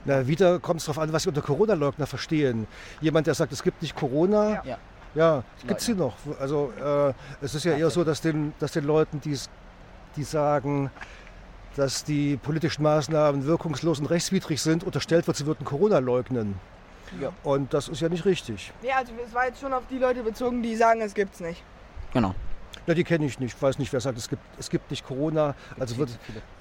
Na, 0.06 0.28
wieder 0.28 0.60
kommt 0.60 0.80
es 0.80 0.86
darauf 0.86 1.00
an, 1.00 1.12
was 1.14 1.24
Sie 1.24 1.30
unter 1.30 1.42
Corona-Leugner 1.42 2.06
verstehen. 2.06 2.68
Jemand, 3.02 3.28
der 3.28 3.34
sagt, 3.34 3.52
es 3.52 3.64
gibt 3.64 3.82
nicht 3.82 3.96
Corona, 3.96 4.64
ja, 4.64 4.78
ja 5.16 5.44
gibt 5.66 5.80
es 5.80 5.86
sie 5.86 5.96
noch. 5.96 6.16
Also 6.40 6.72
äh, 6.80 7.14
es 7.42 7.56
ist 7.56 7.66
ja 7.66 7.74
eher 7.74 7.90
so, 7.90 8.04
dass 8.04 8.22
den, 8.22 8.54
dass 8.60 8.74
den 8.74 8.86
Leuten, 8.86 9.22
die 9.22 10.24
sagen, 10.24 10.92
dass 11.76 12.04
die 12.04 12.38
politischen 12.38 12.84
Maßnahmen 12.84 13.46
wirkungslos 13.46 14.00
und 14.00 14.06
rechtswidrig 14.08 14.62
sind, 14.62 14.84
unterstellt 14.84 15.28
wird, 15.28 15.38
sie 15.38 15.46
würden 15.46 15.66
Corona 15.66 16.00
leugnen. 16.00 16.56
Ja. 17.20 17.32
Und 17.44 17.74
das 17.74 17.88
ist 17.88 18.02
ja 18.02 18.10
nicht 18.10 18.26
richtig. 18.26 18.72
Ja, 18.82 18.98
also 18.98 19.14
es 19.24 19.34
war 19.34 19.48
jetzt 19.48 19.60
schon 19.60 19.74
auf 19.74 19.84
die 19.90 19.98
Leute 19.98 20.24
bezogen, 20.24 20.64
die 20.64 20.76
sagen, 20.76 21.02
es 21.02 21.14
gibt 21.14 21.36
es 21.36 21.40
nicht. 21.40 21.64
Genau. 22.14 22.34
Ja, 22.88 22.94
die 22.94 23.04
kenne 23.04 23.26
ich 23.26 23.40
nicht. 23.40 23.56
Ich 23.56 23.62
weiß 23.62 23.80
nicht, 23.80 23.92
wer 23.94 24.00
sagt, 24.00 24.18
es 24.18 24.30
gibt, 24.30 24.44
es 24.60 24.70
gibt 24.70 24.92
nicht 24.92 25.06
Corona. 25.06 25.56
Also 25.80 25.98
wird, 25.98 26.10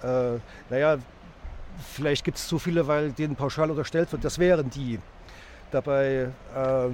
äh, 0.03 0.39
naja, 0.71 0.99
vielleicht 1.93 2.25
gibt 2.25 2.39
es 2.39 2.49
zu 2.49 2.59
viele, 2.59 2.87
weil 2.87 3.13
denen 3.13 3.37
pauschal 3.37 3.71
unterstellt 3.71 4.11
wird, 4.13 4.25
das 4.25 4.39
wären 4.39 4.71
die. 4.71 4.99
Dabei 5.71 6.07
äh, 6.07 6.29
ja. 6.57 6.91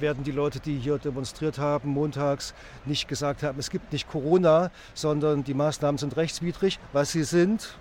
werden 0.00 0.24
die 0.24 0.32
Leute, 0.32 0.60
die 0.60 0.76
hier 0.76 0.98
demonstriert 0.98 1.58
haben, 1.58 1.90
montags 1.90 2.52
nicht 2.84 3.08
gesagt 3.08 3.42
haben, 3.42 3.58
es 3.58 3.70
gibt 3.70 3.92
nicht 3.92 4.08
Corona, 4.10 4.70
sondern 4.92 5.44
die 5.44 5.54
Maßnahmen 5.54 5.98
sind 5.98 6.16
rechtswidrig, 6.16 6.78
was 6.92 7.12
sie 7.12 7.22
sind. 7.22 7.76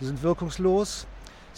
Sie 0.00 0.06
sind 0.06 0.22
wirkungslos, 0.22 1.06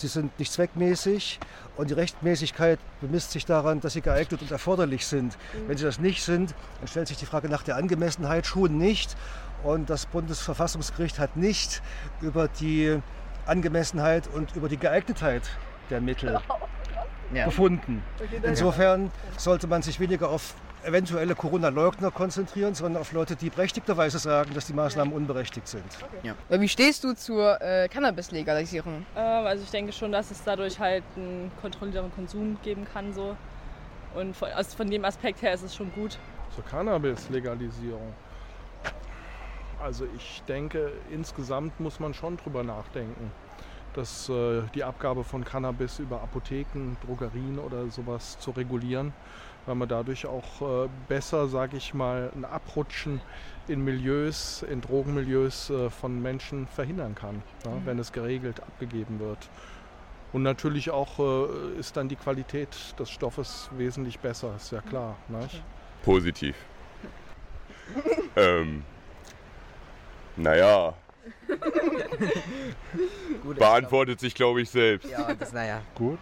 sie 0.00 0.08
sind 0.08 0.38
nicht 0.38 0.52
zweckmäßig 0.52 1.38
und 1.76 1.90
die 1.90 1.94
Rechtmäßigkeit 1.94 2.78
bemisst 3.00 3.30
sich 3.32 3.44
daran, 3.44 3.80
dass 3.80 3.92
sie 3.92 4.00
geeignet 4.00 4.42
und 4.42 4.50
erforderlich 4.50 5.06
sind. 5.06 5.36
Mhm. 5.36 5.68
Wenn 5.68 5.76
sie 5.76 5.84
das 5.84 6.00
nicht 6.00 6.22
sind, 6.22 6.54
dann 6.78 6.88
stellt 6.88 7.08
sich 7.08 7.18
die 7.18 7.26
Frage 7.26 7.48
nach 7.48 7.62
der 7.62 7.76
Angemessenheit 7.76 8.46
schon 8.46 8.78
nicht. 8.78 9.16
Und 9.62 9.90
das 9.90 10.06
Bundesverfassungsgericht 10.06 11.18
hat 11.18 11.36
nicht 11.36 11.82
über 12.22 12.48
die 12.48 12.98
Angemessenheit 13.46 14.26
und 14.28 14.56
über 14.56 14.68
die 14.68 14.78
Geeignetheit 14.78 15.42
der 15.90 16.00
Mittel 16.00 16.40
ja. 17.34 17.44
befunden. 17.44 18.02
Insofern 18.42 19.10
sollte 19.36 19.66
man 19.66 19.82
sich 19.82 20.00
weniger 20.00 20.30
auf 20.30 20.54
eventuelle 20.84 21.34
Corona-Leugner 21.34 22.10
konzentrieren, 22.10 22.74
sondern 22.74 23.02
auf 23.02 23.12
Leute, 23.12 23.36
die 23.36 23.50
berechtigterweise 23.50 24.18
sagen, 24.18 24.54
dass 24.54 24.66
die 24.66 24.72
Maßnahmen 24.72 25.12
unberechtigt 25.12 25.68
sind. 25.68 25.84
Okay. 26.02 26.34
Ja. 26.50 26.60
Wie 26.60 26.68
stehst 26.68 27.04
du 27.04 27.14
zur 27.14 27.60
äh, 27.60 27.88
Cannabis-Legalisierung? 27.88 29.06
Ähm, 29.16 29.46
also 29.46 29.62
ich 29.62 29.70
denke 29.70 29.92
schon, 29.92 30.12
dass 30.12 30.30
es 30.30 30.42
dadurch 30.44 30.78
halt 30.78 31.04
einen 31.16 31.50
kontrollierteren 31.60 32.12
Konsum 32.14 32.58
geben 32.62 32.86
kann. 32.92 33.12
So. 33.12 33.36
Und 34.14 34.36
von, 34.36 34.48
also 34.50 34.76
von 34.76 34.90
dem 34.90 35.04
Aspekt 35.04 35.42
her 35.42 35.54
ist 35.54 35.62
es 35.62 35.74
schon 35.74 35.92
gut. 35.92 36.18
Zur 36.54 36.64
Cannabis-Legalisierung. 36.64 38.14
Also 39.82 40.06
ich 40.16 40.42
denke, 40.46 40.92
insgesamt 41.10 41.80
muss 41.80 42.00
man 42.00 42.12
schon 42.12 42.36
drüber 42.36 42.62
nachdenken, 42.62 43.32
dass 43.94 44.28
äh, 44.28 44.62
die 44.74 44.84
Abgabe 44.84 45.24
von 45.24 45.44
Cannabis 45.44 45.98
über 45.98 46.20
Apotheken, 46.22 46.96
Drogerien 47.04 47.58
oder 47.58 47.88
sowas 47.88 48.38
zu 48.38 48.50
regulieren 48.50 49.14
weil 49.66 49.74
man 49.74 49.88
dadurch 49.88 50.26
auch 50.26 50.84
äh, 50.84 50.88
besser, 51.08 51.48
sage 51.48 51.76
ich 51.76 51.94
mal, 51.94 52.30
ein 52.34 52.44
Abrutschen 52.44 53.20
in 53.68 53.84
Milieus, 53.84 54.62
in 54.62 54.80
Drogenmilieus 54.80 55.70
äh, 55.70 55.90
von 55.90 56.20
Menschen 56.20 56.66
verhindern 56.66 57.14
kann, 57.14 57.42
ja, 57.64 57.70
mhm. 57.70 57.86
wenn 57.86 57.98
es 57.98 58.12
geregelt 58.12 58.60
abgegeben 58.60 59.20
wird. 59.20 59.48
Und 60.32 60.42
natürlich 60.42 60.90
auch 60.90 61.18
äh, 61.18 61.78
ist 61.78 61.96
dann 61.96 62.08
die 62.08 62.16
Qualität 62.16 62.68
des 62.98 63.10
Stoffes 63.10 63.68
wesentlich 63.76 64.18
besser, 64.20 64.54
ist 64.56 64.70
ja 64.70 64.80
klar. 64.80 65.16
Nicht? 65.28 65.62
Positiv. 66.04 66.56
ähm, 68.36 68.84
naja. 70.36 70.94
Beantwortet 73.58 74.20
sich, 74.20 74.34
glaube 74.34 74.62
ich, 74.62 74.70
selbst. 74.70 75.10
Ja, 75.10 75.34
das 75.34 75.52
naja. 75.52 75.82
Gut. 75.94 76.18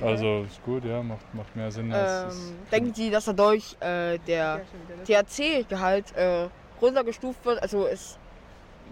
Also 0.00 0.44
ist 0.44 0.62
gut, 0.64 0.84
ja, 0.84 1.02
macht, 1.02 1.34
macht 1.34 1.54
mehr 1.54 1.70
Sinn. 1.70 1.92
Als 1.92 2.34
ähm, 2.34 2.56
denken 2.70 2.94
Sie, 2.94 3.10
dass 3.10 3.26
dadurch 3.26 3.76
äh, 3.80 4.18
der 4.18 4.62
THC-Gehalt 5.04 6.14
äh, 6.16 6.48
runtergestuft 6.80 7.44
wird, 7.44 7.62
also 7.62 7.86
es 7.86 8.18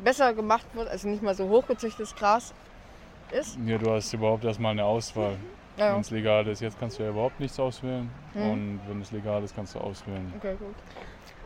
besser 0.05 0.33
gemacht 0.33 0.67
wird, 0.75 0.89
also 0.89 1.09
nicht 1.09 1.23
mal 1.23 1.35
so 1.35 1.49
hochgezüchtetes 1.49 2.15
Gras 2.15 2.55
ist? 3.33 3.59
Ja, 3.67 3.79
du 3.79 3.91
hast 3.91 4.13
überhaupt 4.13 4.45
erstmal 4.45 4.73
eine 4.73 4.85
Auswahl. 4.85 5.37
Ja. 5.77 5.95
Wenn 5.95 6.03
es 6.03 6.11
legal 6.11 6.47
ist, 6.49 6.61
jetzt 6.61 6.79
kannst 6.79 6.99
du 6.99 7.03
ja 7.03 7.11
überhaupt 7.11 7.41
nichts 7.41 7.59
auswählen. 7.59 8.11
Mhm. 8.35 8.51
Und 8.51 8.81
wenn 8.89 9.01
es 9.01 9.11
legal 9.11 9.43
ist, 9.43 9.57
kannst 9.57 9.75
du 9.75 9.79
auswählen. 9.79 10.33
Okay, 10.37 10.55
gut. 10.59 10.75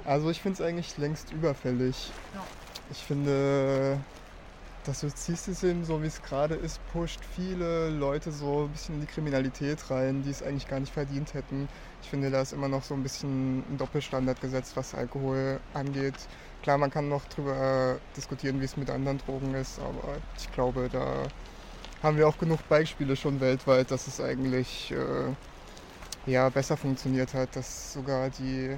Also 0.05 0.31
ich 0.31 0.41
finde 0.41 0.63
es 0.63 0.69
eigentlich 0.69 0.99
längst 0.99 1.33
überfällig. 1.33 2.11
Ja. 2.35 2.41
Ich 2.91 2.99
finde, 2.99 3.99
das 4.87 5.03
Justizsystem, 5.03 5.85
so 5.85 6.03
wie 6.03 6.07
es 6.07 6.23
gerade 6.23 6.55
ist, 6.55 6.85
pusht 6.87 7.25
viele 7.25 7.91
Leute 7.91 8.31
so 8.31 8.65
ein 8.65 8.73
bisschen 8.73 8.97
in 8.97 9.01
die 9.01 9.07
Kriminalität 9.07 9.91
rein, 9.91 10.23
die 10.23 10.31
es 10.31 10.43
eigentlich 10.43 10.69
gar 10.69 10.81
nicht 10.81 10.93
verdient 10.93 11.35
hätten. 11.35 11.69
Ich 12.03 12.09
finde, 12.11 12.31
da 12.31 12.41
ist 12.41 12.53
immer 12.53 12.69
noch 12.69 12.85
so 12.85 12.95
ein 12.95 13.03
bisschen 13.03 13.61
ein 13.69 13.79
Doppelstandard 13.79 14.41
gesetzt, 14.41 14.77
was 14.77 14.95
Alkohol 14.95 15.61
angeht. 15.73 16.15
Klar, 16.63 16.79
man 16.79 16.91
kann 16.91 17.09
noch 17.09 17.27
darüber 17.27 18.01
diskutieren, 18.17 18.61
wie 18.61 18.65
es 18.65 18.77
mit 18.77 18.91
anderen 18.91 19.19
Drogen 19.19 19.55
ist, 19.55 19.79
aber 19.79 20.19
ich 20.39 20.51
glaube, 20.53 20.89
da 20.89 21.27
haben 22.03 22.17
wir 22.17 22.29
auch 22.29 22.39
genug 22.39 22.69
Beispiele 22.69 23.17
schon 23.17 23.41
weltweit, 23.41 23.91
dass 23.91 24.07
es 24.07 24.21
eigentlich 24.21 24.93
äh, 24.93 25.35
ja, 26.27 26.49
besser 26.51 26.77
funktioniert 26.77 27.35
hat, 27.35 27.57
dass 27.57 27.93
sogar 27.93 28.31
die 28.31 28.77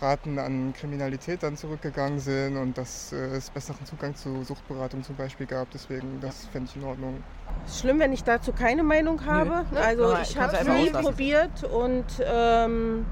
Raten 0.00 0.38
an 0.38 0.72
Kriminalität 0.72 1.42
dann 1.42 1.56
zurückgegangen 1.56 2.20
sind 2.20 2.56
und 2.56 2.78
dass 2.78 3.12
äh, 3.12 3.16
es 3.16 3.50
besseren 3.50 3.84
Zugang 3.84 4.14
zu 4.14 4.44
Suchtberatung 4.44 5.02
zum 5.02 5.16
Beispiel 5.16 5.46
gab. 5.46 5.70
Deswegen, 5.70 6.20
das 6.20 6.46
fände 6.52 6.70
ich 6.70 6.76
in 6.76 6.84
Ordnung. 6.88 7.22
Schlimm, 7.68 7.98
wenn 7.98 8.12
ich 8.12 8.24
dazu 8.24 8.52
keine 8.52 8.82
Meinung 8.82 9.24
habe. 9.26 9.64
Nö. 9.70 9.78
Also 9.78 10.02
Nochmal, 10.04 10.22
ich 10.22 10.38
habe 10.38 10.56
es 10.56 10.66
nie 10.66 10.88
auslassen. 10.88 11.02
probiert 11.02 11.64
und 11.64 12.04
ähm, 12.24 13.06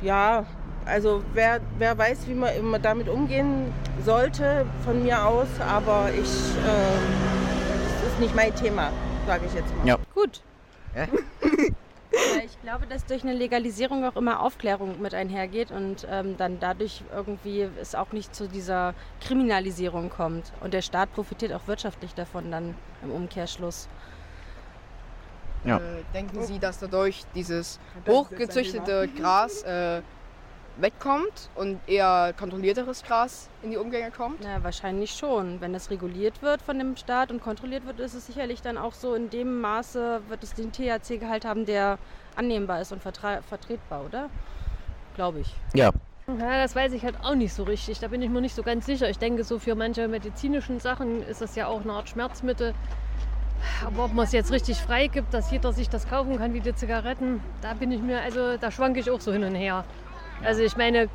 ja, 0.00 0.46
also 0.86 1.22
wer, 1.34 1.60
wer 1.78 1.98
weiß, 1.98 2.26
wie 2.26 2.34
man, 2.34 2.64
man 2.64 2.80
damit 2.80 3.08
umgehen 3.08 3.72
sollte 4.04 4.64
von 4.84 5.02
mir 5.02 5.26
aus, 5.26 5.48
aber 5.60 6.08
ich, 6.12 6.18
ähm, 6.18 7.02
das 8.00 8.12
ist 8.12 8.20
nicht 8.20 8.34
mein 8.34 8.54
Thema, 8.54 8.90
sage 9.26 9.44
ich 9.46 9.54
jetzt 9.54 9.76
mal. 9.76 9.86
Ja. 9.86 9.98
Gut. 10.14 10.42
Ja? 10.96 11.06
Ich 12.44 12.60
glaube, 12.62 12.86
dass 12.86 13.04
durch 13.04 13.22
eine 13.22 13.32
Legalisierung 13.32 14.04
auch 14.04 14.16
immer 14.16 14.40
Aufklärung 14.40 15.00
mit 15.00 15.14
einhergeht 15.14 15.70
und 15.70 16.06
ähm, 16.10 16.36
dann 16.36 16.58
dadurch 16.60 17.02
irgendwie 17.12 17.68
es 17.80 17.94
auch 17.94 18.12
nicht 18.12 18.34
zu 18.34 18.48
dieser 18.48 18.94
Kriminalisierung 19.20 20.10
kommt. 20.10 20.52
Und 20.60 20.74
der 20.74 20.82
Staat 20.82 21.12
profitiert 21.12 21.52
auch 21.52 21.66
wirtschaftlich 21.66 22.14
davon 22.14 22.50
dann 22.50 22.74
im 23.02 23.10
Umkehrschluss. 23.10 23.88
Ja. 25.64 25.78
Äh, 25.78 25.80
denken 26.14 26.42
Sie, 26.42 26.58
dass 26.58 26.78
dadurch 26.78 27.24
dieses 27.34 27.80
hochgezüchtete 28.06 29.08
Gras 29.08 29.62
äh, 29.62 30.02
wegkommt 30.80 31.50
und 31.54 31.80
eher 31.86 32.32
kontrollierteres 32.38 33.02
Gras 33.02 33.48
in 33.62 33.70
die 33.70 33.76
Umgänge 33.76 34.10
kommt? 34.10 34.40
Na, 34.42 34.62
wahrscheinlich 34.62 35.12
schon. 35.12 35.60
Wenn 35.60 35.74
es 35.74 35.90
reguliert 35.90 36.40
wird 36.42 36.62
von 36.62 36.78
dem 36.78 36.96
Staat 36.96 37.30
und 37.30 37.40
kontrolliert 37.40 37.86
wird, 37.86 38.00
ist 38.00 38.14
es 38.14 38.26
sicherlich 38.26 38.62
dann 38.62 38.78
auch 38.78 38.94
so 38.94 39.14
in 39.14 39.30
dem 39.30 39.60
Maße, 39.60 40.22
wird 40.28 40.42
es 40.42 40.54
den 40.54 40.72
THC-Gehalt 40.72 41.44
haben, 41.44 41.66
der 41.66 41.98
annehmbar 42.36 42.80
ist 42.80 42.92
und 42.92 43.02
vertretbar, 43.02 44.04
oder? 44.04 44.30
Glaube 45.14 45.40
ich. 45.40 45.54
Ja. 45.74 45.90
Ja, 46.28 46.62
das 46.62 46.76
weiß 46.76 46.92
ich 46.92 47.04
halt 47.04 47.16
auch 47.24 47.34
nicht 47.34 47.54
so 47.54 47.62
richtig. 47.62 48.00
Da 48.00 48.08
bin 48.08 48.20
ich 48.20 48.28
mir 48.28 48.40
nicht 48.40 48.54
so 48.54 48.62
ganz 48.62 48.84
sicher. 48.84 49.08
Ich 49.08 49.18
denke, 49.18 49.44
so 49.44 49.58
für 49.58 49.74
manche 49.74 50.06
medizinischen 50.08 50.78
Sachen 50.78 51.22
ist 51.22 51.40
das 51.40 51.56
ja 51.56 51.66
auch 51.66 51.80
eine 51.80 51.94
Art 51.94 52.08
Schmerzmittel. 52.08 52.74
Aber 53.84 54.04
ob 54.04 54.12
man 54.12 54.26
es 54.26 54.32
jetzt 54.32 54.52
richtig 54.52 54.76
frei 54.76 55.08
gibt, 55.08 55.34
dass 55.34 55.50
jeder 55.50 55.72
sich 55.72 55.88
das 55.88 56.06
kaufen 56.06 56.36
kann 56.36 56.54
wie 56.54 56.60
die 56.60 56.74
Zigaretten, 56.74 57.40
da 57.60 57.74
bin 57.74 57.90
ich 57.90 58.00
mir, 58.00 58.20
also 58.20 58.56
da 58.56 58.70
schwanke 58.70 59.00
ich 59.00 59.10
auch 59.10 59.20
so 59.20 59.32
hin 59.32 59.42
und 59.42 59.54
her. 59.56 59.84
Also 60.44 60.62
ich 60.62 60.76
meine, 60.76 61.08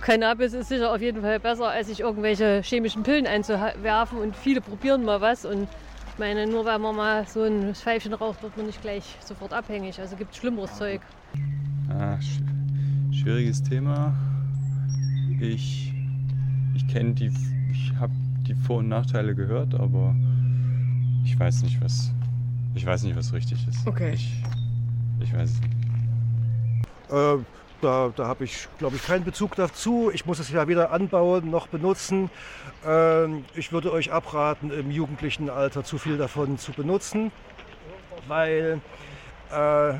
Cannabis 0.00 0.52
ist 0.52 0.68
sicher 0.68 0.92
auf 0.92 1.00
jeden 1.00 1.22
Fall 1.22 1.40
besser, 1.40 1.68
als 1.68 1.88
sich 1.88 2.00
irgendwelche 2.00 2.60
chemischen 2.62 3.02
Pillen 3.02 3.26
einzuwerfen 3.26 4.18
und 4.18 4.36
viele 4.36 4.60
probieren 4.60 5.04
mal 5.04 5.20
was 5.20 5.44
und 5.44 5.68
ich 6.12 6.18
meine, 6.18 6.46
nur 6.46 6.64
weil 6.64 6.78
man 6.78 6.96
mal 6.96 7.26
so 7.26 7.42
ein 7.42 7.74
Pfeifchen 7.74 8.14
raucht, 8.14 8.42
wird 8.42 8.56
man 8.56 8.66
nicht 8.66 8.80
gleich 8.80 9.18
sofort 9.20 9.52
abhängig. 9.52 10.00
Also 10.00 10.16
gibt 10.16 10.32
es 10.32 10.38
schlimmeres 10.38 10.76
Zeug. 10.76 11.00
Ah, 11.88 12.18
sch 12.20 12.40
schwieriges 13.10 13.62
Thema. 13.62 14.14
Ich, 15.40 15.92
ich 16.74 16.88
kenne 16.88 17.12
die, 17.14 17.30
ich 17.70 17.92
habe 17.98 18.12
die 18.48 18.54
Vor- 18.54 18.78
und 18.78 18.88
Nachteile 18.88 19.34
gehört, 19.34 19.74
aber 19.74 20.14
ich 21.24 21.38
weiß 21.38 21.62
nicht, 21.64 21.80
was, 21.82 22.12
ich 22.74 22.86
weiß 22.86 23.02
nicht, 23.02 23.16
was 23.16 23.32
richtig 23.32 23.66
ist. 23.68 23.86
Okay. 23.86 24.12
Ich, 24.14 24.42
ich 25.20 25.34
weiß 25.34 25.50
es 25.50 25.60
nicht. 25.60 25.74
Äh, 27.10 27.38
da 27.80 28.12
da 28.14 28.26
habe 28.26 28.44
ich, 28.44 28.68
glaube 28.78 28.96
ich, 28.96 29.06
keinen 29.06 29.24
Bezug 29.24 29.54
dazu. 29.56 30.10
Ich 30.12 30.26
muss 30.26 30.38
es 30.38 30.50
ja 30.50 30.68
weder 30.68 30.90
anbauen 30.90 31.50
noch 31.50 31.66
benutzen. 31.68 32.30
Ähm, 32.86 33.44
ich 33.54 33.72
würde 33.72 33.92
euch 33.92 34.12
abraten, 34.12 34.70
im 34.70 34.90
jugendlichen 34.90 35.50
Alter 35.50 35.84
zu 35.84 35.98
viel 35.98 36.18
davon 36.18 36.58
zu 36.58 36.72
benutzen, 36.72 37.32
weil 38.28 38.80
äh, 39.52 39.94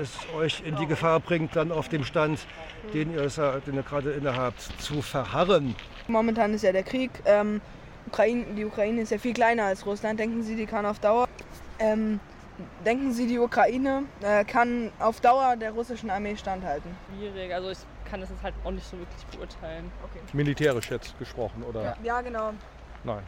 es 0.00 0.10
euch 0.36 0.62
in 0.64 0.76
die 0.76 0.86
Gefahr 0.86 1.20
bringt, 1.20 1.56
dann 1.56 1.72
auf 1.72 1.88
dem 1.88 2.04
Stand, 2.04 2.40
den 2.92 3.12
ihr, 3.14 3.28
den 3.66 3.74
ihr 3.74 3.82
gerade 3.82 4.12
innehabt, 4.12 4.60
zu 4.78 5.02
verharren. 5.02 5.74
Momentan 6.08 6.54
ist 6.54 6.62
ja 6.62 6.72
der 6.72 6.82
Krieg. 6.82 7.10
Ähm, 7.24 7.60
Ukraine, 8.06 8.44
die 8.56 8.64
Ukraine 8.64 9.02
ist 9.02 9.10
ja 9.10 9.18
viel 9.18 9.34
kleiner 9.34 9.64
als 9.64 9.86
Russland. 9.86 10.18
Denken 10.18 10.42
Sie, 10.42 10.56
die 10.56 10.66
kann 10.66 10.86
auf 10.86 10.98
Dauer. 10.98 11.28
Ähm, 11.78 12.20
denken 12.84 13.12
Sie, 13.12 13.26
die 13.26 13.38
Ukraine 13.38 14.04
äh, 14.22 14.44
kann 14.44 14.90
auf 14.98 15.20
Dauer 15.20 15.56
der 15.56 15.72
russischen 15.72 16.10
Armee 16.10 16.36
standhalten? 16.36 16.90
Schwierig, 17.18 17.52
also 17.54 17.70
ich 17.70 17.78
kann 18.08 18.20
das 18.20 18.30
jetzt 18.30 18.42
halt 18.42 18.54
auch 18.64 18.70
nicht 18.70 18.86
so 18.88 18.98
wirklich 18.98 19.24
beurteilen. 19.26 19.90
Okay. 20.04 20.20
Militärisch 20.32 20.90
jetzt 20.90 21.18
gesprochen, 21.18 21.62
oder? 21.62 21.96
Ja, 22.02 22.20
genau. 22.20 22.52
Nein, 23.04 23.22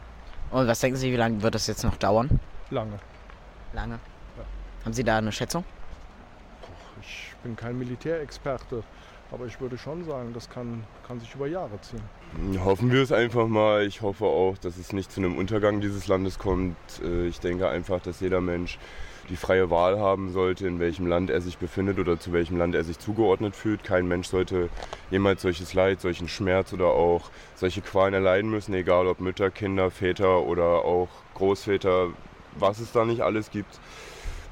Und 0.51 0.67
was 0.67 0.79
denken 0.79 0.97
Sie, 0.97 1.11
wie 1.11 1.15
lange 1.17 1.41
wird 1.41 1.55
das 1.55 1.67
jetzt 1.67 1.83
noch 1.83 1.95
dauern? 1.97 2.39
lange. 2.69 2.99
Lange. 3.73 3.99
Haben 4.83 4.93
Sie 4.93 5.03
da 5.03 5.17
eine 5.17 5.31
Schätzung? 5.31 5.63
Ich 7.01 7.33
bin 7.43 7.55
kein 7.55 7.77
Militärexperte, 7.77 8.83
aber 9.31 9.45
ich 9.45 9.59
würde 9.59 9.77
schon 9.77 10.03
sagen, 10.05 10.31
das 10.33 10.49
kann, 10.49 10.83
kann 11.07 11.19
sich 11.19 11.33
über 11.35 11.47
Jahre 11.47 11.79
ziehen. 11.81 12.01
Hoffen 12.63 12.91
wir 12.91 13.01
es 13.01 13.11
einfach 13.11 13.47
mal. 13.47 13.83
Ich 13.85 14.01
hoffe 14.01 14.25
auch, 14.25 14.57
dass 14.57 14.77
es 14.77 14.93
nicht 14.93 15.11
zu 15.11 15.19
einem 15.21 15.37
Untergang 15.37 15.81
dieses 15.81 16.07
Landes 16.07 16.37
kommt. 16.39 16.75
Äh, 17.03 17.27
Ich 17.27 17.39
denke 17.39 17.67
einfach, 17.69 18.01
dass 18.01 18.19
jeder 18.19 18.41
Mensch 18.41 18.77
die 19.29 19.35
freie 19.35 19.69
Wahl 19.69 19.99
haben 19.99 20.31
sollte, 20.31 20.67
in 20.67 20.79
welchem 20.79 21.07
Land 21.07 21.29
er 21.29 21.41
sich 21.41 21.57
befindet 21.57 21.99
oder 21.99 22.19
zu 22.19 22.33
welchem 22.33 22.57
Land 22.57 22.75
er 22.75 22.83
sich 22.83 22.99
zugeordnet 22.99 23.55
fühlt. 23.55 23.83
Kein 23.83 24.07
Mensch 24.07 24.27
sollte 24.27 24.69
jemals 25.11 25.41
solches 25.41 25.73
Leid, 25.73 26.01
solchen 26.01 26.27
Schmerz 26.27 26.73
oder 26.73 26.87
auch 26.87 27.29
solche 27.55 27.81
Qualen 27.81 28.13
erleiden 28.13 28.49
müssen, 28.49 28.73
egal 28.73 29.07
ob 29.07 29.19
Mütter, 29.19 29.49
Kinder, 29.49 29.91
Väter 29.91 30.41
oder 30.41 30.85
auch 30.85 31.09
Großväter, 31.35 32.09
was 32.55 32.79
es 32.79 32.91
da 32.91 33.05
nicht 33.05 33.21
alles 33.21 33.51
gibt. 33.51 33.79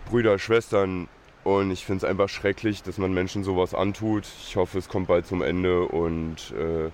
Brüder, 0.09 0.39
Schwestern. 0.39 1.07
Und 1.43 1.72
ich 1.72 1.86
finde 1.86 2.05
es 2.05 2.09
einfach 2.09 2.30
schrecklich, 2.30 2.84
dass 2.84 2.99
man 2.99 3.13
Menschen 3.13 3.43
sowas 3.43 3.74
antut. 3.74 4.26
Ich 4.47 4.55
hoffe, 4.55 4.78
es 4.78 4.89
kommt 4.89 5.07
bald 5.07 5.26
zum 5.26 5.41
Ende 5.41 5.86
und 5.86 6.51
äh, 6.51 6.91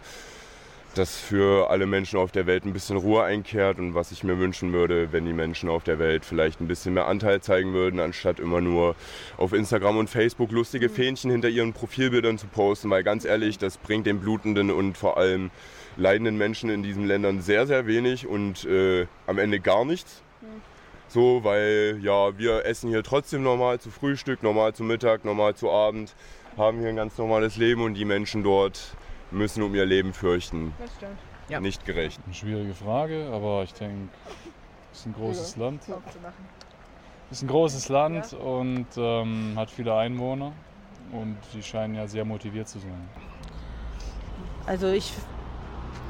dass 0.97 1.17
für 1.17 1.69
alle 1.69 1.85
Menschen 1.85 2.17
auf 2.17 2.31
der 2.31 2.47
Welt 2.47 2.65
ein 2.65 2.73
bisschen 2.73 2.97
Ruhe 2.97 3.23
einkehrt 3.23 3.77
und 3.77 3.93
was 3.93 4.11
ich 4.11 4.23
mir 4.23 4.39
wünschen 4.39 4.73
würde, 4.73 5.11
wenn 5.11 5.25
die 5.25 5.33
Menschen 5.33 5.69
auf 5.69 5.83
der 5.83 5.99
Welt 5.99 6.25
vielleicht 6.25 6.59
ein 6.59 6.67
bisschen 6.67 6.93
mehr 6.93 7.07
Anteil 7.07 7.41
zeigen 7.41 7.73
würden, 7.73 7.99
anstatt 7.99 8.39
immer 8.39 8.61
nur 8.61 8.95
auf 9.37 9.53
Instagram 9.53 9.97
und 9.97 10.09
Facebook 10.09 10.51
lustige 10.51 10.89
Fähnchen 10.89 11.29
hinter 11.29 11.49
ihren 11.49 11.73
Profilbildern 11.73 12.37
zu 12.37 12.47
posten, 12.47 12.89
weil 12.89 13.03
ganz 13.03 13.25
ehrlich, 13.25 13.57
das 13.57 13.77
bringt 13.77 14.07
den 14.07 14.19
blutenden 14.19 14.71
und 14.71 14.97
vor 14.97 15.17
allem 15.17 15.51
leidenden 15.97 16.37
Menschen 16.37 16.69
in 16.69 16.83
diesen 16.83 17.05
Ländern 17.05 17.41
sehr, 17.41 17.67
sehr 17.67 17.85
wenig 17.85 18.27
und 18.27 18.65
äh, 18.65 19.07
am 19.27 19.37
Ende 19.37 19.59
gar 19.59 19.85
nichts. 19.85 20.23
So, 21.09 21.43
weil 21.43 21.99
ja, 22.01 22.37
wir 22.37 22.65
essen 22.65 22.89
hier 22.89 23.03
trotzdem 23.03 23.41
normal 23.41 23.79
zu 23.79 23.89
Frühstück, 23.89 24.43
normal 24.43 24.73
zu 24.73 24.83
Mittag, 24.83 25.23
normal 25.23 25.55
zu 25.55 25.71
Abend, 25.71 26.13
haben 26.57 26.79
hier 26.79 26.89
ein 26.89 26.95
ganz 26.95 27.17
normales 27.17 27.55
Leben 27.55 27.81
und 27.81 27.93
die 27.93 28.05
Menschen 28.05 28.43
dort 28.43 28.95
müssen 29.32 29.63
um 29.63 29.73
ihr 29.75 29.86
Leben 29.86 30.13
fürchten. 30.13 30.73
Das 30.80 30.91
stimmt. 30.95 31.61
Nicht 31.61 31.86
gerecht. 31.86 32.19
Eine 32.25 32.34
schwierige 32.34 32.73
Frage, 32.73 33.30
aber 33.32 33.63
ich 33.63 33.73
denke, 33.73 34.09
es 34.91 34.99
ist 34.99 35.05
ein 35.05 35.13
großes 35.13 35.55
Land. 35.55 35.82
Es 37.30 37.38
ist 37.38 37.43
ein 37.43 37.47
großes 37.47 37.89
Land 37.89 38.34
und 38.34 38.88
ähm, 38.97 39.53
hat 39.55 39.69
viele 39.69 39.95
Einwohner 39.95 40.51
und 41.11 41.38
die 41.53 41.63
scheinen 41.63 41.95
ja 41.95 42.07
sehr 42.07 42.25
motiviert 42.25 42.67
zu 42.67 42.80
sein. 42.80 43.09
Also 44.65 44.88
ich, 44.88 45.13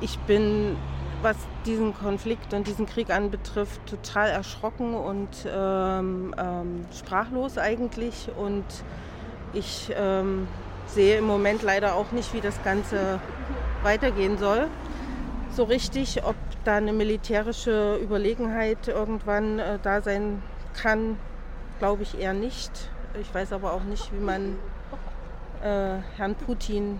ich 0.01 0.17
bin, 0.19 0.75
was 1.21 1.37
diesen 1.65 1.93
Konflikt 1.93 2.53
und 2.53 2.67
diesen 2.67 2.87
Krieg 2.87 3.11
anbetrifft, 3.11 3.85
total 3.85 4.29
erschrocken 4.29 4.95
und 4.95 5.29
ähm, 5.47 6.33
ähm, 6.37 6.85
sprachlos 6.91 7.57
eigentlich. 7.59 8.29
Und 8.35 8.65
ich 9.53 9.91
ähm, 9.95 10.47
sehe 10.87 11.17
im 11.17 11.25
Moment 11.25 11.61
leider 11.61 11.95
auch 11.95 12.11
nicht, 12.11 12.33
wie 12.33 12.41
das 12.41 12.61
Ganze 12.63 13.19
weitergehen 13.83 14.37
soll. 14.37 14.67
So 15.51 15.63
richtig, 15.63 16.23
ob 16.23 16.35
da 16.63 16.75
eine 16.77 16.93
militärische 16.93 17.97
Überlegenheit 18.01 18.87
irgendwann 18.87 19.59
äh, 19.59 19.79
da 19.81 20.01
sein 20.01 20.41
kann, 20.73 21.17
glaube 21.79 22.03
ich 22.03 22.19
eher 22.19 22.33
nicht. 22.33 22.71
Ich 23.19 23.33
weiß 23.33 23.53
aber 23.53 23.73
auch 23.73 23.83
nicht, 23.83 24.11
wie 24.13 24.19
man 24.19 24.57
äh, 25.63 25.97
Herrn 26.17 26.35
Putin 26.35 26.99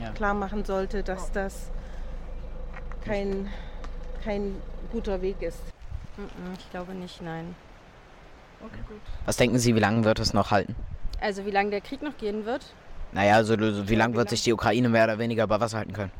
Ja. 0.00 0.10
klar 0.10 0.34
machen 0.34 0.64
sollte, 0.64 1.02
dass 1.02 1.32
das 1.32 1.70
kein, 3.04 3.48
kein 4.22 4.56
guter 4.92 5.20
Weg 5.22 5.42
ist. 5.42 5.58
Ich 6.58 6.70
glaube 6.70 6.92
nicht, 6.94 7.22
nein. 7.22 7.54
Okay, 8.60 8.80
gut. 8.88 9.00
Was 9.24 9.36
denken 9.36 9.58
Sie, 9.58 9.74
wie 9.74 9.80
lange 9.80 10.04
wird 10.04 10.18
es 10.18 10.34
noch 10.34 10.50
halten? 10.50 10.74
Also 11.20 11.46
wie 11.46 11.50
lange 11.50 11.70
der 11.70 11.80
Krieg 11.80 12.02
noch 12.02 12.16
gehen 12.16 12.44
wird? 12.44 12.74
Naja, 13.12 13.36
also 13.36 13.58
wie 13.58 13.94
lange 13.94 14.14
wird 14.14 14.28
sich 14.30 14.42
die 14.42 14.52
Ukraine 14.52 14.88
mehr 14.88 15.04
oder 15.04 15.18
weniger 15.18 15.46
bei 15.46 15.58
Wasser 15.60 15.78
halten 15.78 15.92
können? 15.92 16.12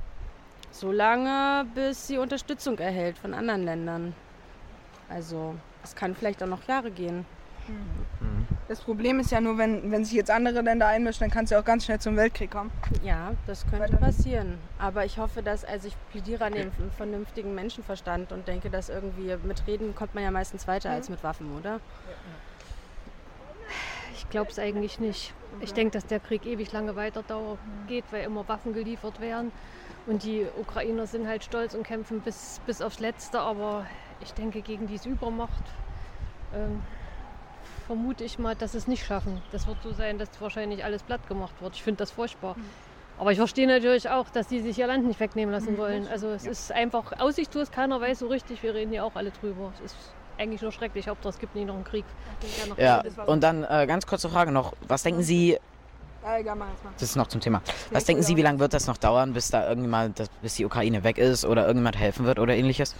So 0.70 0.92
lange, 0.92 1.66
bis 1.74 2.06
sie 2.06 2.18
Unterstützung 2.18 2.78
erhält 2.78 3.18
von 3.18 3.34
anderen 3.34 3.64
Ländern. 3.64 4.14
Also 5.08 5.54
es 5.82 5.94
kann 5.94 6.14
vielleicht 6.14 6.42
auch 6.42 6.46
noch 6.46 6.66
Jahre 6.68 6.90
gehen. 6.90 7.24
Das 8.68 8.80
Problem 8.80 9.20
ist 9.20 9.30
ja 9.30 9.40
nur, 9.40 9.58
wenn, 9.58 9.90
wenn 9.90 10.04
sich 10.04 10.14
jetzt 10.14 10.30
andere 10.30 10.60
Länder 10.60 10.86
einmischen, 10.86 11.20
dann 11.20 11.30
kann 11.30 11.44
es 11.44 11.50
ja 11.50 11.60
auch 11.60 11.64
ganz 11.64 11.84
schnell 11.84 11.98
zum 11.98 12.16
Weltkrieg 12.16 12.50
kommen. 12.50 12.70
Ja, 13.02 13.32
das 13.46 13.66
könnte 13.66 13.96
passieren. 13.96 14.58
Aber 14.78 15.04
ich 15.04 15.18
hoffe, 15.18 15.42
dass, 15.42 15.64
also 15.64 15.88
ich 15.88 15.96
plädiere 16.10 16.44
an 16.44 16.52
den 16.52 16.72
vernünftigen 16.96 17.54
Menschenverstand 17.54 18.32
und 18.32 18.46
denke, 18.48 18.70
dass 18.70 18.88
irgendwie 18.88 19.34
mit 19.42 19.66
Reden 19.66 19.94
kommt 19.94 20.14
man 20.14 20.24
ja 20.24 20.30
meistens 20.30 20.66
weiter 20.68 20.90
als 20.90 21.08
mit 21.08 21.22
Waffen, 21.22 21.56
oder? 21.58 21.80
Ich 24.28 24.30
glaube 24.30 24.50
es 24.50 24.58
eigentlich 24.58 25.00
nicht. 25.00 25.32
Ich 25.60 25.72
denke, 25.72 25.92
dass 25.92 26.04
der 26.04 26.20
Krieg 26.20 26.44
ewig 26.44 26.70
lange 26.70 26.94
weiter 26.96 27.24
geht, 27.86 28.04
weil 28.12 28.24
immer 28.24 28.46
Waffen 28.46 28.74
geliefert 28.74 29.20
werden. 29.20 29.52
Und 30.04 30.22
die 30.22 30.44
Ukrainer 30.44 31.06
sind 31.06 31.26
halt 31.26 31.42
stolz 31.44 31.72
und 31.72 31.82
kämpfen 31.82 32.20
bis, 32.20 32.60
bis 32.66 32.82
aufs 32.82 33.00
Letzte. 33.00 33.40
Aber 33.40 33.86
ich 34.20 34.34
denke, 34.34 34.60
gegen 34.60 34.86
diese 34.86 35.08
Übermacht 35.08 35.62
ähm, 36.54 36.82
vermute 37.86 38.22
ich 38.22 38.38
mal, 38.38 38.54
dass 38.54 38.72
sie 38.72 38.78
es 38.78 38.86
nicht 38.86 39.02
schaffen. 39.06 39.40
Das 39.50 39.66
wird 39.66 39.78
so 39.82 39.92
sein, 39.92 40.18
dass 40.18 40.28
wahrscheinlich 40.42 40.84
alles 40.84 41.02
platt 41.02 41.26
gemacht 41.26 41.62
wird. 41.62 41.74
Ich 41.76 41.82
finde 41.82 41.96
das 41.96 42.10
furchtbar. 42.10 42.54
Aber 43.16 43.32
ich 43.32 43.38
verstehe 43.38 43.66
natürlich 43.66 44.10
auch, 44.10 44.28
dass 44.28 44.46
die 44.46 44.60
sich 44.60 44.78
ihr 44.78 44.86
Land 44.86 45.06
nicht 45.06 45.20
wegnehmen 45.20 45.52
lassen 45.52 45.72
Mhm. 45.72 45.78
wollen. 45.78 46.06
Also 46.06 46.28
es 46.28 46.44
ist 46.44 46.70
einfach 46.70 47.18
aussichtslos, 47.18 47.70
keiner 47.70 47.98
weiß 47.98 48.18
so 48.18 48.28
richtig, 48.28 48.62
wir 48.62 48.74
reden 48.74 48.92
ja 48.92 49.04
auch 49.04 49.16
alle 49.16 49.30
drüber. 49.30 49.72
Es 49.74 49.80
ist 49.80 49.96
eigentlich 50.38 50.62
nur 50.62 50.72
schrecklich, 50.72 51.08
Hauptsache 51.08 51.30
es 51.34 51.38
gibt 51.38 51.54
nicht 51.54 51.66
noch 51.66 51.74
einen 51.74 51.84
Krieg. 51.84 52.04
Ja, 52.76 53.02
und 53.26 53.42
dann 53.42 53.64
äh, 53.64 53.86
ganz 53.86 54.06
kurze 54.06 54.28
Frage 54.28 54.52
noch. 54.52 54.72
Was 54.86 55.02
denken 55.02 55.22
Sie, 55.22 55.58
Ja, 56.22 56.38
egal, 56.38 56.56
mach 56.56 56.68
jetzt 56.70 56.84
mal. 56.84 56.92
das 56.94 57.02
ist 57.02 57.16
noch 57.16 57.26
zum 57.26 57.40
Thema, 57.40 57.60
was 57.90 58.04
denken 58.04 58.22
Sie, 58.22 58.36
wie 58.36 58.42
lange 58.42 58.58
wird 58.60 58.72
das 58.72 58.86
noch 58.86 58.96
dauern, 58.96 59.32
bis 59.32 59.50
da 59.50 59.68
irgendjemand, 59.68 60.20
das- 60.20 60.28
bis 60.40 60.54
die 60.54 60.64
Ukraine 60.64 61.02
weg 61.04 61.18
ist 61.18 61.44
oder 61.44 61.62
irgendjemand 61.62 61.98
helfen 61.98 62.24
wird 62.24 62.38
oder 62.38 62.54
ähnliches? 62.56 62.94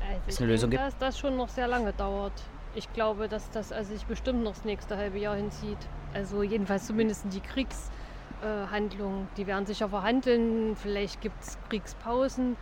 Also 0.00 0.20
ich 0.28 0.38
eine 0.38 0.46
Lösung 0.48 0.70
denke, 0.70 0.84
gibt? 0.84 0.94
Dass 0.94 0.98
das 1.08 1.18
schon 1.18 1.36
noch 1.36 1.48
sehr 1.48 1.68
lange 1.68 1.92
dauert. 1.92 2.32
Ich 2.74 2.92
glaube, 2.92 3.28
dass 3.28 3.50
das 3.50 3.72
also 3.72 3.92
sich 3.94 4.04
bestimmt 4.04 4.42
noch 4.44 4.52
das 4.54 4.64
nächste 4.64 4.96
halbe 4.96 5.18
Jahr 5.18 5.36
hinzieht. 5.36 5.78
Also 6.12 6.42
jedenfalls 6.42 6.86
zumindest 6.86 7.24
die 7.30 7.40
Kriegshandlungen. 7.40 9.28
die 9.36 9.46
werden 9.46 9.64
sicher 9.66 9.88
verhandeln. 9.88 10.76
Vielleicht 10.76 11.20
gibt 11.22 11.42
es 11.42 11.56
Kriegspausen. 11.70 12.56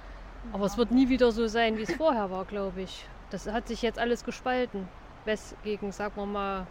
Aber 0.52 0.66
es 0.66 0.76
wird 0.76 0.90
nie 0.92 1.08
wieder 1.08 1.32
so 1.32 1.46
sein, 1.48 1.78
wie 1.78 1.82
es 1.82 1.92
vorher 1.94 2.30
war, 2.30 2.44
glaube 2.44 2.82
ich. 2.82 3.06
Das 3.34 3.48
hat 3.48 3.66
sich 3.66 3.82
jetzt 3.82 3.98
alles 3.98 4.24
gespalten. 4.24 4.86
West 5.24 5.56
gegen, 5.64 5.90
sagen 5.90 6.12
wir 6.14 6.24
mal, 6.24 6.68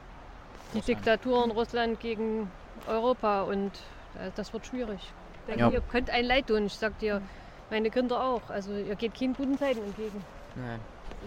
die 0.74 0.80
Diktatur 0.80 1.44
in 1.44 1.52
Russland 1.52 2.00
gegen 2.00 2.50
Europa. 2.88 3.42
Und 3.42 3.72
äh, 4.16 4.32
das 4.38 4.54
wird 4.54 4.66
schwierig. 4.66 5.12
Ja. 5.58 5.70
Ihr 5.70 5.82
könnt 5.82 6.10
ein 6.10 6.24
Leid 6.24 6.48
tun. 6.48 6.68
Ich 6.68 6.76
sag 6.76 6.98
dir, 7.00 7.22
meine 7.70 7.90
Kinder 7.90 8.24
auch. 8.24 8.50
Also 8.50 8.72
ihr 8.74 8.96
geht 8.96 9.14
keinen 9.14 9.34
guten 9.34 9.58
Zeiten 9.58 9.84
entgegen. 9.84 10.24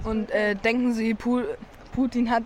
Und 0.05 0.31
äh, 0.31 0.55
denken 0.55 0.95
Sie, 0.95 1.13
Pu 1.13 1.43
Putin 1.93 2.31
hat. 2.31 2.45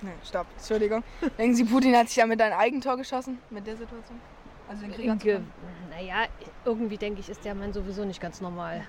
Ne, 0.00 0.12
stopp, 0.24 0.46
Entschuldigung. 0.56 1.04
denken 1.36 1.54
Sie, 1.54 1.64
Putin 1.64 1.94
hat 1.94 2.08
sich 2.08 2.16
ja 2.16 2.26
mit 2.26 2.40
ein 2.40 2.54
Eigentor 2.54 2.96
geschossen 2.96 3.36
mit 3.50 3.66
der 3.66 3.76
Situation? 3.76 4.18
Also 4.66 4.86
den 4.86 5.18
Krieg? 5.18 5.42
Naja, 5.90 6.24
irgendwie 6.64 6.96
denke 6.96 7.20
ich, 7.20 7.28
ist 7.28 7.44
der 7.44 7.54
Mann 7.54 7.74
sowieso 7.74 8.06
nicht 8.06 8.18
ganz 8.20 8.40
normal. 8.40 8.86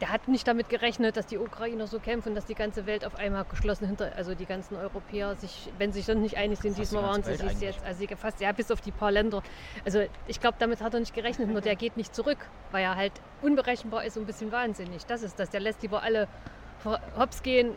Der 0.00 0.10
hat 0.10 0.28
nicht 0.28 0.46
damit 0.46 0.68
gerechnet, 0.68 1.16
dass 1.16 1.26
die 1.26 1.38
Ukrainer 1.38 1.86
so 1.86 1.98
kämpfen, 1.98 2.34
dass 2.34 2.44
die 2.44 2.54
ganze 2.54 2.84
Welt 2.84 3.04
auf 3.04 3.16
einmal 3.16 3.44
geschlossen 3.44 3.86
hinter, 3.86 4.12
also 4.14 4.34
die 4.34 4.44
ganzen 4.44 4.76
Europäer 4.76 5.34
sich, 5.36 5.72
wenn 5.78 5.90
sie 5.90 6.00
sich 6.00 6.06
dann 6.06 6.20
nicht 6.20 6.36
einig 6.36 6.58
sind, 6.58 6.76
Fast 6.76 6.92
diesmal 6.92 7.02
die 7.02 7.08
waren 7.08 7.22
sie 7.22 7.36
sich 7.36 7.60
jetzt, 7.60 7.82
also 7.82 7.98
sie 7.98 8.08
fast, 8.14 8.40
ja, 8.40 8.52
bis 8.52 8.70
auf 8.70 8.82
die 8.82 8.92
paar 8.92 9.10
Länder. 9.10 9.42
Also 9.86 10.02
ich 10.26 10.38
glaube, 10.38 10.56
damit 10.58 10.82
hat 10.82 10.92
er 10.92 11.00
nicht 11.00 11.14
gerechnet, 11.14 11.48
nur 11.48 11.62
der 11.62 11.76
geht 11.76 11.96
nicht 11.96 12.14
zurück, 12.14 12.38
weil 12.72 12.84
er 12.84 12.96
halt 12.96 13.12
unberechenbar 13.40 14.04
ist 14.04 14.18
und 14.18 14.24
ein 14.24 14.26
bisschen 14.26 14.52
wahnsinnig. 14.52 15.06
Das 15.06 15.22
ist 15.22 15.40
das, 15.40 15.48
der 15.48 15.60
lässt 15.60 15.80
lieber 15.82 16.02
alle 16.02 16.28
hops 17.18 17.42
gehen. 17.42 17.72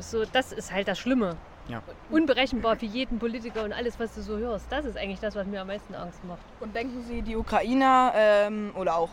So, 0.00 0.24
das 0.24 0.52
ist 0.52 0.72
halt 0.72 0.88
das 0.88 0.98
Schlimme. 0.98 1.36
Ja. 1.68 1.82
Unberechenbar 2.10 2.76
für 2.76 2.86
jeden 2.86 3.18
Politiker 3.18 3.62
und 3.62 3.72
alles, 3.72 4.00
was 4.00 4.14
du 4.14 4.22
so 4.22 4.36
hörst. 4.36 4.66
Das 4.70 4.84
ist 4.84 4.96
eigentlich 4.96 5.20
das, 5.20 5.36
was 5.36 5.46
mir 5.46 5.60
am 5.60 5.68
meisten 5.68 5.94
Angst 5.94 6.24
macht. 6.24 6.42
Und 6.60 6.74
denken 6.74 7.02
Sie, 7.02 7.22
die 7.22 7.36
Ukrainer 7.36 8.12
ähm, 8.16 8.72
oder 8.74 8.96
auch 8.96 9.10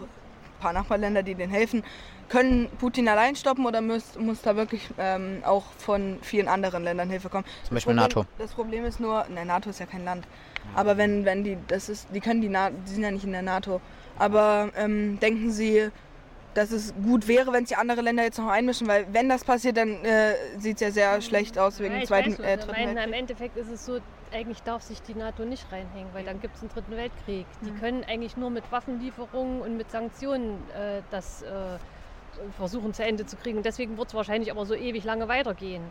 paar 0.59 0.73
Nachbarländer, 0.73 1.23
die 1.23 1.35
denen 1.35 1.51
helfen, 1.51 1.83
können 2.29 2.69
Putin 2.79 3.07
allein 3.07 3.35
stoppen 3.35 3.65
oder 3.65 3.81
muss, 3.81 4.17
muss 4.19 4.41
da 4.41 4.55
wirklich 4.55 4.87
ähm, 4.97 5.41
auch 5.43 5.63
von 5.77 6.19
vielen 6.21 6.47
anderen 6.47 6.83
Ländern 6.83 7.09
Hilfe 7.09 7.29
kommen? 7.29 7.45
Zum 7.63 7.75
Beispiel 7.75 7.95
das 7.95 8.03
Problem, 8.05 8.23
NATO. 8.23 8.29
Das 8.37 8.51
Problem 8.53 8.85
ist 8.85 8.99
nur, 8.99 9.25
ne, 9.29 9.45
NATO 9.45 9.69
ist 9.71 9.79
ja 9.79 9.85
kein 9.85 10.05
Land. 10.05 10.27
Aber 10.75 10.97
wenn, 10.97 11.25
wenn 11.25 11.43
die, 11.43 11.57
das 11.67 11.89
ist, 11.89 12.07
die 12.13 12.19
können 12.19 12.41
die, 12.41 12.49
Na 12.49 12.69
die 12.69 12.91
sind 12.91 13.03
ja 13.03 13.11
nicht 13.11 13.23
in 13.23 13.31
der 13.31 13.41
NATO. 13.41 13.81
Aber 14.19 14.69
ähm, 14.77 15.19
denken 15.19 15.51
Sie, 15.51 15.89
dass 16.53 16.71
es 16.71 16.93
gut 17.03 17.27
wäre, 17.27 17.53
wenn 17.53 17.65
sich 17.65 17.77
andere 17.77 18.01
Länder 18.01 18.23
jetzt 18.23 18.37
noch 18.37 18.49
einmischen, 18.49 18.87
weil 18.87 19.07
wenn 19.11 19.29
das 19.29 19.43
passiert, 19.43 19.77
dann 19.77 20.03
äh, 20.03 20.33
sieht 20.57 20.75
es 20.75 20.81
ja 20.81 20.91
sehr 20.91 21.21
schlecht 21.21 21.57
aus 21.57 21.79
wegen 21.79 21.99
Ja, 21.99 22.05
zweiten, 22.05 22.33
weiß, 22.33 22.39
äh, 22.39 22.57
dritten. 22.57 22.75
Weltkrieg. 22.75 23.05
Im 23.05 23.13
Endeffekt 23.13 23.57
ist 23.57 23.71
es 23.71 23.85
so, 23.85 23.99
eigentlich 24.31 24.63
darf 24.63 24.83
sich 24.83 25.01
die 25.01 25.15
NATO 25.15 25.45
nicht 25.45 25.71
reinhängen, 25.71 26.13
weil 26.13 26.25
dann 26.25 26.39
gibt 26.39 26.55
es 26.55 26.61
einen 26.61 26.69
dritten 26.69 26.91
Weltkrieg. 26.91 27.45
Die 27.61 27.71
können 27.71 28.03
eigentlich 28.03 28.37
nur 28.37 28.49
mit 28.49 28.71
Waffenlieferungen 28.71 29.61
und 29.61 29.77
mit 29.77 29.91
Sanktionen 29.91 30.57
äh, 30.71 31.01
das 31.11 31.41
äh, 31.41 31.77
versuchen 32.57 32.93
zu 32.93 33.03
Ende 33.03 33.25
zu 33.25 33.35
kriegen. 33.35 33.63
Deswegen 33.63 33.97
wird 33.97 34.09
es 34.09 34.13
wahrscheinlich 34.13 34.51
aber 34.51 34.65
so 34.65 34.75
ewig 34.75 35.03
lange 35.03 35.27
weitergehen. 35.27 35.83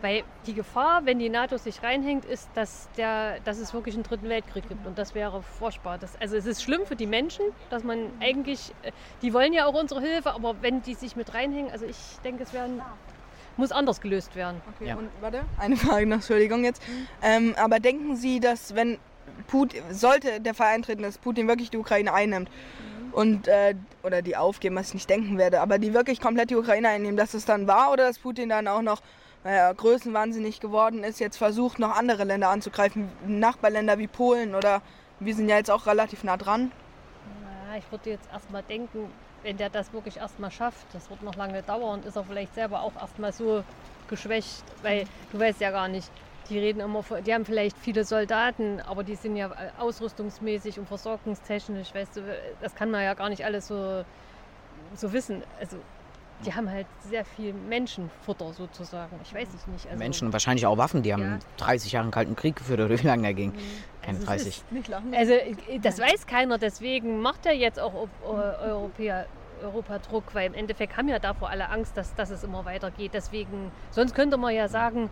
Weil 0.00 0.24
die 0.46 0.54
Gefahr, 0.54 1.06
wenn 1.06 1.20
die 1.20 1.28
NATO 1.28 1.56
sich 1.58 1.80
reinhängt, 1.80 2.24
ist, 2.24 2.50
dass, 2.54 2.88
der, 2.96 3.38
dass 3.40 3.58
es 3.58 3.72
wirklich 3.72 3.94
einen 3.94 4.02
dritten 4.02 4.28
Weltkrieg 4.28 4.68
gibt. 4.68 4.84
Und 4.84 4.98
das 4.98 5.14
wäre 5.14 5.42
furchtbar. 5.42 5.96
Das, 5.96 6.20
also 6.20 6.36
es 6.36 6.44
ist 6.44 6.60
schlimm 6.60 6.84
für 6.86 6.96
die 6.96 7.06
Menschen, 7.06 7.44
dass 7.70 7.84
man 7.84 8.10
eigentlich, 8.20 8.74
äh, 8.82 8.90
die 9.22 9.32
wollen 9.32 9.52
ja 9.52 9.66
auch 9.66 9.80
unsere 9.80 10.00
Hilfe, 10.00 10.34
aber 10.34 10.60
wenn 10.60 10.82
die 10.82 10.94
sich 10.94 11.14
mit 11.14 11.34
reinhängen, 11.34 11.70
also 11.70 11.86
ich 11.86 11.96
denke, 12.24 12.42
es 12.42 12.52
werden, 12.52 12.82
muss 13.56 13.72
anders 13.72 14.00
gelöst 14.00 14.34
werden. 14.34 14.60
Okay, 14.74 14.94
und 14.94 15.08
warte, 15.20 15.42
eine 15.58 15.76
Frage 15.78 16.06
noch, 16.06 16.16
Entschuldigung 16.16 16.64
jetzt. 16.64 16.82
Ähm, 17.22 17.54
aber 17.56 17.80
denken 17.80 18.16
Sie, 18.16 18.40
dass 18.40 18.74
wenn 18.74 18.98
Putin, 19.46 19.82
sollte 19.90 20.40
der 20.40 20.54
Fall 20.54 20.74
eintreten, 20.74 21.02
dass 21.02 21.18
Putin 21.18 21.48
wirklich 21.48 21.70
die 21.70 21.76
Ukraine 21.76 22.12
einnimmt 22.12 22.50
und, 23.12 23.48
äh, 23.48 23.74
oder 24.02 24.22
die 24.22 24.36
aufgeben, 24.36 24.76
was 24.76 24.88
ich 24.88 24.94
nicht 24.94 25.10
denken 25.10 25.38
werde, 25.38 25.60
aber 25.60 25.78
die 25.78 25.94
wirklich 25.94 26.20
komplett 26.20 26.50
die 26.50 26.56
Ukraine 26.56 26.88
einnehmen, 26.88 27.16
dass 27.16 27.34
es 27.34 27.44
dann 27.44 27.66
war 27.66 27.92
oder 27.92 28.06
dass 28.06 28.18
Putin 28.18 28.48
dann 28.48 28.68
auch 28.68 28.82
noch, 28.82 29.02
weil 29.42 29.54
er 29.54 29.74
größenwahnsinnig 29.74 30.60
geworden 30.60 31.04
ist, 31.04 31.20
jetzt 31.20 31.36
versucht, 31.36 31.78
noch 31.78 31.96
andere 31.96 32.24
Länder 32.24 32.48
anzugreifen, 32.48 33.08
Nachbarländer 33.26 33.98
wie 33.98 34.06
Polen 34.06 34.54
oder 34.54 34.82
wir 35.20 35.34
sind 35.34 35.48
ja 35.48 35.56
jetzt 35.56 35.70
auch 35.70 35.86
relativ 35.86 36.24
nah 36.24 36.36
dran. 36.36 36.72
Ja, 37.68 37.78
ich 37.78 37.90
würde 37.90 38.10
jetzt 38.10 38.28
erstmal 38.32 38.62
denken, 38.62 39.10
wenn 39.42 39.56
der 39.56 39.70
das 39.70 39.92
wirklich 39.92 40.16
erstmal 40.16 40.50
schafft, 40.50 40.86
das 40.94 41.10
wird 41.10 41.22
noch 41.22 41.36
lange 41.36 41.62
dauern, 41.62 42.02
ist 42.02 42.16
er 42.16 42.24
vielleicht 42.24 42.54
selber 42.54 42.82
auch 42.82 42.94
erstmal 42.96 43.32
so 43.32 43.64
geschwächt, 44.08 44.64
weil 44.82 45.06
du 45.30 45.38
weißt 45.38 45.60
ja 45.60 45.70
gar 45.70 45.88
nicht, 45.88 46.10
die 46.48 46.58
reden 46.58 46.80
immer, 46.80 47.02
die 47.24 47.32
haben 47.32 47.44
vielleicht 47.44 47.78
viele 47.78 48.04
Soldaten, 48.04 48.80
aber 48.80 49.04
die 49.04 49.14
sind 49.14 49.36
ja 49.36 49.48
äh, 49.48 49.70
ausrüstungsmäßig 49.78 50.78
und 50.78 50.86
versorgungstechnisch, 50.86 51.94
weißt 51.94 52.16
du, 52.16 52.22
das 52.60 52.74
kann 52.74 52.90
man 52.90 53.02
ja 53.02 53.14
gar 53.14 53.28
nicht 53.28 53.44
alles 53.44 53.68
so, 53.68 54.04
so 54.94 55.12
wissen. 55.12 55.42
Also 55.60 55.78
die 56.44 56.54
haben 56.54 56.70
halt 56.70 56.86
sehr 57.08 57.24
viel 57.24 57.52
Menschenfutter 57.52 58.52
sozusagen. 58.52 59.18
Ich 59.22 59.34
weiß 59.34 59.48
es 59.54 59.66
nicht. 59.66 59.86
Also, 59.86 59.98
Menschen 59.98 60.26
und 60.26 60.32
wahrscheinlich 60.32 60.66
auch 60.66 60.76
Waffen, 60.78 61.02
die 61.02 61.12
haben 61.12 61.22
Ja. 61.22 61.38
30 61.58 61.92
Jahre 61.92 62.04
einen 62.04 62.12
Kalten 62.12 62.36
Krieg 62.36 62.56
geführt 62.56 62.80
oder 62.80 62.90
wie 62.98 63.06
lange 63.06 63.22
der 63.22 63.34
ging? 63.34 63.52
Keine 64.02 64.18
Also 64.18 64.20
es 64.20 64.26
30. 64.26 64.48
ist- 64.48 64.92
Also 65.14 65.32
äh, 65.32 65.78
das 65.80 65.98
weiß 65.98 66.26
keiner, 66.26 66.58
deswegen 66.58 67.20
macht 67.20 67.46
er 67.46 67.52
jetzt 67.54 67.78
auch 67.78 67.94
Eu- 67.94 68.08
Europäer, 68.62 69.26
Europa 69.62 69.98
Druck, 70.00 70.34
weil 70.34 70.48
im 70.48 70.54
Endeffekt 70.54 70.96
haben 70.96 71.08
ja 71.08 71.18
davor 71.20 71.48
alle 71.50 71.68
Angst, 71.70 71.96
dass, 71.96 72.14
dass 72.16 72.30
es 72.30 72.42
immer 72.42 72.64
weitergeht. 72.64 73.12
Deswegen, 73.14 73.70
sonst 73.90 74.14
könnte 74.14 74.36
man 74.36 74.52
ja 74.54 74.66
sagen, 74.68 75.08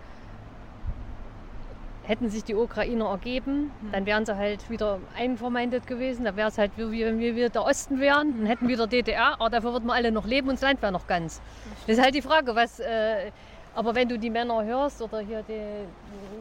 hätten 2.10 2.28
sich 2.28 2.42
die 2.42 2.56
Ukrainer 2.56 3.06
ergeben, 3.06 3.70
dann 3.92 4.04
wären 4.04 4.26
sie 4.26 4.36
halt 4.36 4.68
wieder 4.68 4.98
einvermeindet 5.16 5.86
gewesen. 5.86 6.24
Da 6.24 6.34
wäre 6.34 6.48
es 6.48 6.58
halt 6.58 6.72
wie, 6.76 7.04
wenn 7.04 7.20
wir 7.20 7.36
wieder 7.36 7.50
der 7.50 7.62
Osten 7.62 8.00
wären, 8.00 8.36
dann 8.36 8.46
hätten 8.46 8.66
wir 8.66 8.74
wieder 8.74 8.88
DDR, 8.88 9.34
aber 9.34 9.48
dafür 9.48 9.74
würden 9.74 9.86
wir 9.86 9.94
alle 9.94 10.10
noch 10.10 10.26
leben 10.26 10.48
und 10.48 10.56
das 10.56 10.62
Land 10.62 10.82
wäre 10.82 10.90
noch 10.90 11.06
ganz. 11.06 11.40
Das 11.86 11.98
ist 11.98 12.02
halt 12.02 12.16
die 12.16 12.22
Frage, 12.22 12.56
was. 12.56 12.80
Äh, 12.80 13.30
aber 13.76 13.94
wenn 13.94 14.08
du 14.08 14.18
die 14.18 14.30
Männer 14.30 14.64
hörst 14.64 15.00
oder 15.00 15.20
hier 15.20 15.44
die, 15.44 15.86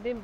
die, 0.04 0.16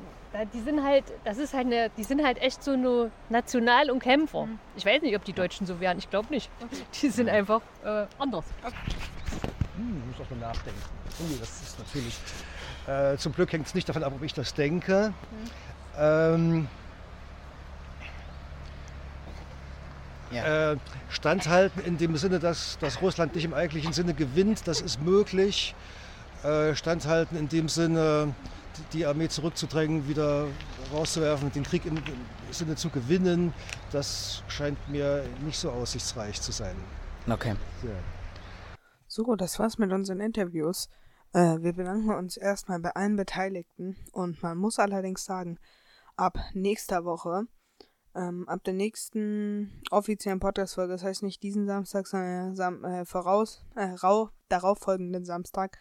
die 0.53 0.59
sind 0.59 0.83
halt, 0.83 1.05
das 1.23 1.37
ist 1.37 1.53
halt 1.53 1.67
eine, 1.67 1.89
die 1.95 2.03
sind 2.03 2.21
halt 2.21 2.41
echt 2.41 2.61
so 2.61 2.75
nur 2.75 3.09
national 3.29 3.89
und 3.89 3.99
Kämpfer. 3.99 4.49
Ich 4.75 4.85
weiß 4.85 5.01
nicht, 5.01 5.15
ob 5.15 5.23
die 5.23 5.31
Deutschen 5.31 5.65
so 5.65 5.79
wären. 5.79 5.97
Ich 5.97 6.09
glaube 6.09 6.27
nicht. 6.29 6.51
Die 7.01 7.07
sind 7.07 7.29
einfach 7.29 7.61
äh, 7.85 8.05
anders. 8.19 8.43
Hm, 9.77 10.01
muss 10.07 10.19
auch 10.25 10.29
mal 10.31 10.39
nachdenken. 10.39 10.81
Oh, 11.19 11.35
das 11.39 11.49
ist 11.61 11.79
natürlich. 11.79 12.17
Äh, 12.87 13.17
zum 13.17 13.33
Glück 13.33 13.51
hängt 13.53 13.67
es 13.67 13.75
nicht 13.75 13.87
davon 13.87 14.03
ab, 14.03 14.13
ob 14.15 14.23
ich 14.23 14.33
das 14.33 14.53
denke. 14.53 15.13
Ähm, 15.97 16.67
äh, 20.31 20.75
standhalten 21.09 21.83
in 21.83 21.97
dem 21.97 22.17
Sinne, 22.17 22.39
dass, 22.39 22.77
dass 22.79 23.01
Russland 23.01 23.35
nicht 23.35 23.45
im 23.45 23.53
eigentlichen 23.53 23.93
Sinne 23.93 24.13
gewinnt, 24.13 24.67
das 24.67 24.81
ist 24.81 25.01
möglich. 25.01 25.73
Äh, 26.43 26.75
standhalten 26.75 27.37
in 27.37 27.49
dem 27.49 27.69
Sinne, 27.69 28.33
die- 28.93 29.05
Armee 29.05 29.27
zurückzudrängen, 29.27 30.07
wieder 30.07 30.47
rauszuwerfen, 30.93 31.51
den 31.51 31.63
Krieg 31.63 31.85
im, 31.85 31.97
im 31.97 32.03
Sinne 32.51 32.75
zu 32.75 32.89
gewinnen, 32.89 33.53
das 33.91 34.43
scheint 34.47 34.77
mir 34.89 35.23
nicht 35.41 35.57
so 35.57 35.71
aussichtsreich 35.71 36.39
zu 36.41 36.51
sein. 36.51 36.75
Okay. 37.29 37.55
So, 39.17 39.35
das 39.35 39.57
war's 39.57 39.79
mit 39.79 39.91
unseren 39.91 40.19
Interviews. 40.19 40.89
Äh, 41.33 41.57
wir 41.61 41.73
bedanken 41.73 42.11
uns 42.11 42.37
erstmal 42.37 42.79
bei 42.79 42.91
allen 42.91 43.15
Beteiligten 43.15 43.97
und 44.11 44.43
man 44.43 44.59
muss 44.59 44.77
allerdings 44.77 45.25
sagen, 45.25 45.57
ab 46.15 46.37
nächster 46.53 47.03
Woche, 47.03 47.47
ähm, 48.13 48.47
ab 48.47 48.63
der 48.63 48.75
nächsten 48.75 49.81
offiziellen 49.89 50.39
Podcast-Folge, 50.39 50.93
das 50.93 51.03
heißt 51.03 51.23
nicht 51.23 51.41
diesen 51.41 51.65
Samstag, 51.65 52.05
sondern 52.05 52.55
Sam 52.55 52.83
äh, 52.83 53.05
voraus, 53.05 53.65
äh, 53.75 53.85
rau, 54.03 54.29
darauffolgenden 54.49 55.25
Samstag, 55.25 55.79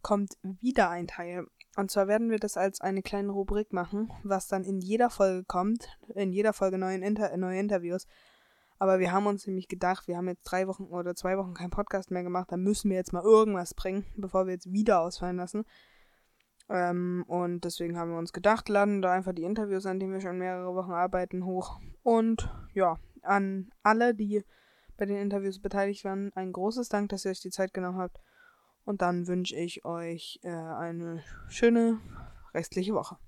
kommt 0.00 0.34
wieder 0.44 0.90
ein 0.90 1.08
Teil. 1.08 1.46
Und 1.74 1.90
zwar 1.90 2.06
werden 2.06 2.30
wir 2.30 2.38
das 2.38 2.56
als 2.56 2.80
eine 2.80 3.02
kleine 3.02 3.32
Rubrik 3.32 3.72
machen, 3.72 4.12
was 4.22 4.46
dann 4.46 4.62
in 4.62 4.78
jeder 4.78 5.10
Folge 5.10 5.42
kommt, 5.42 5.88
in 6.14 6.30
jeder 6.30 6.52
Folge 6.52 6.78
neuen 6.78 7.02
Inter 7.02 7.36
neue 7.36 7.58
Interviews. 7.58 8.06
Aber 8.80 8.98
wir 8.98 9.12
haben 9.12 9.26
uns 9.26 9.46
nämlich 9.46 9.68
gedacht, 9.68 10.08
wir 10.08 10.16
haben 10.16 10.26
jetzt 10.26 10.42
drei 10.42 10.66
Wochen 10.66 10.84
oder 10.84 11.14
zwei 11.14 11.36
Wochen 11.36 11.52
keinen 11.52 11.70
Podcast 11.70 12.10
mehr 12.10 12.22
gemacht, 12.22 12.50
dann 12.50 12.62
müssen 12.62 12.90
wir 12.90 12.96
jetzt 12.96 13.12
mal 13.12 13.22
irgendwas 13.22 13.74
bringen, 13.74 14.06
bevor 14.16 14.46
wir 14.46 14.54
jetzt 14.54 14.72
wieder 14.72 15.02
ausfallen 15.02 15.36
lassen. 15.36 15.64
Ähm, 16.70 17.22
und 17.28 17.66
deswegen 17.66 17.98
haben 17.98 18.10
wir 18.10 18.18
uns 18.18 18.32
gedacht, 18.32 18.70
laden 18.70 19.02
da 19.02 19.12
einfach 19.12 19.34
die 19.34 19.42
Interviews, 19.42 19.84
an 19.84 20.00
denen 20.00 20.14
wir 20.14 20.22
schon 20.22 20.38
mehrere 20.38 20.74
Wochen 20.74 20.92
arbeiten, 20.92 21.44
hoch. 21.44 21.78
Und 22.02 22.50
ja, 22.72 22.96
an 23.20 23.70
alle, 23.82 24.14
die 24.14 24.44
bei 24.96 25.04
den 25.04 25.18
Interviews 25.18 25.60
beteiligt 25.60 26.04
waren, 26.06 26.32
ein 26.34 26.50
großes 26.50 26.88
Dank, 26.88 27.10
dass 27.10 27.26
ihr 27.26 27.32
euch 27.32 27.40
die 27.40 27.50
Zeit 27.50 27.74
genommen 27.74 27.98
habt. 27.98 28.18
Und 28.86 29.02
dann 29.02 29.26
wünsche 29.26 29.56
ich 29.56 29.84
euch 29.84 30.40
äh, 30.42 30.48
eine 30.48 31.22
schöne 31.48 32.00
restliche 32.54 32.94
Woche. 32.94 33.18